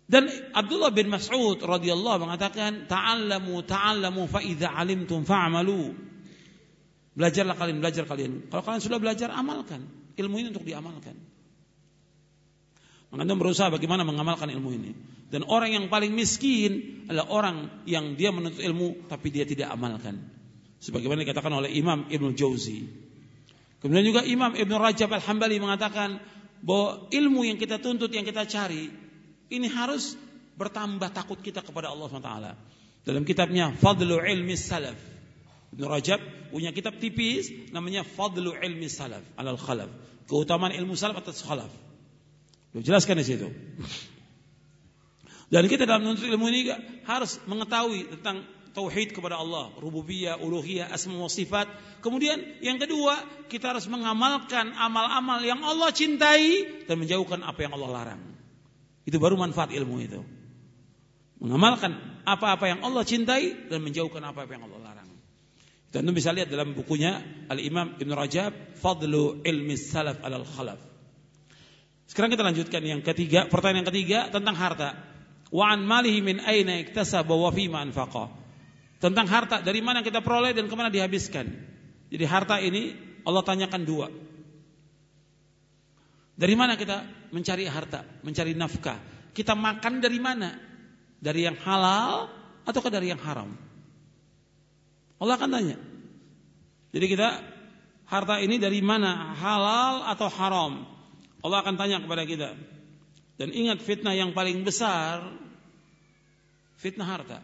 [0.10, 0.26] Dan
[0.58, 5.94] Abdullah bin Mas'ud radhiyallahu mengatakan, "Ta'allamu ta'allamu fa idza 'alimtum fa'malu."
[7.14, 8.50] Belajarlah kalian, belajar kalian.
[8.50, 9.86] Kalau kalian sudah belajar, amalkan.
[10.18, 11.14] Ilmu ini untuk diamalkan.
[13.10, 14.92] Maka berusaha bagaimana mengamalkan ilmu ini.
[15.30, 20.39] Dan orang yang paling miskin adalah orang yang dia menuntut ilmu tapi dia tidak amalkan.
[20.80, 22.88] Sebagaimana dikatakan oleh Imam Ibn Jauzi.
[23.84, 26.20] Kemudian juga Imam Ibn Rajab Al-Hambali mengatakan
[26.64, 28.92] bahwa ilmu yang kita tuntut, yang kita cari,
[29.52, 30.16] ini harus
[30.60, 32.34] bertambah takut kita kepada Allah SWT.
[33.08, 35.00] Dalam kitabnya Fadlu Ilmi Salaf.
[35.70, 36.20] Ibn Rajab
[36.52, 39.88] punya kitab tipis namanya Fadlu Ilmi Salaf alal Khalaf.
[40.30, 41.74] Keutamaan ilmu salaf atas khalaf.
[42.70, 43.50] Belum jelaskan di situ.
[45.50, 46.70] Dan kita dalam menuntut ilmu ini
[47.10, 48.46] harus mengetahui tentang
[48.80, 51.68] tauhid kepada Allah, rububiyah, uluhiyah, asma wa sifat.
[52.00, 53.20] Kemudian yang kedua,
[53.52, 58.22] kita harus mengamalkan amal-amal yang Allah cintai dan menjauhkan apa yang Allah larang.
[59.04, 60.24] Itu baru manfaat ilmu itu.
[61.44, 65.10] Mengamalkan apa-apa yang Allah cintai dan menjauhkan apa-apa yang Allah larang.
[65.92, 67.20] Dan itu bisa lihat dalam bukunya
[67.50, 70.80] Al-Imam Ibn Rajab, Fadlu Ilmi Salaf Alal Khalaf.
[72.06, 74.98] Sekarang kita lanjutkan yang ketiga, pertanyaan yang ketiga tentang harta.
[75.50, 78.39] Wa an malihi min aina iktasaba wa fima anfaqa.
[79.00, 81.48] Tentang harta, dari mana kita peroleh dan ke mana dihabiskan.
[82.12, 82.92] Jadi harta ini
[83.24, 84.08] Allah tanyakan dua.
[86.40, 89.00] Dari mana kita mencari harta, mencari nafkah?
[89.32, 90.56] Kita makan dari mana?
[91.20, 92.28] Dari yang halal
[92.68, 93.56] ataukah dari yang haram?
[95.20, 95.78] Allah akan tanya.
[96.96, 97.44] Jadi kita
[98.08, 99.36] harta ini dari mana?
[99.36, 100.74] Halal atau haram?
[101.40, 102.56] Allah akan tanya kepada kita.
[103.40, 105.24] Dan ingat fitnah yang paling besar
[106.80, 107.40] fitnah harta.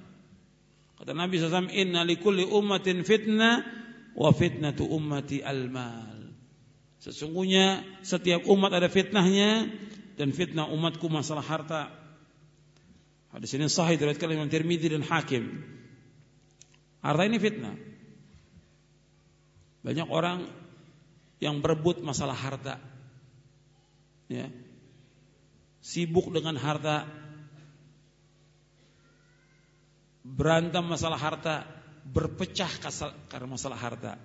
[0.95, 3.63] Kata Nabi SAW, Inna likulli ummatin fitnah
[4.15, 6.31] wa fitnatu ummati al-mal.
[7.03, 9.69] Sesungguhnya setiap umat ada fitnahnya
[10.15, 11.91] dan fitnah umatku masalah harta.
[13.35, 15.61] Hadis ini sahih diriwayatkan Imam Tirmidzi dan Hakim.
[17.03, 17.75] Harta ini fitnah.
[19.83, 20.49] Banyak orang
[21.43, 22.81] yang berebut masalah harta
[24.31, 24.49] ya,
[25.81, 27.05] sibuk dengan harta,
[30.25, 31.61] berantem masalah harta,
[32.09, 32.69] berpecah
[33.29, 34.17] karena masalah harta.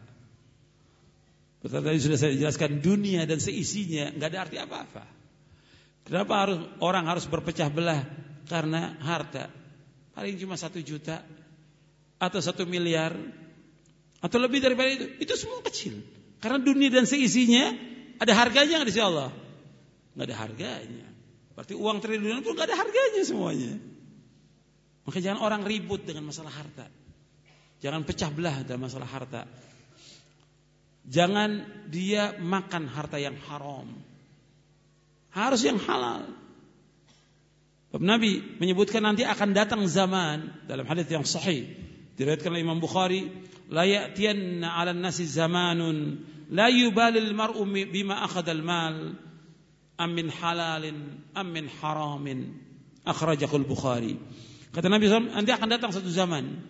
[1.60, 5.05] Betul tadi sudah saya jelaskan dunia dan seisinya nggak ada arti apa-apa.
[6.09, 8.01] Kenapa harus orang harus berpecah belah
[8.48, 9.52] karena harta?
[10.16, 11.20] Paling cuma satu juta
[12.16, 13.12] atau satu miliar
[14.24, 15.05] atau lebih daripada itu.
[15.20, 16.01] Itu semua kecil.
[16.40, 17.77] Karena dunia dan seisinya
[18.16, 19.28] ada harganya di sisi Allah
[20.16, 21.09] nggak ada harganya.
[21.52, 23.77] Berarti uang triliunan pun nggak ada harganya semuanya.
[25.05, 26.86] Maka jangan orang ribut dengan masalah harta.
[27.81, 29.48] Jangan pecah belah dalam masalah harta.
[31.09, 33.89] Jangan dia makan harta yang haram.
[35.32, 36.28] Harus yang halal.
[37.90, 41.66] Nabi menyebutkan nanti akan datang zaman dalam hadis yang sahih
[42.14, 43.27] diriwayatkan oleh Imam Bukhari
[43.66, 46.22] la ya'tiyanna 'ala nasi zamanun
[46.55, 49.18] la yubalil mar'u bima akhadha al-mal
[49.98, 52.55] amin halalin amin haramin
[53.02, 54.14] akhrajahul Bukhari.
[54.70, 56.62] Kata Nabi SAW, nanti akan datang satu zaman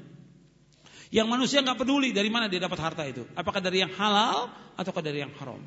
[1.11, 4.49] yang manusia nggak peduli dari mana dia dapat harta itu, apakah dari yang halal
[4.79, 5.61] ataukah dari yang haram.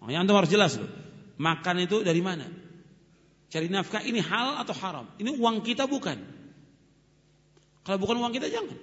[0.00, 0.90] Makanya antum harus jelas loh,
[1.38, 2.48] makan itu dari mana?
[3.52, 5.06] Cari nafkah ini halal atau haram?
[5.20, 6.16] Ini uang kita bukan.
[7.84, 8.74] Kalau bukan uang kita jangan.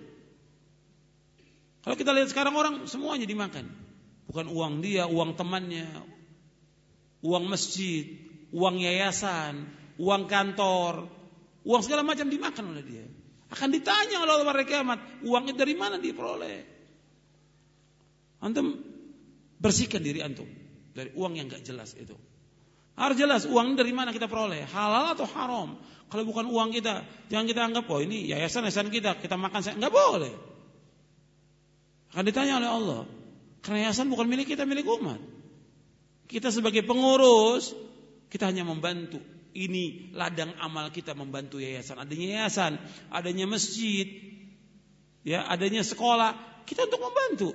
[1.82, 3.66] Kalau kita lihat sekarang orang semuanya dimakan.
[4.30, 5.90] Bukan uang dia, uang temannya,
[7.26, 8.06] uang masjid,
[8.54, 9.66] uang yayasan,
[9.98, 11.10] uang kantor,
[11.70, 13.06] uang segala macam dimakan oleh dia.
[13.54, 16.58] Akan ditanya oleh Allah kiamat, uangnya dari mana diperoleh?
[18.42, 18.82] Antum
[19.62, 20.48] bersihkan diri antum
[20.98, 22.18] dari uang yang gak jelas itu.
[22.98, 25.80] Harus jelas uang dari mana kita peroleh, halal atau haram.
[26.10, 29.94] Kalau bukan uang kita, jangan kita anggap oh ini yayasan-yayasan kita, kita makan saya nggak
[29.94, 30.34] boleh.
[32.12, 33.02] Akan ditanya oleh Allah.
[33.62, 35.22] Karena yayasan bukan milik kita, milik umat.
[36.26, 37.72] Kita sebagai pengurus,
[38.28, 39.22] kita hanya membantu.
[39.50, 41.98] Ini ladang amal kita membantu yayasan.
[41.98, 42.78] Adanya yayasan,
[43.10, 44.06] adanya masjid,
[45.26, 47.50] ya, adanya sekolah, kita untuk membantu.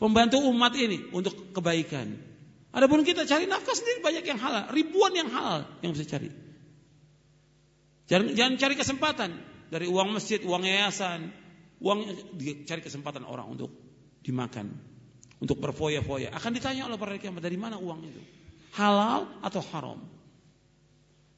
[0.00, 2.16] Membantu umat ini untuk kebaikan.
[2.72, 6.32] Adapun kita cari nafkah sendiri banyak yang halal, ribuan yang halal yang bisa cari.
[8.08, 9.30] Jangan, jangan cari kesempatan
[9.68, 11.30] dari uang masjid, uang yayasan,
[11.84, 11.98] uang
[12.64, 13.70] cari kesempatan orang untuk
[14.24, 14.72] dimakan
[15.40, 16.30] untuk berfoya-foya.
[16.36, 18.22] Akan ditanya oleh para kiamat dari mana uang itu.
[18.70, 19.98] halal atau haram.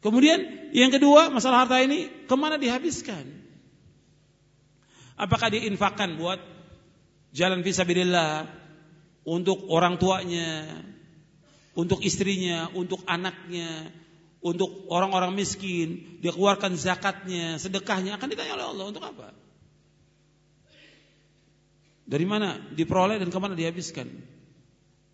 [0.03, 3.23] Kemudian yang kedua masalah harta ini ke mana dihabiskan?
[5.15, 6.43] Apakah diinfakkan buat
[7.31, 8.51] jalan fisabilillah
[9.23, 10.83] untuk orang tuanya,
[11.79, 13.95] untuk istrinya, untuk anaknya,
[14.43, 19.31] untuk orang-orang miskin, dia keluarkan zakatnya, sedekahnya akan ditanya oleh Allah untuk apa?
[22.03, 24.11] Dari mana diperoleh dan ke mana dihabiskan?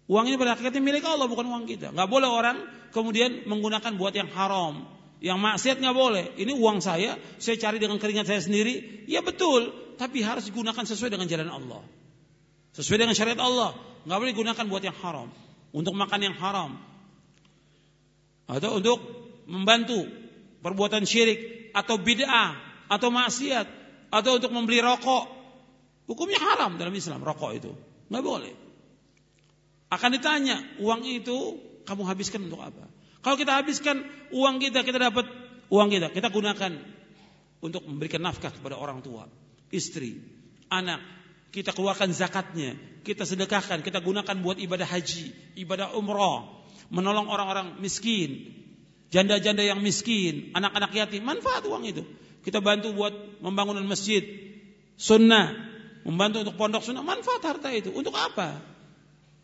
[0.08, 1.92] Uang ini pada hakikatnya milik Allah bukan uang kita.
[1.92, 2.56] Nggak boleh orang
[2.96, 4.88] kemudian menggunakan buat yang haram,
[5.20, 6.32] yang maksiat nggak boleh.
[6.40, 9.04] Ini uang saya, saya cari dengan keringat saya sendiri.
[9.04, 9.68] Ya betul,
[10.00, 11.82] tapi harus digunakan sesuai dengan jalan Allah.
[12.72, 13.74] Sesuai dengan syariat Allah.
[14.06, 15.28] Nggak boleh digunakan buat yang haram.
[15.74, 16.78] Untuk makan yang haram.
[18.46, 18.98] Atau untuk
[19.50, 20.06] membantu
[20.62, 21.74] perbuatan syirik.
[21.74, 22.54] Atau bid'ah.
[22.86, 23.66] Atau maksiat.
[24.14, 25.26] Atau untuk membeli rokok.
[26.06, 27.74] Hukumnya haram dalam Islam rokok itu.
[28.08, 28.67] Nggak boleh.
[29.88, 31.56] Akan ditanya, uang itu
[31.88, 32.84] kamu habiskan untuk apa?
[33.24, 35.24] Kalau kita habiskan uang kita, kita dapat
[35.72, 36.72] uang kita, kita gunakan
[37.64, 39.26] untuk memberikan nafkah kepada orang tua,
[39.72, 40.20] istri,
[40.68, 41.00] anak.
[41.48, 46.44] Kita keluarkan zakatnya, kita sedekahkan, kita gunakan buat ibadah haji, ibadah umrah,
[46.92, 48.52] menolong orang-orang miskin,
[49.08, 52.04] janda-janda yang miskin, anak-anak yatim, manfaat uang itu.
[52.44, 54.20] Kita bantu buat membangun masjid,
[55.00, 55.56] sunnah,
[56.04, 57.88] membantu untuk pondok sunnah, manfaat harta itu.
[57.96, 58.60] Untuk apa?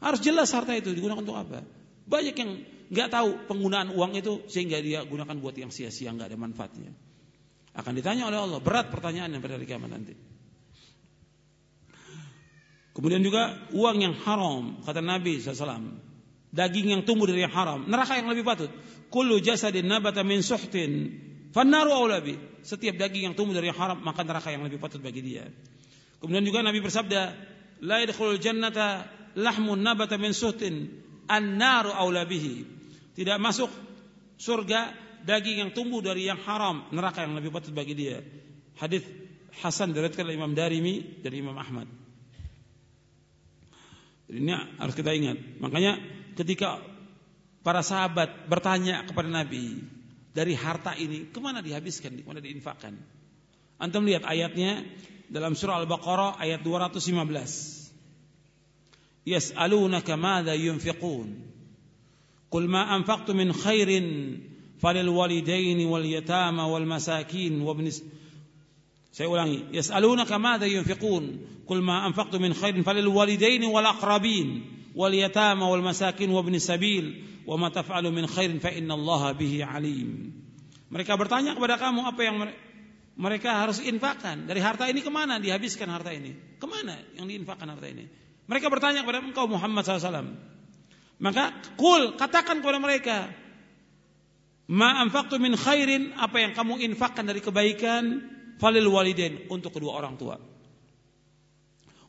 [0.03, 1.63] Harus jelas harta itu digunakan untuk apa.
[2.05, 2.51] Banyak yang
[2.91, 6.93] nggak tahu penggunaan uang itu sehingga dia gunakan buat yang sia-sia nggak ada manfaatnya.
[7.75, 10.15] Akan ditanya oleh Allah berat pertanyaannya pada hari kiamat nanti.
[12.95, 15.99] Kemudian juga uang yang haram kata Nabi SAW
[16.55, 18.71] daging yang tumbuh dari yang haram neraka yang lebih patut
[19.11, 21.11] kullu jasadin nabata min suhtin
[21.51, 25.19] fannaru aulabi setiap daging yang tumbuh dari yang haram maka neraka yang lebih patut bagi
[25.19, 25.51] dia
[26.23, 27.21] kemudian juga Nabi bersabda
[27.83, 30.91] la yadkhulul jannata lahmun nabata min suhtin
[31.31, 32.67] an-naru aulabihi.
[33.15, 33.71] Tidak masuk
[34.39, 34.95] surga
[35.25, 38.21] daging yang tumbuh dari yang haram, neraka yang lebih patut bagi dia.
[38.79, 39.07] Hadis
[39.55, 41.87] Hasan diriwayatkan oleh Imam Darimi dari Imam Ahmad.
[44.27, 45.39] Jadi ini harus kita ingat.
[45.63, 46.01] Makanya
[46.35, 46.83] ketika
[47.63, 49.79] para sahabat bertanya kepada Nabi
[50.35, 52.99] dari harta ini ke mana dihabiskan, ke mana diinfakkan?
[53.79, 54.83] Antum lihat ayatnya
[55.31, 57.74] dalam surah Al-Baqarah ayat 215.
[59.28, 61.28] يسألونك ماذا ينفقون
[62.52, 63.90] قل ما أنفقت من خير
[64.80, 67.92] فللوالدين واليتامى والمساكين وابن
[69.10, 71.24] saya ulangi yas'alunaka madza yunfiqun
[71.66, 74.64] qul ma anfaqtu min khairin falilwalidaini wal aqrabin
[74.94, 79.66] wal yatama wal masakin wa ibn sabil wa ma taf'alu min khairin fa innallaha bihi
[79.66, 80.30] alim
[80.94, 82.38] mereka bertanya kepada kamu apa yang
[83.18, 88.06] mereka harus infakkan dari harta ini kemana dihabiskan harta ini kemana yang diinfakkan harta ini
[88.45, 90.37] Mereka bertanya kepada engkau Muhammad SAW.
[91.23, 93.33] Maka kul katakan kepada mereka,
[94.69, 95.05] ma
[95.41, 98.21] min khairin apa yang kamu infakkan dari kebaikan
[98.61, 100.37] falil walidin untuk kedua orang tua.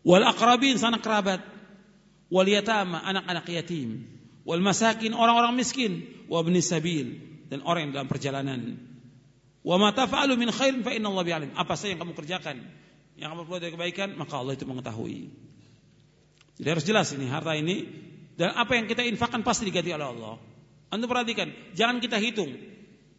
[0.05, 1.41] Wal aqrabin sanak kerabat,
[2.29, 4.05] wal yatama anak-anak yatim,
[4.43, 8.75] wal masakin orang-orang miskin, wa sabil dan orang yang dalam perjalanan.
[9.65, 9.95] Wa ma
[10.35, 11.51] min khairin fa inna Allah bi'alim.
[11.57, 12.61] Apa saja yang kamu kerjakan,
[13.17, 15.44] yang kamu perbuat dari kebaikan, maka Allah itu mengetahui.
[16.55, 17.83] Jadi harus jelas ini harta ini
[18.39, 20.35] dan apa yang kita infakkan pasti diganti oleh Allah.
[20.91, 22.51] Anda perhatikan, jangan kita hitung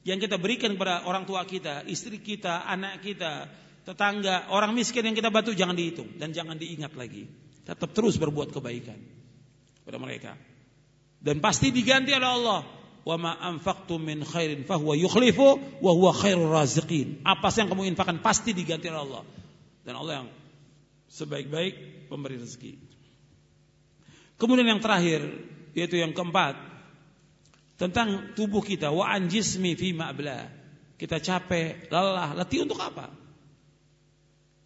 [0.07, 3.51] yang kita berikan kepada orang tua kita, istri kita, anak kita,
[3.83, 7.27] tetangga, orang miskin yang kita bantu jangan dihitung dan jangan diingat lagi.
[7.67, 8.97] Tetap terus berbuat kebaikan
[9.83, 10.33] kepada mereka.
[11.19, 12.61] Dan pasti diganti oleh Allah.
[13.07, 17.23] Wa ma anfaqtum min khairin fahuwa yukhlifu wa huwa khairur raziqin.
[17.23, 19.23] Apa yang kamu infakkan pasti diganti oleh Allah.
[19.83, 20.29] Dan Allah yang
[21.11, 22.86] sebaik-baik pemberi rezeki.
[24.37, 25.25] Kemudian yang terakhir
[25.77, 26.57] yaitu yang keempat
[27.77, 30.49] tentang tubuh kita wa an jismi fi ma'bla.
[30.97, 33.13] Kita capek, lelah, letih untuk apa?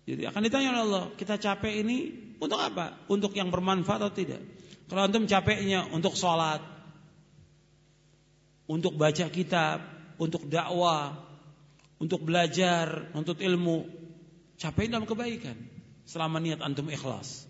[0.07, 1.97] Jadi akan ditanya oleh Allah, kita capek ini
[2.39, 3.03] untuk apa?
[3.11, 4.39] Untuk yang bermanfaat atau tidak?
[4.87, 6.63] Kalau antum capeknya untuk sholat,
[8.71, 9.83] untuk baca kitab,
[10.23, 11.19] untuk dakwah,
[11.99, 13.91] untuk belajar, untuk ilmu,
[14.55, 15.59] capek dalam kebaikan.
[16.07, 17.50] Selama niat antum ikhlas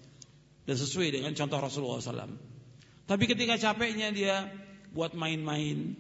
[0.70, 2.38] dan sesuai dengan contoh Rasulullah SAW.
[3.02, 4.47] Tapi ketika capeknya dia
[4.94, 5.98] buat main-main,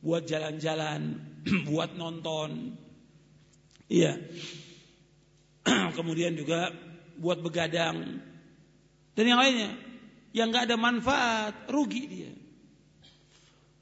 [0.00, 1.20] buat jalan-jalan,
[1.68, 2.72] buat nonton,
[3.92, 4.16] iya.
[6.00, 6.72] Kemudian juga
[7.20, 8.24] buat begadang
[9.12, 9.76] dan yang lainnya
[10.32, 12.32] yang nggak ada manfaat, rugi dia.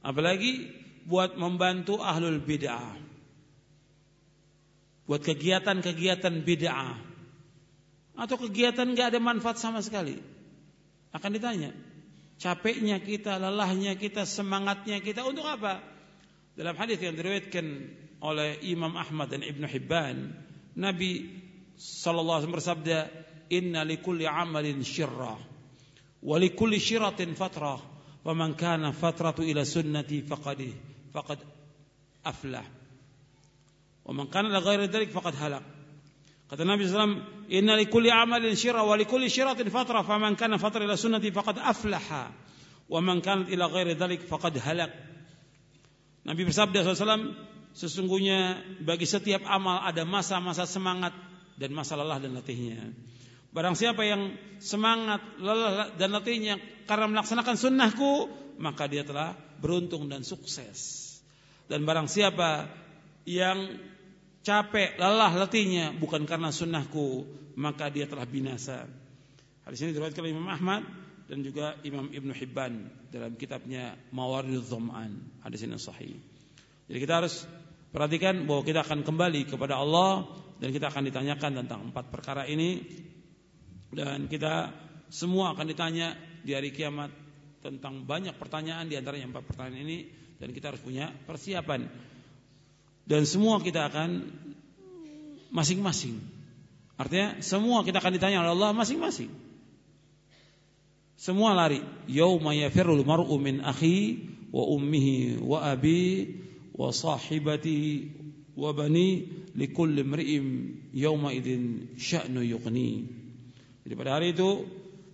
[0.02, 0.74] Apalagi
[1.06, 2.98] buat membantu ahlul bid'ah.
[5.06, 7.09] Buat kegiatan-kegiatan bid'ah
[8.20, 10.20] atau kegiatan nggak ada manfaat sama sekali.
[11.16, 11.72] Akan ditanya,
[12.36, 15.80] capeknya kita, lelahnya kita, semangatnya kita untuk apa?
[16.52, 17.66] Dalam hadis yang diriwayatkan
[18.20, 20.36] oleh Imam Ahmad dan Ibnu Hibban,
[20.76, 21.24] Nabi
[21.80, 22.98] sallallahu alaihi wasallam bersabda,
[23.56, 25.40] "Inna likulli amalin syirrah
[26.20, 27.80] wa likulli syiratin fatrah,
[28.20, 30.60] wa man kana fatratu ila sunnati faqad
[31.16, 31.40] faqad
[32.28, 32.68] aflah."
[34.04, 35.79] Wa man kana la ghairi dzalik faqad halak.
[36.50, 40.58] Kata Nabi SAW, Inna li kulli amalin syirah wa li kulli syiratin fatra, faman kana
[40.58, 42.34] fatra ila sunnati faqad aflaha,
[42.90, 44.90] wa man kanat ila ghairi dhalik faqad halak.
[46.26, 47.38] Nabi bersabda SAW,
[47.70, 51.14] sesungguhnya bagi setiap amal ada masa-masa semangat
[51.54, 52.82] dan masa lelah dan letihnya.
[53.54, 56.58] Barang siapa yang semangat, lelah dan letihnya
[56.90, 58.26] karena melaksanakan sunnahku,
[58.58, 61.06] maka dia telah beruntung dan sukses.
[61.70, 62.66] Dan barang siapa
[63.22, 63.78] yang
[64.40, 67.24] capek, lelah, letihnya bukan karena sunnahku,
[67.56, 68.88] maka dia telah binasa.
[69.64, 70.82] Hadis ini diriwayatkan oleh Imam Ahmad
[71.30, 72.72] dan juga Imam Ibn Hibban
[73.12, 75.12] dalam kitabnya Mawaridul Dhama'an.
[75.46, 76.18] Hadis ini sahih.
[76.90, 77.46] Jadi kita harus
[77.94, 80.26] perhatikan bahwa kita akan kembali kepada Allah
[80.58, 82.82] dan kita akan ditanyakan tentang empat perkara ini
[83.94, 84.74] dan kita
[85.10, 87.10] semua akan ditanya di hari kiamat
[87.60, 89.98] tentang banyak pertanyaan di antaranya empat pertanyaan ini
[90.40, 91.84] dan kita harus punya persiapan
[93.08, 94.28] dan semua kita akan
[95.50, 96.20] masing-masing.
[97.00, 99.32] Artinya semua kita akan ditanya oleh Allah masing-masing.
[101.20, 101.80] Semua lari.
[102.08, 106.32] Yauma yafirrul mar'u min akhi wa ummihi wa abi
[106.72, 108.08] wa sahibati
[108.56, 110.44] wa bani likulli imri'in
[110.96, 113.08] yauma idzin sya'nu yuqni.
[113.84, 114.64] Jadi pada hari itu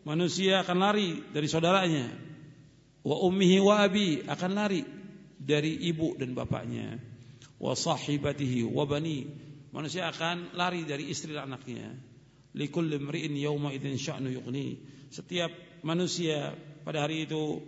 [0.06, 2.06] manusia akan lari dari saudaranya.
[3.06, 4.82] Wa ummihi wa abi akan lari
[5.38, 7.15] dari ibu dan bapaknya
[7.60, 9.26] wa sahibatihi wa bani.
[9.72, 11.92] Manusia akan lari dari istri dan anaknya.
[12.56, 15.48] Likulli imri'in yawma idzin sya'nu yuqni setiap
[15.86, 17.62] manusia pada hari itu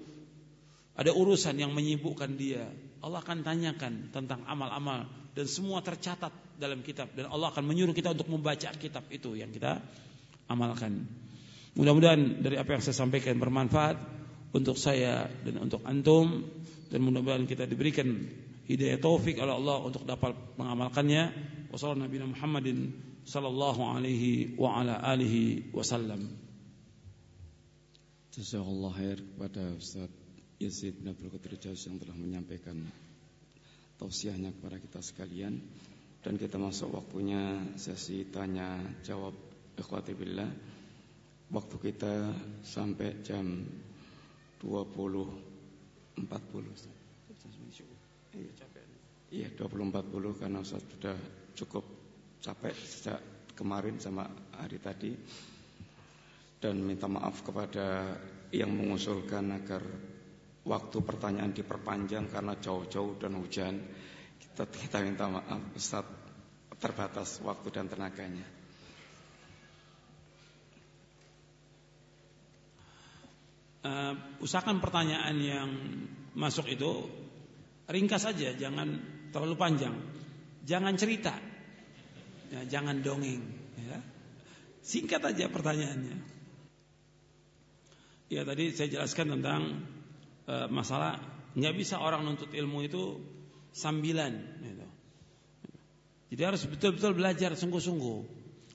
[0.99, 2.67] ada urusan yang menyibukkan dia.
[2.99, 5.07] Allah akan tanyakan tentang amal-amal
[5.39, 7.15] dan semua tercatat dalam kitab.
[7.15, 9.79] Dan Allah akan menyuruh kita untuk membaca kitab itu yang kita
[10.51, 11.07] amalkan.
[11.79, 13.97] Mudah-mudahan dari apa yang saya sampaikan bermanfaat
[14.51, 16.43] untuk saya dan untuk antum.
[16.91, 18.27] Dan mudah-mudahan kita diberikan
[18.69, 21.33] hidayah taufik oleh Allah untuk dapat mengamalkannya.
[21.73, 22.93] Wassalamualaikum Muhammadin
[23.25, 26.29] sallallahu alaihi wa ala alihi wasallam.
[28.37, 30.13] Jazakallah khair kepada Ustaz
[30.61, 32.77] Yazid bin Abdul Qadir yang telah menyampaikan
[33.99, 35.59] tausiahnya kepada kita sekalian
[36.23, 39.35] dan kita masuk waktunya sesi tanya jawab
[39.75, 40.51] ikhwati billah
[41.51, 42.31] waktu kita
[42.63, 43.67] sampai jam
[44.63, 46.98] 20.40 Iya, capek.
[49.29, 51.17] Iya, 20.40 karena Ustaz sudah
[51.53, 51.85] cukup
[52.41, 53.21] capek sejak
[53.53, 54.25] kemarin sama
[54.57, 55.13] hari tadi
[56.59, 58.17] dan minta maaf kepada
[58.55, 59.83] yang mengusulkan agar
[60.65, 63.75] waktu pertanyaan diperpanjang karena jauh-jauh dan hujan.
[64.39, 66.09] Kita, kita minta maaf Ustaz
[66.79, 68.47] terbatas waktu dan tenaganya.
[73.79, 75.71] Uh, usahakan pertanyaan yang
[76.35, 77.07] masuk itu
[77.89, 79.01] Ringkas saja, jangan
[79.33, 79.97] terlalu panjang.
[80.69, 81.33] Jangan cerita.
[82.53, 83.41] Ya, jangan dongeng.
[83.81, 84.05] Ya.
[84.85, 86.17] Singkat aja pertanyaannya.
[88.29, 89.89] Ya tadi saya jelaskan tentang
[90.45, 91.17] e, masalah
[91.57, 93.25] nggak bisa orang nuntut ilmu itu
[93.73, 94.37] sambilan.
[94.61, 94.87] Gitu.
[96.37, 98.19] Jadi harus betul-betul belajar sungguh-sungguh.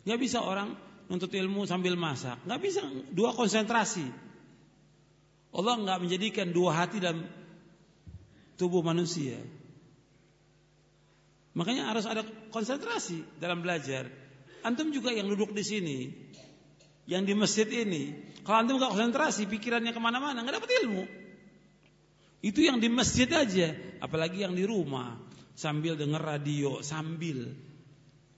[0.10, 0.74] Nggak bisa orang
[1.06, 2.42] nuntut ilmu sambil masak.
[2.50, 2.82] Nggak bisa
[3.14, 4.10] dua konsentrasi.
[5.54, 7.30] Allah nggak menjadikan dua hati dalam
[8.64, 9.36] tubuh manusia.
[11.52, 12.24] Makanya harus ada
[12.56, 14.08] konsentrasi dalam belajar.
[14.64, 15.98] Antum juga yang duduk di sini,
[17.04, 18.16] yang di masjid ini,
[18.48, 21.04] kalau antum nggak konsentrasi, pikirannya ke mana-mana, nggak dapat ilmu.
[22.40, 25.20] Itu yang di masjid aja, apalagi yang di rumah,
[25.52, 27.52] sambil dengar radio, sambil.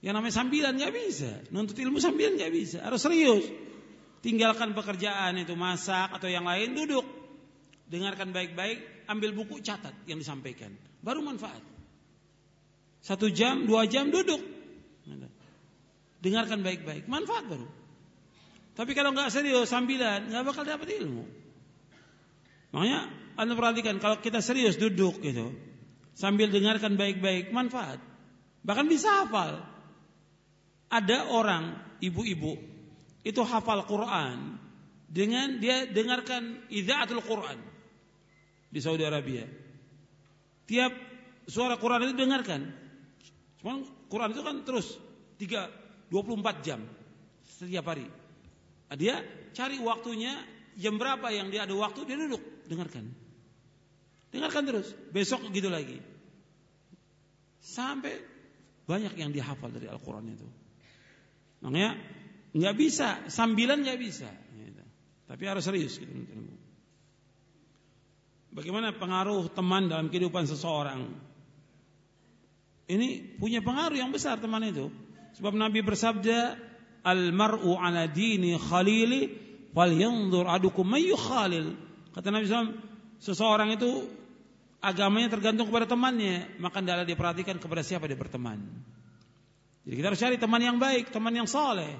[0.02, 3.46] Yang namanya sambilan nggak bisa, nuntut ilmu sambil nggak bisa, harus serius.
[4.20, 7.06] Tinggalkan pekerjaan itu masak atau yang lain, duduk,
[7.86, 10.74] dengarkan baik-baik, ambil buku catat yang disampaikan.
[11.00, 11.62] Baru manfaat.
[13.02, 14.42] Satu jam, dua jam duduk.
[16.18, 17.06] Dengarkan baik-baik.
[17.06, 17.68] Manfaat baru.
[18.76, 21.24] Tapi kalau nggak serius sambilan, nggak bakal dapat ilmu.
[22.74, 23.08] Makanya
[23.40, 25.54] anda perhatikan kalau kita serius duduk gitu,
[26.12, 28.02] sambil dengarkan baik-baik, manfaat.
[28.66, 29.64] Bahkan bisa hafal.
[30.86, 32.58] Ada orang ibu-ibu
[33.26, 34.60] itu hafal Quran
[35.10, 37.58] dengan dia dengarkan idzaatul Quran
[38.76, 39.48] di Saudi Arabia.
[40.68, 40.92] Tiap
[41.48, 42.68] suara Quran itu dengarkan.
[43.64, 43.80] Cuma
[44.12, 45.00] Quran itu kan terus
[45.40, 46.84] 3 24 jam
[47.56, 48.04] setiap hari.
[48.92, 49.24] Nah, dia
[49.56, 50.36] cari waktunya
[50.76, 53.16] jam berapa yang dia ada waktu dia duduk dengarkan.
[54.28, 54.92] Dengarkan terus.
[55.08, 55.96] Besok gitu lagi.
[57.64, 58.20] Sampai
[58.84, 60.46] banyak yang dihafal dari Al-Quran itu.
[61.64, 61.96] Makanya
[62.52, 64.28] nggak bisa, sambilan nggak bisa.
[64.52, 64.84] Gitu.
[65.26, 65.96] Tapi harus serius.
[65.96, 66.12] Gitu.
[68.56, 71.12] Bagaimana pengaruh teman dalam kehidupan seseorang?
[72.88, 74.88] Ini punya pengaruh yang besar teman itu.
[75.36, 76.56] Sebab Nabi bersabda,
[77.04, 79.28] "Al-mar'u ala dini khalili
[79.76, 81.76] falyanzur adukum may khalil."
[82.16, 82.72] Kata Nabi SAW,
[83.20, 84.08] seseorang itu
[84.80, 88.64] agamanya tergantung kepada temannya, maka hendaklah dia perhatikan kepada siapa dia berteman.
[89.84, 91.92] Jadi kita harus cari teman yang baik, teman yang saleh.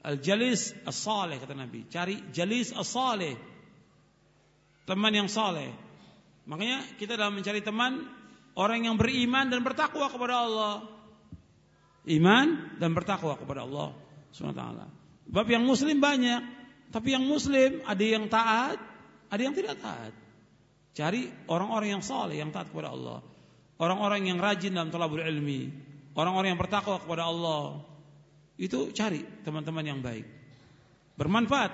[0.00, 1.84] Al-jalis as-saleh kata Nabi.
[1.92, 3.57] Cari jalis as-saleh.
[4.88, 5.68] Teman yang saleh.
[6.48, 8.08] Makanya kita dalam mencari teman
[8.56, 10.98] orang yang beriman dan bertakwa kepada Allah
[12.08, 12.46] iman
[12.80, 13.92] dan bertakwa kepada Allah
[14.32, 14.64] SWT.
[15.28, 16.40] Bab yang muslim banyak,
[16.88, 18.80] tapi yang muslim ada yang taat,
[19.28, 20.12] ada yang tidak taat.
[20.96, 23.20] Cari orang-orang yang saleh yang taat kepada Allah.
[23.78, 25.70] Orang-orang yang rajin dalam thalabul ilmi,
[26.16, 27.84] orang-orang yang bertakwa kepada Allah.
[28.58, 30.26] Itu cari teman-teman yang baik.
[31.14, 31.70] Bermanfaat,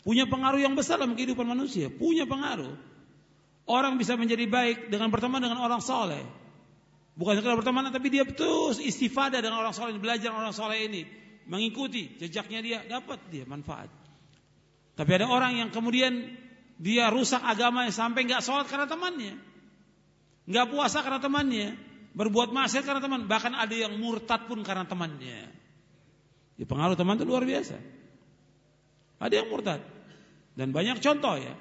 [0.00, 2.76] punya pengaruh yang besar dalam kehidupan manusia, punya pengaruh.
[3.68, 6.24] Orang bisa menjadi baik dengan berteman dengan orang saleh.
[7.14, 11.04] Bukan sekedar berteman tapi dia terus istifadah dengan orang soleh, belajar orang soleh ini,
[11.44, 13.92] mengikuti jejaknya dia, dapat dia manfaat.
[14.96, 16.32] Tapi ada orang yang kemudian
[16.80, 19.36] dia rusak agamanya sampai nggak sholat karena temannya,
[20.48, 21.68] nggak puasa karena temannya,
[22.16, 25.52] berbuat maksiat karena teman, bahkan ada yang murtad pun karena temannya.
[26.56, 27.99] Ya, pengaruh teman itu luar biasa.
[29.20, 29.84] Ada yang murtad
[30.56, 31.54] dan banyak contoh ya.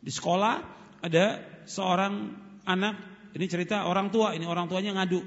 [0.00, 0.54] Di sekolah
[1.00, 2.34] ada seorang
[2.66, 2.94] anak
[3.30, 5.22] ini cerita orang tua, ini orang tuanya ngadu.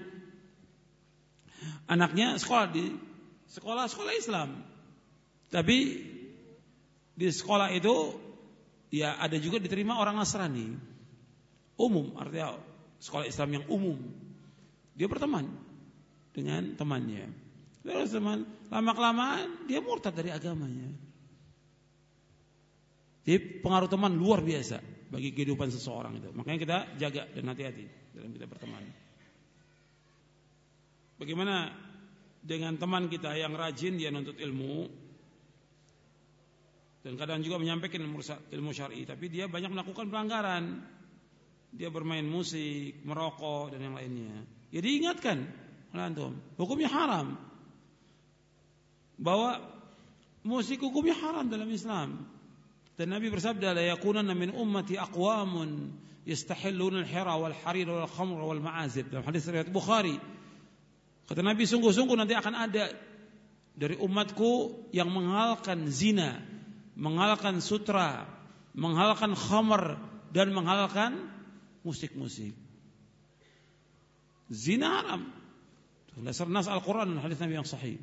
[1.87, 2.91] Anaknya sekolah di
[3.47, 4.49] sekolah-sekolah Islam.
[5.47, 5.77] Tapi
[7.13, 8.17] di sekolah itu
[8.91, 10.75] ya ada juga diterima orang Nasrani.
[11.79, 12.59] Umum, artinya
[12.99, 13.97] sekolah Islam yang umum.
[14.93, 15.47] Dia berteman
[16.35, 17.29] dengan temannya.
[17.83, 20.91] Terus teman, lama-kelamaan dia murtad dari agamanya.
[23.23, 26.29] Jadi pengaruh teman luar biasa bagi kehidupan seseorang itu.
[26.35, 28.83] Makanya kita jaga dan hati-hati dalam kita berteman.
[31.15, 31.71] Bagaimana
[32.43, 35.03] dengan teman kita yang rajin dia nuntut ilmu
[37.03, 40.63] dan kadang juga menyampaikan ilmu, ilmu syar'i, tapi dia banyak melakukan pelanggaran.
[41.73, 44.45] Dia bermain musik, merokok dan yang lainnya.
[44.71, 45.37] Jadi ya ingatkan
[45.91, 47.35] oleh antum, hukumnya haram.
[49.19, 49.57] Bahwa
[50.47, 52.32] musik hukumnya haram dalam Islam.
[52.93, 55.89] Dan Nabi bersabda la yakunanna min ummati aqwamun
[56.29, 60.21] yastahilluna al-hira wal harir wal khamr wal ma'azib dalam hadis riwayat Bukhari.
[61.25, 62.93] Kata Nabi sungguh-sungguh nanti akan ada
[63.73, 66.37] dari umatku yang menghalalkan zina,
[66.93, 68.29] menghalalkan sutra,
[68.77, 69.97] menghalalkan khamr
[70.29, 71.33] dan menghalalkan
[71.81, 72.53] musik-musik.
[74.53, 75.33] Zina haram.
[76.13, 77.97] Dasar nas Al-Quran dan hadis Nabi yang sahih.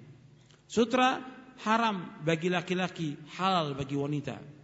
[0.66, 1.22] Sutra
[1.62, 4.58] haram bagi laki-laki, halal bagi wanita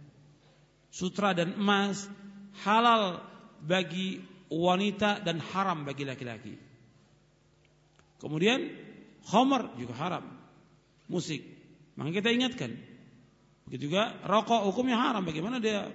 [0.97, 2.09] sutra dan emas
[2.65, 3.21] halal
[3.61, 4.17] bagi
[4.49, 6.57] wanita dan haram bagi laki-laki.
[8.17, 8.73] Kemudian
[9.29, 10.25] khamar juga haram.
[11.05, 11.45] Musik.
[11.93, 12.73] Maka kita ingatkan.
[13.69, 15.21] Begitu juga rokok hukumnya haram.
[15.21, 15.93] Bagaimana dia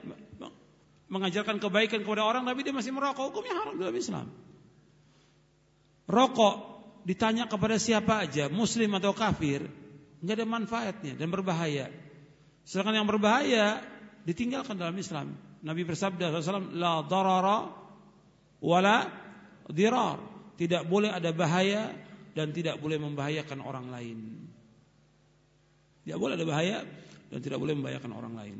[1.11, 4.31] mengajarkan kebaikan kepada orang tapi dia masih merokok hukumnya haram dalam Islam.
[6.07, 6.55] Rokok
[7.03, 9.67] ditanya kepada siapa aja, muslim atau kafir,
[10.23, 11.91] nggak ada manfaatnya dan berbahaya.
[12.63, 13.83] Sedangkan yang berbahaya
[14.27, 15.35] ditinggalkan dalam Islam.
[15.63, 17.71] Nabi bersabda SAW, La darara
[18.63, 18.97] wala
[19.71, 20.19] dirar.
[20.59, 21.91] Tidak boleh ada bahaya
[22.37, 24.19] dan tidak boleh membahayakan orang lain.
[26.03, 26.79] Tidak boleh ada bahaya
[27.31, 28.59] dan tidak boleh membahayakan orang lain.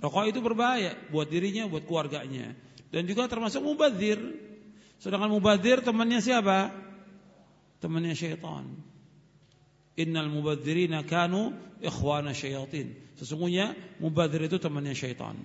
[0.00, 2.56] Rokok itu berbahaya buat dirinya, buat keluarganya.
[2.90, 4.18] Dan juga termasuk mubazir.
[5.00, 6.72] Sedangkan mubazir temannya siapa?
[7.80, 8.68] Temannya syaitan.
[9.98, 11.50] Innal mubadzirina kanu
[11.82, 12.94] ikhwana syayatin.
[13.18, 15.36] Sesungguhnya mubadzir itu temannya syaitan.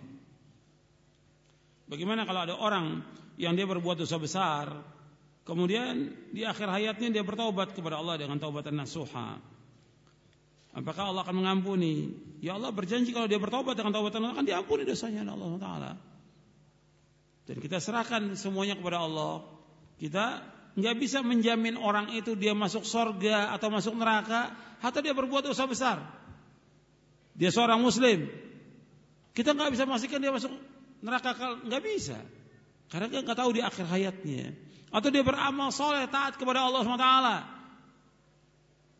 [1.85, 3.05] Bagaimana kalau ada orang
[3.37, 4.73] yang dia berbuat dosa besar,
[5.45, 9.37] kemudian di akhir hayatnya dia bertaubat kepada Allah dengan taubatan nasuha.
[10.75, 12.11] Apakah Allah akan mengampuni?
[12.43, 15.91] Ya Allah berjanji kalau dia bertobat dengan taubatan Allah akan diampuni dosanya oleh Allah Taala.
[17.45, 19.45] Dan kita serahkan semuanya kepada Allah.
[19.95, 20.43] Kita
[20.75, 24.51] nggak bisa menjamin orang itu dia masuk sorga atau masuk neraka
[24.83, 26.03] atau dia berbuat dosa besar.
[27.35, 28.27] Dia seorang muslim.
[29.35, 30.51] Kita nggak bisa memastikan dia masuk
[30.99, 31.31] neraka
[31.63, 32.19] nggak bisa.
[32.91, 34.55] Karena kita nggak tahu di akhir hayatnya.
[34.91, 37.09] Atau dia beramal soleh taat kepada Allah SWT.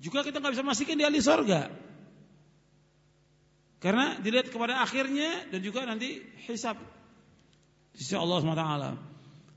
[0.04, 1.72] Juga kita nggak bisa memastikan dia ahli sorga.
[3.80, 6.80] Karena dilihat kepada akhirnya dan juga nanti hisab
[7.96, 8.66] di sisi Allah SWT.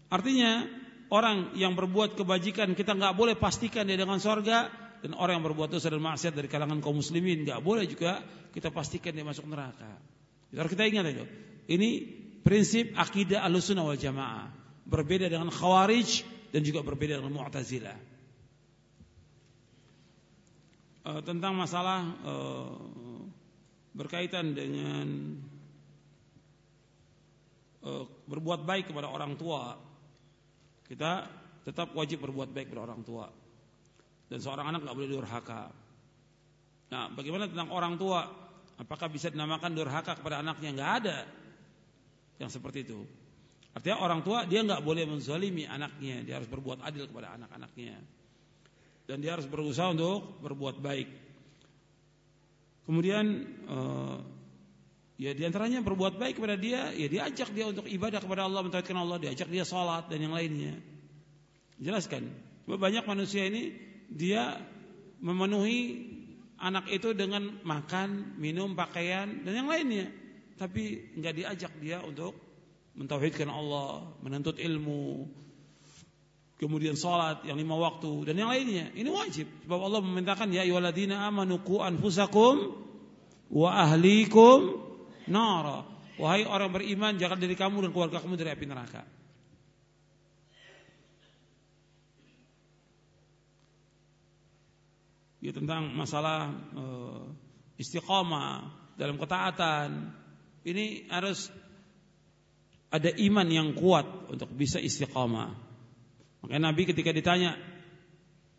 [0.09, 0.78] Artinya
[1.09, 4.69] orang yang berbuat kebajikan kita nggak boleh pastikan dia dengan sorga
[5.01, 8.21] dan orang yang berbuat dosa dan maksiat dari kalangan kaum muslimin nggak boleh juga
[8.53, 9.89] kita pastikan dia masuk neraka.
[10.53, 11.25] Harus kita ingat itu.
[11.69, 11.89] Ini
[12.41, 14.49] prinsip akidah alusunah wal jamaah
[14.89, 17.99] berbeda dengan khawarij dan juga berbeda dengan mu'tazilah.
[21.05, 22.35] E, tentang masalah e,
[23.93, 25.37] berkaitan dengan
[27.85, 29.77] e, berbuat baik kepada orang tua,
[30.89, 31.29] kita
[31.69, 33.29] tetap wajib berbuat baik kepada orang tua.
[34.29, 35.69] Dan seorang anak nggak boleh durhaka.
[36.89, 38.25] Nah, bagaimana tentang orang tua?
[38.81, 40.71] Apakah bisa dinamakan durhaka kepada anaknya?
[40.73, 41.19] Nggak ada
[42.41, 43.01] yang seperti itu.
[43.77, 48.01] Artinya orang tua dia nggak boleh menzalimi anaknya, dia harus berbuat adil kepada anak-anaknya.
[49.05, 51.09] Dan dia harus berusaha untuk berbuat baik.
[52.89, 53.25] Kemudian
[53.69, 54.19] uh,
[55.19, 58.95] ya di antaranya berbuat baik kepada dia, ya diajak dia untuk ibadah kepada Allah, mentaatkan
[58.95, 60.79] Allah, diajak dia sholat dan yang lainnya.
[61.83, 62.31] Jelaskan.
[62.71, 63.75] Banyak manusia ini
[64.07, 64.63] dia
[65.19, 66.07] memenuhi
[66.63, 70.07] anak itu dengan makan, minum, pakaian dan yang lainnya.
[70.59, 72.35] Tapi nggak diajak dia untuk
[72.99, 75.31] mentauhidkan Allah, menuntut ilmu,
[76.59, 78.91] kemudian salat yang lima waktu dan yang lainnya.
[78.95, 79.47] Ini wajib.
[79.67, 82.75] Sebab Allah memintakan ya ayyuhalladzina amanu qu anfusakum
[83.49, 84.88] wa ahlikum
[85.31, 85.85] nara.
[86.19, 89.07] Wahai orang beriman, jaga diri kamu dan keluarga kamu dari api neraka.
[95.39, 97.31] Ya tentang masalah uh,
[97.79, 100.11] istiqamah dalam ketaatan.
[100.67, 101.47] Ini harus
[102.91, 105.55] ada iman yang kuat untuk bisa istiqamah.
[106.43, 107.55] Makanya Nabi ketika ditanya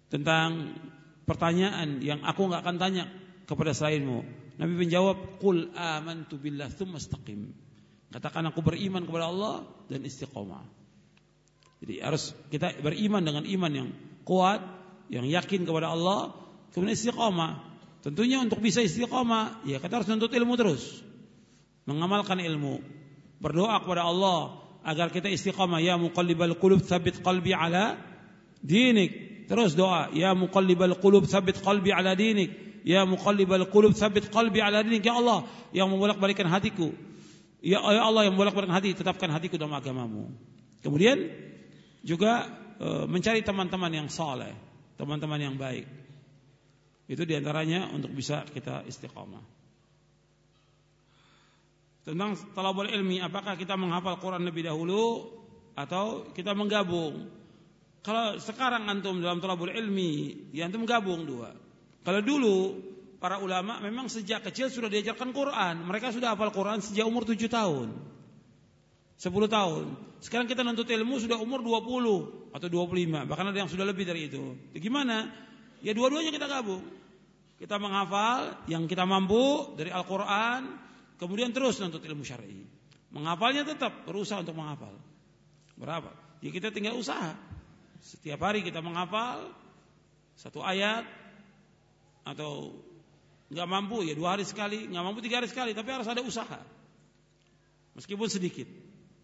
[0.08, 0.80] tentang
[1.28, 3.12] pertanyaan yang aku nggak akan tanya
[3.44, 4.24] kepada selainmu,
[4.60, 7.56] Nabi menjawab, "Qul amantu billah tsumma istaqim."
[8.12, 10.66] Katakan aku beriman kepada Allah dan istiqamah.
[11.80, 13.90] Jadi harus kita beriman dengan iman yang
[14.28, 14.60] kuat,
[15.08, 16.36] yang yakin kepada Allah,
[16.76, 17.64] kemudian istiqamah.
[18.04, 20.84] Tentunya untuk bisa istiqamah, ya kita harus menuntut ilmu terus.
[21.88, 22.84] Mengamalkan ilmu
[23.40, 27.96] berdoa kepada Allah agar kita istiqamah ya muqallibal qulub tsabbit qalbi ala
[28.60, 34.64] dinik terus doa ya muqallibal qulub tsabbit qalbi ala dinik ya muqallibal qulub tsabbit qalbi
[34.64, 35.46] ala dinik ya Allah
[35.76, 36.92] yang membolak-balikkan hatiku.
[37.60, 40.32] Ya, ya Allah yang membolak-balikkan hati tetapkan hatiku dalam agamamu.
[40.80, 41.28] Kemudian
[42.08, 42.48] juga
[42.80, 44.56] e, mencari teman-teman yang saleh
[44.96, 45.88] teman-teman yang baik.
[47.08, 49.44] Itu di antaranya untuk bisa kita istiqamah.
[52.04, 55.30] Tentang talabul ilmi apakah kita menghafal Quran lebih dahulu
[55.76, 57.28] atau kita menggabung?
[58.00, 61.69] Kalau sekarang antum dalam talabul ilmi ya antum gabung dua
[62.04, 62.58] kalau dulu
[63.20, 67.36] para ulama memang sejak kecil sudah diajarkan Quran mereka sudah hafal Quran sejak umur 7
[67.52, 67.92] tahun
[69.20, 69.84] 10 tahun
[70.24, 74.32] sekarang kita nuntut ilmu sudah umur 20 atau 25 bahkan ada yang sudah lebih dari
[74.32, 75.28] itu ya gimana
[75.84, 76.84] ya dua-duanya kita gabung
[77.60, 80.90] kita menghafal yang kita mampu dari Al-Quran
[81.20, 82.64] Kemudian terus nuntut ilmu syar'i.
[83.12, 84.96] Menghafalnya tetap berusaha untuk menghafal.
[85.76, 86.16] Berapa?
[86.40, 87.36] Ya kita tinggal usaha.
[88.00, 89.52] Setiap hari kita menghafal
[90.40, 91.04] satu ayat
[92.30, 92.78] atau
[93.50, 96.62] nggak mampu ya dua hari sekali, nggak mampu tiga hari sekali, tapi harus ada usaha.
[97.98, 98.70] Meskipun sedikit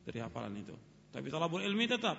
[0.04, 0.76] dari hafalan itu.
[1.14, 2.18] Tapi talabul ilmi tetap.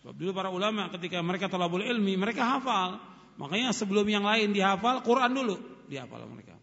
[0.00, 2.96] Sebab dulu para ulama ketika mereka talabul ilmi, mereka hafal.
[3.36, 5.58] Makanya sebelum yang lain dihafal, Quran dulu
[5.90, 6.56] dihafal mereka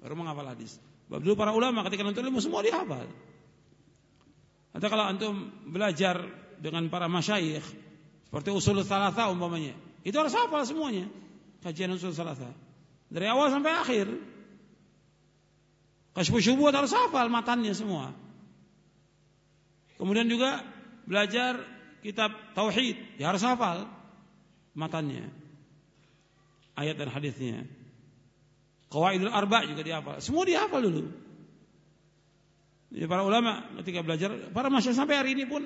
[0.00, 0.80] baru menghafal hadis.
[1.06, 3.04] Sebab dulu para ulama ketika nuntut ilmu semua dihafal.
[4.70, 6.22] Atau kalau antum belajar
[6.62, 7.64] dengan para masyayikh
[8.30, 9.74] seperti usul salasa umpamanya,
[10.06, 11.10] itu harus hafal semuanya.
[11.60, 12.48] Kajian usul salasa.
[13.10, 14.06] Dari awal sampai akhir.
[16.16, 18.10] Kasyfu syubuhat harus hafal matannya semua.
[20.00, 20.64] Kemudian juga
[21.06, 21.60] belajar
[22.00, 23.86] kitab tauhid, ya harus hafal
[24.74, 25.28] matannya.
[26.74, 27.68] Ayat dan hadisnya.
[28.90, 30.18] Qawaidul arba juga dihafal.
[30.18, 31.04] Semua dihafal dulu.
[32.90, 35.62] Jadi para ulama ketika belajar, para masyarakat sampai hari ini pun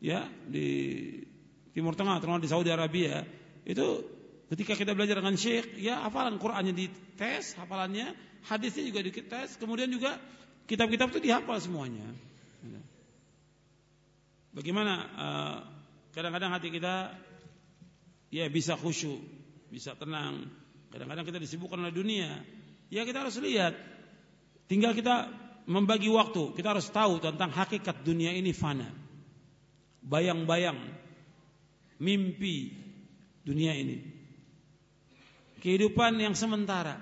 [0.00, 0.68] ya di
[1.76, 3.20] Timur Tengah, terutama di Saudi Arabia,
[3.68, 4.13] itu
[4.52, 8.12] ketika kita belajar dengan syekh, ya hafalan Qur'annya dites, hafalannya,
[8.44, 10.20] hadisnya juga dites, kemudian juga
[10.68, 12.04] kitab-kitab itu dihafal semuanya.
[14.54, 15.56] Bagaimana eh,
[16.14, 17.10] kadang-kadang uh, hati kita
[18.30, 19.18] ya bisa khusyuk,
[19.74, 20.46] bisa tenang,
[20.94, 22.30] Kadang-kadang kita disibukkan oleh dunia.
[22.86, 23.74] Ya kita harus lihat.
[24.70, 25.26] Tinggal kita
[25.66, 26.54] membagi waktu.
[26.54, 28.86] Kita harus tahu tentang hakikat dunia ini fana.
[30.06, 30.78] Bayang-bayang.
[31.98, 32.78] Mimpi
[33.42, 34.13] dunia ini.
[35.64, 37.00] Kehidupan yang sementara.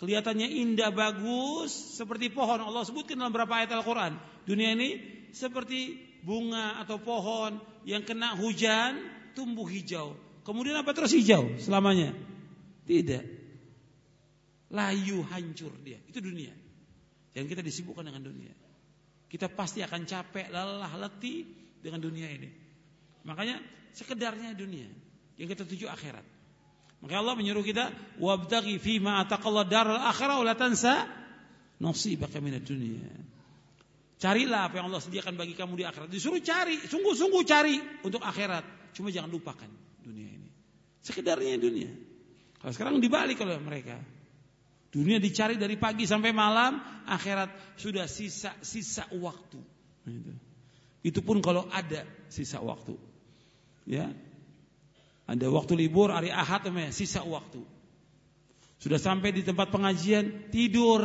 [0.00, 2.64] Kelihatannya indah bagus seperti pohon.
[2.64, 4.16] Allah sebutkan dalam beberapa ayat Al-Quran.
[4.48, 4.96] Dunia ini
[5.36, 8.96] seperti bunga atau pohon yang kena hujan
[9.36, 10.16] tumbuh hijau.
[10.40, 12.16] Kemudian apa terus hijau selamanya?
[12.88, 13.24] Tidak.
[14.72, 16.00] Layu hancur dia.
[16.08, 16.56] Itu dunia.
[17.36, 18.56] Dan kita disibukkan dengan dunia.
[19.28, 21.44] Kita pasti akan capek, lelah, letih
[21.84, 22.48] dengan dunia ini.
[23.28, 23.60] Makanya
[23.92, 24.88] sekedarnya dunia.
[25.36, 26.35] Yang kita tuju akhirat.
[27.04, 31.06] Maka Allah menyuruh kita wabtaghi fi ma ataqallah daral akhirah wa tansa
[31.80, 33.04] nasibaka minad dunya.
[34.16, 36.08] Carilah apa yang Allah sediakan bagi kamu di akhirat.
[36.08, 38.64] Disuruh cari, sungguh-sungguh cari untuk akhirat.
[38.96, 39.68] Cuma jangan lupakan
[40.00, 40.48] dunia ini.
[41.04, 41.92] Sekedarnya dunia.
[42.56, 44.00] Kalau sekarang dibalik oleh mereka.
[44.88, 49.60] Dunia dicari dari pagi sampai malam, akhirat sudah sisa-sisa waktu.
[50.08, 50.32] Itu.
[51.04, 52.96] Itu pun kalau ada sisa waktu.
[53.84, 54.08] Ya,
[55.26, 57.58] ada waktu libur hari Ahad namanya, sisa waktu.
[58.78, 61.02] Sudah sampai di tempat pengajian, tidur.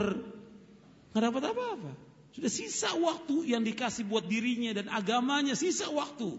[1.11, 1.91] Nggak dapat apa-apa.
[2.31, 6.37] Sudah sisa waktu yang dikasih buat dirinya dan agamanya, sisa waktu.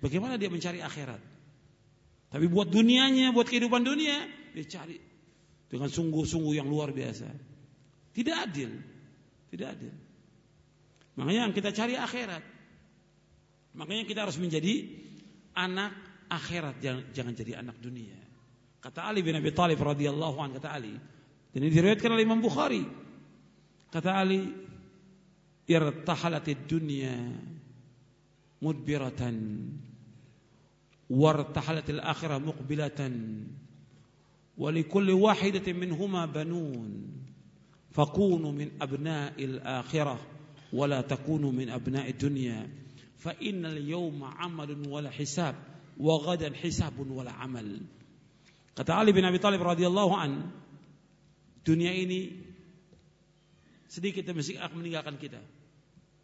[0.00, 1.20] Bagaimana dia mencari akhirat?
[2.30, 4.22] Tapi buat dunianya, buat kehidupan dunia,
[4.54, 5.02] dia cari
[5.66, 7.26] dengan sungguh-sungguh yang luar biasa.
[8.14, 8.70] Tidak adil.
[9.50, 9.94] Tidak adil.
[11.18, 12.42] Makanya yang kita cari akhirat.
[13.74, 14.86] Makanya kita harus menjadi
[15.58, 15.94] anak
[16.29, 18.17] akhirat jangan, jangan jadi anak dunia.
[18.81, 20.93] Kata Ali bin Abi Thalib radhiyallahu anhu kata Ali
[21.55, 22.83] dan ini diriwayatkan oleh Imam Bukhari.
[23.89, 24.45] Kata Ali
[25.65, 27.15] irtahalatid dunya
[28.61, 29.35] mudbiratan
[31.09, 33.13] wartahalatil akhirah muqbilatan
[34.57, 36.91] ولكل واحدة منهما بنون
[37.91, 40.19] فكونوا من أبناء الآخرة
[40.73, 42.69] ولا تكونوا من أبناء الدنيا
[43.17, 45.55] فإن اليوم عمل ولا حساب
[45.96, 47.66] wa ghadan hisabun wala amal.
[48.76, 50.52] Kata Ali bin Abi Thalib radhiyallahu an,
[51.66, 52.32] dunia ini
[53.90, 55.42] sedikit demi sedikit akan meninggalkan kita.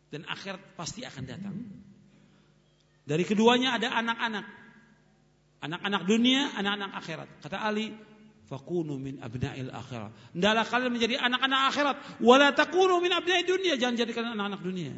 [0.06, 1.56] Dan akhirat pasti akan datang.
[3.02, 4.47] Dari keduanya ada anak-anak.
[5.66, 7.28] Anak-anak dunia, anak-anak akhirat.
[7.43, 7.90] Kata Ali,
[8.47, 10.14] fakunu min abna'il akhirat.
[10.34, 13.74] Hendaklah kalian menjadi anak-anak akhirat, wala takunu min abna'id dunia.
[13.74, 14.94] Jangan jadikan anak-anak dunia.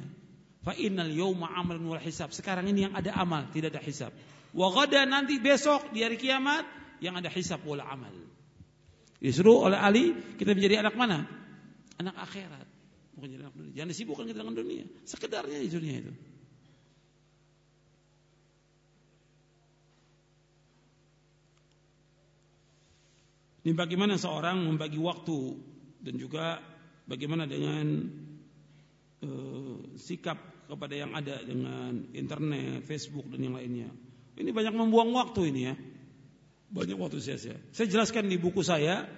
[0.60, 2.36] Fa innal yawma amalan wal hisab.
[2.36, 4.12] Sekarang ini yang ada amal, tidak ada hisab.
[4.56, 6.64] Wa nanti besok di hari kiamat
[7.04, 8.12] yang ada hisab wal amal.
[9.18, 11.26] Disuruh oleh Ali kita menjadi anak mana?
[11.98, 12.66] Anak akhirat.
[13.18, 13.72] Bukan jadi anak dunia.
[13.74, 14.84] Jangan disibukkan kita dengan dunia.
[15.02, 16.12] Sekedarnya di dunia itu.
[23.66, 25.38] Ini bagaimana seorang membagi waktu
[26.00, 26.62] dan juga
[27.04, 28.06] bagaimana dengan
[29.26, 30.38] uh, sikap
[30.70, 33.90] kepada yang ada dengan internet, Facebook dan yang lainnya.
[34.38, 35.74] Ini banyak membuang waktu ini ya.
[36.70, 37.58] Banyak waktu sia-sia.
[37.74, 39.08] Saya jelaskan di buku saya,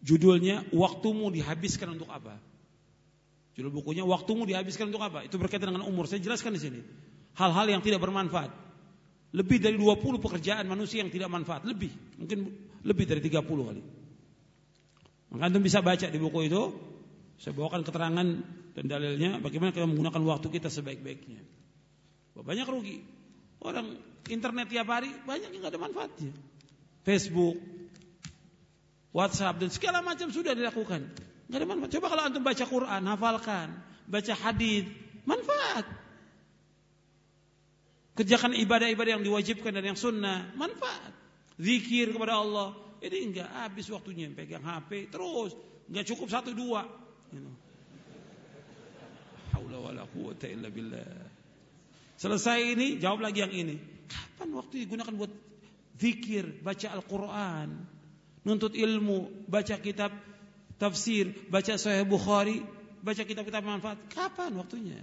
[0.00, 2.40] judulnya Waktumu dihabiskan untuk apa?
[3.52, 5.28] Judul bukunya Waktumu dihabiskan untuk apa?
[5.28, 6.08] Itu berkaitan dengan umur.
[6.08, 6.80] Saya jelaskan di sini.
[7.36, 8.48] Hal-hal yang tidak bermanfaat.
[9.36, 11.68] Lebih dari 20 pekerjaan manusia yang tidak manfaat.
[11.68, 11.92] Lebih.
[12.16, 12.38] Mungkin
[12.88, 13.82] lebih dari 30 kali.
[15.32, 16.62] Maka Anda bisa baca di buku itu.
[17.36, 18.26] Saya bawakan keterangan
[18.72, 21.42] dan dalilnya bagaimana kita menggunakan waktu kita sebaik-baiknya.
[22.32, 23.21] Banyak rugi.
[23.62, 23.94] Orang
[24.26, 26.32] internet tiap hari banyak yang nggak ada manfaatnya.
[27.06, 27.58] Facebook,
[29.14, 31.06] WhatsApp dan segala macam sudah dilakukan.
[31.46, 31.90] Nggak ada manfaat.
[31.94, 33.68] Coba kalau antum baca Quran, hafalkan,
[34.10, 34.90] baca hadis,
[35.22, 35.86] manfaat.
[38.12, 41.14] Kerjakan ibadah-ibadah yang diwajibkan dan yang sunnah, manfaat.
[41.56, 45.56] Zikir kepada Allah, ini enggak habis waktunya pegang HP terus,
[45.88, 46.84] enggak cukup satu dua.
[49.54, 51.31] Haula wala quwata illa billah.
[52.22, 53.82] Selesai ini, jawab lagi yang ini.
[54.06, 55.32] Kapan waktu digunakan buat
[55.98, 57.82] zikir, baca Al-Quran,
[58.46, 60.14] nuntut ilmu, baca kitab
[60.78, 62.62] tafsir, baca Sahih Bukhari,
[63.02, 63.98] baca kitab-kitab manfaat.
[64.14, 65.02] Kapan waktunya?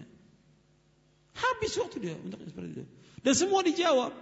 [1.36, 2.84] Habis waktu dia untuk seperti itu.
[3.20, 4.16] Dan semua dijawab.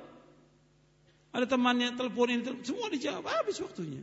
[1.38, 3.30] Ada temannya telepon ini, semua dijawab.
[3.30, 4.02] Habis waktunya.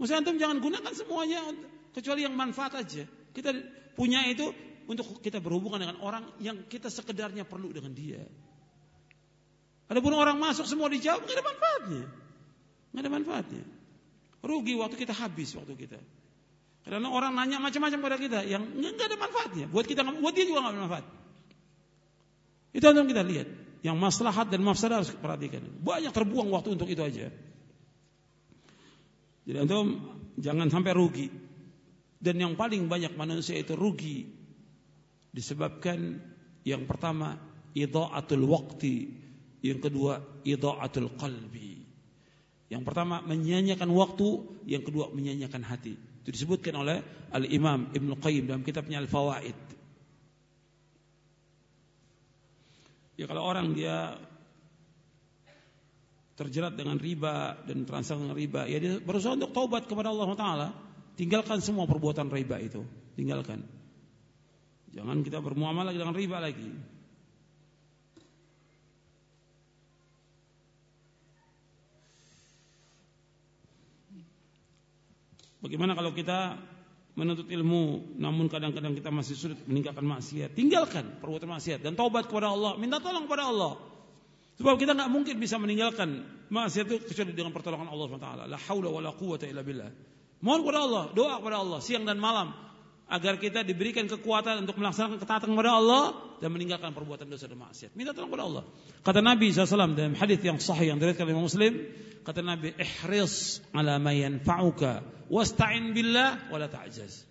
[0.00, 1.44] Maksudnya antum jangan gunakan semuanya
[1.92, 3.04] kecuali yang manfaat aja.
[3.36, 3.52] Kita
[3.92, 4.48] punya itu
[4.86, 8.22] untuk kita berhubungan dengan orang yang kita sekedarnya perlu dengan dia.
[9.86, 12.04] Adapun orang masuk semua dijawab nggak ada manfaatnya.
[12.90, 13.64] Nggak ada manfaatnya.
[14.42, 15.98] Rugi waktu kita habis waktu kita.
[16.86, 19.66] Karena orang nanya macam-macam pada kita yang nggak ada manfaatnya.
[19.70, 21.06] Buat kita, buat dia juga nggak ada manfaat.
[22.70, 23.48] Itu yang kita lihat.
[23.82, 25.62] Yang maslahat dan mafsadah harus perhatikan.
[25.82, 27.30] Banyak terbuang waktu untuk itu aja.
[29.46, 30.02] Jadi antum
[30.38, 31.30] jangan sampai rugi.
[32.18, 34.45] Dan yang paling banyak manusia itu rugi
[35.36, 36.16] disebabkan
[36.64, 37.36] yang pertama
[37.76, 39.26] idha'atul waqti
[39.60, 41.84] yang kedua idha'atul qalbi.
[42.66, 44.28] Yang pertama menyanyiakan waktu,
[44.66, 45.94] yang kedua menyanyiakan hati.
[46.26, 46.98] Itu disebutkan oleh
[47.30, 49.58] Al-Imam Ibn Qayyim dalam kitabnya Al-Fawaid.
[53.16, 54.18] Ya kalau orang dia
[56.36, 60.68] terjerat dengan riba dan transaksi riba, ya dia berusaha untuk taubat kepada Allah Taala,
[61.16, 62.84] tinggalkan semua perbuatan riba itu,
[63.16, 63.64] tinggalkan.
[64.96, 66.72] Jangan kita bermuamalah dengan riba lagi.
[75.60, 76.56] Bagaimana kalau kita
[77.16, 80.56] menuntut ilmu namun kadang-kadang kita masih sulit meninggalkan maksiat?
[80.56, 83.76] Tinggalkan perbuatan maksiat dan taubat kepada Allah, minta tolong kepada Allah.
[84.56, 88.30] Sebab kita nggak mungkin bisa meninggalkan maksiat itu kecuali dengan pertolongan Allah SWT.
[88.48, 89.92] La haula wa la quwata illa billah.
[90.40, 92.56] Mohon kepada Allah, doa kepada Allah siang dan malam
[93.06, 96.04] agar kita diberikan kekuatan untuk melaksanakan ketaatan kepada Allah
[96.42, 97.94] dan meninggalkan perbuatan dosa dan maksiat.
[97.94, 98.64] Minta tolong kepada Allah.
[99.06, 101.72] Kata Nabi SAW dalam hadis yang sahih yang diriwayatkan oleh Muslim,
[102.26, 107.26] kata Nabi, "Ihris ala ma yanfa'uka wasta'in billah wala ta'jaz.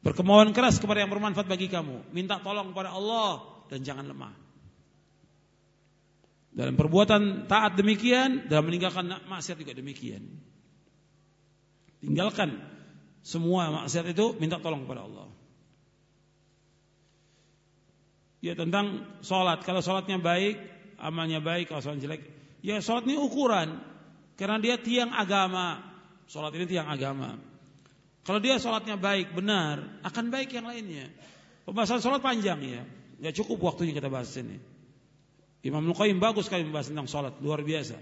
[0.00, 4.34] Berkemauan keras kepada yang bermanfaat bagi kamu, minta tolong kepada Allah dan jangan lemah.
[6.56, 10.24] Dalam perbuatan taat demikian, dalam meninggalkan maksiat juga demikian.
[12.00, 12.75] Tinggalkan
[13.26, 15.26] semua maksiat itu, minta tolong kepada Allah.
[18.38, 20.54] Ya tentang sholat, kalau sholatnya baik,
[21.02, 22.22] amalnya baik, kalau sholat jelek,
[22.62, 23.82] ya sholat ini ukuran,
[24.38, 25.96] karena dia tiang agama,
[26.26, 27.38] Sholat ini tiang agama.
[28.26, 31.06] Kalau dia sholatnya baik, benar, akan baik yang lainnya.
[31.62, 32.82] Pembahasan sholat panjang ya,
[33.22, 34.58] nggak cukup waktunya kita bahas ini.
[35.62, 37.98] Imam Nukaim bagus sekali membahas tentang sholat, luar biasa.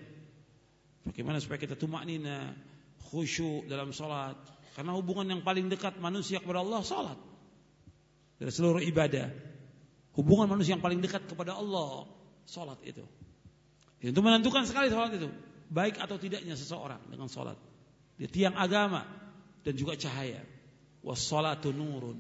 [1.05, 2.57] Bagaimana supaya kita tumak nina,
[3.13, 4.41] khusyuk dalam sholat.
[4.75, 7.19] Karena hubungan yang paling dekat manusia kepada Allah sholat.
[8.43, 9.31] Dari seluruh ibadah.
[10.19, 12.07] Hubungan manusia yang paling dekat kepada Allah,
[12.47, 13.03] sholat itu.
[13.99, 15.31] Itu menentukan sekali sholat itu.
[15.71, 17.59] Baik atau tidaknya seseorang dengan sholat.
[18.19, 19.07] Dia tiang agama
[19.67, 20.43] dan juga cahaya.
[21.03, 22.19] Wassalatu nurun.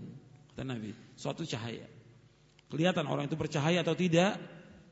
[0.54, 1.86] Kata Nabi, suatu cahaya.
[2.70, 4.38] Kelihatan orang itu bercahaya atau tidak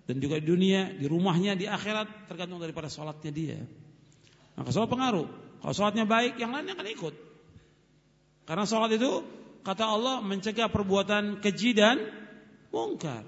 [0.07, 3.59] dan juga di dunia, di rumahnya, di akhirat tergantung daripada sholatnya dia.
[4.55, 5.27] Maka sholat pengaruh.
[5.63, 7.32] Kalau sholatnya baik, yang lain akan ikut.
[8.53, 9.25] Karena sholat itu
[9.65, 12.05] kata Allah mencegah perbuatan keji dan
[12.69, 13.25] mungkar.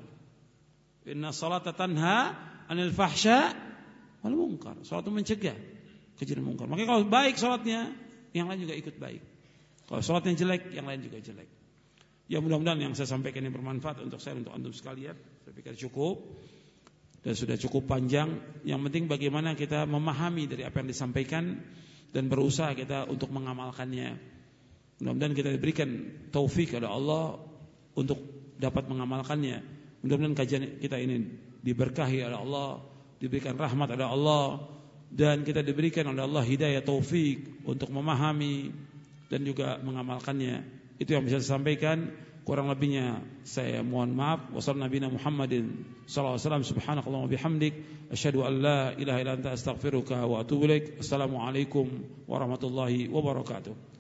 [1.08, 2.36] Inna sholat tanha
[2.68, 3.56] anil fahsya
[4.20, 4.76] wal mungkar.
[4.84, 5.56] Sholat itu mencegah
[6.20, 6.68] keji dan mungkar.
[6.68, 7.96] Makanya kalau baik sholatnya,
[8.36, 9.24] yang lain juga ikut baik.
[9.88, 11.48] Kalau sholatnya jelek, yang lain juga jelek.
[12.28, 15.16] Ya mudah-mudahan yang saya sampaikan ini bermanfaat untuk saya, untuk antum sekalian.
[15.16, 16.20] Saya pikir cukup
[17.24, 18.60] dan sudah cukup panjang.
[18.68, 21.64] Yang penting bagaimana kita memahami dari apa yang disampaikan
[22.12, 24.33] dan berusaha kita untuk mengamalkannya.
[25.02, 25.88] Mudah-mudahan kita diberikan
[26.30, 27.38] taufik oleh Allah
[27.98, 28.18] untuk
[28.58, 29.62] dapat mengamalkannya.
[30.06, 31.26] Mudah-mudahan kajian kita ini
[31.64, 32.84] diberkahi oleh Allah,
[33.18, 34.44] diberikan rahmat oleh Allah
[35.14, 38.74] dan kita diberikan oleh Allah hidayah taufik untuk memahami
[39.30, 40.66] dan juga mengamalkannya.
[40.98, 42.10] Itu yang bisa saya sampaikan.
[42.44, 44.52] Kurang lebihnya saya mohon maaf.
[44.52, 45.64] Wassalamualaikum Muhammadin
[46.04, 47.74] sallallahu alaihi wasallam subhanakallah wa bihamdik
[48.12, 51.00] asyhadu an la ilaha illa anta astaghfiruka wa atubu ilaik.
[51.00, 51.88] Assalamualaikum
[52.28, 53.93] warahmatullahi wabarakatuh.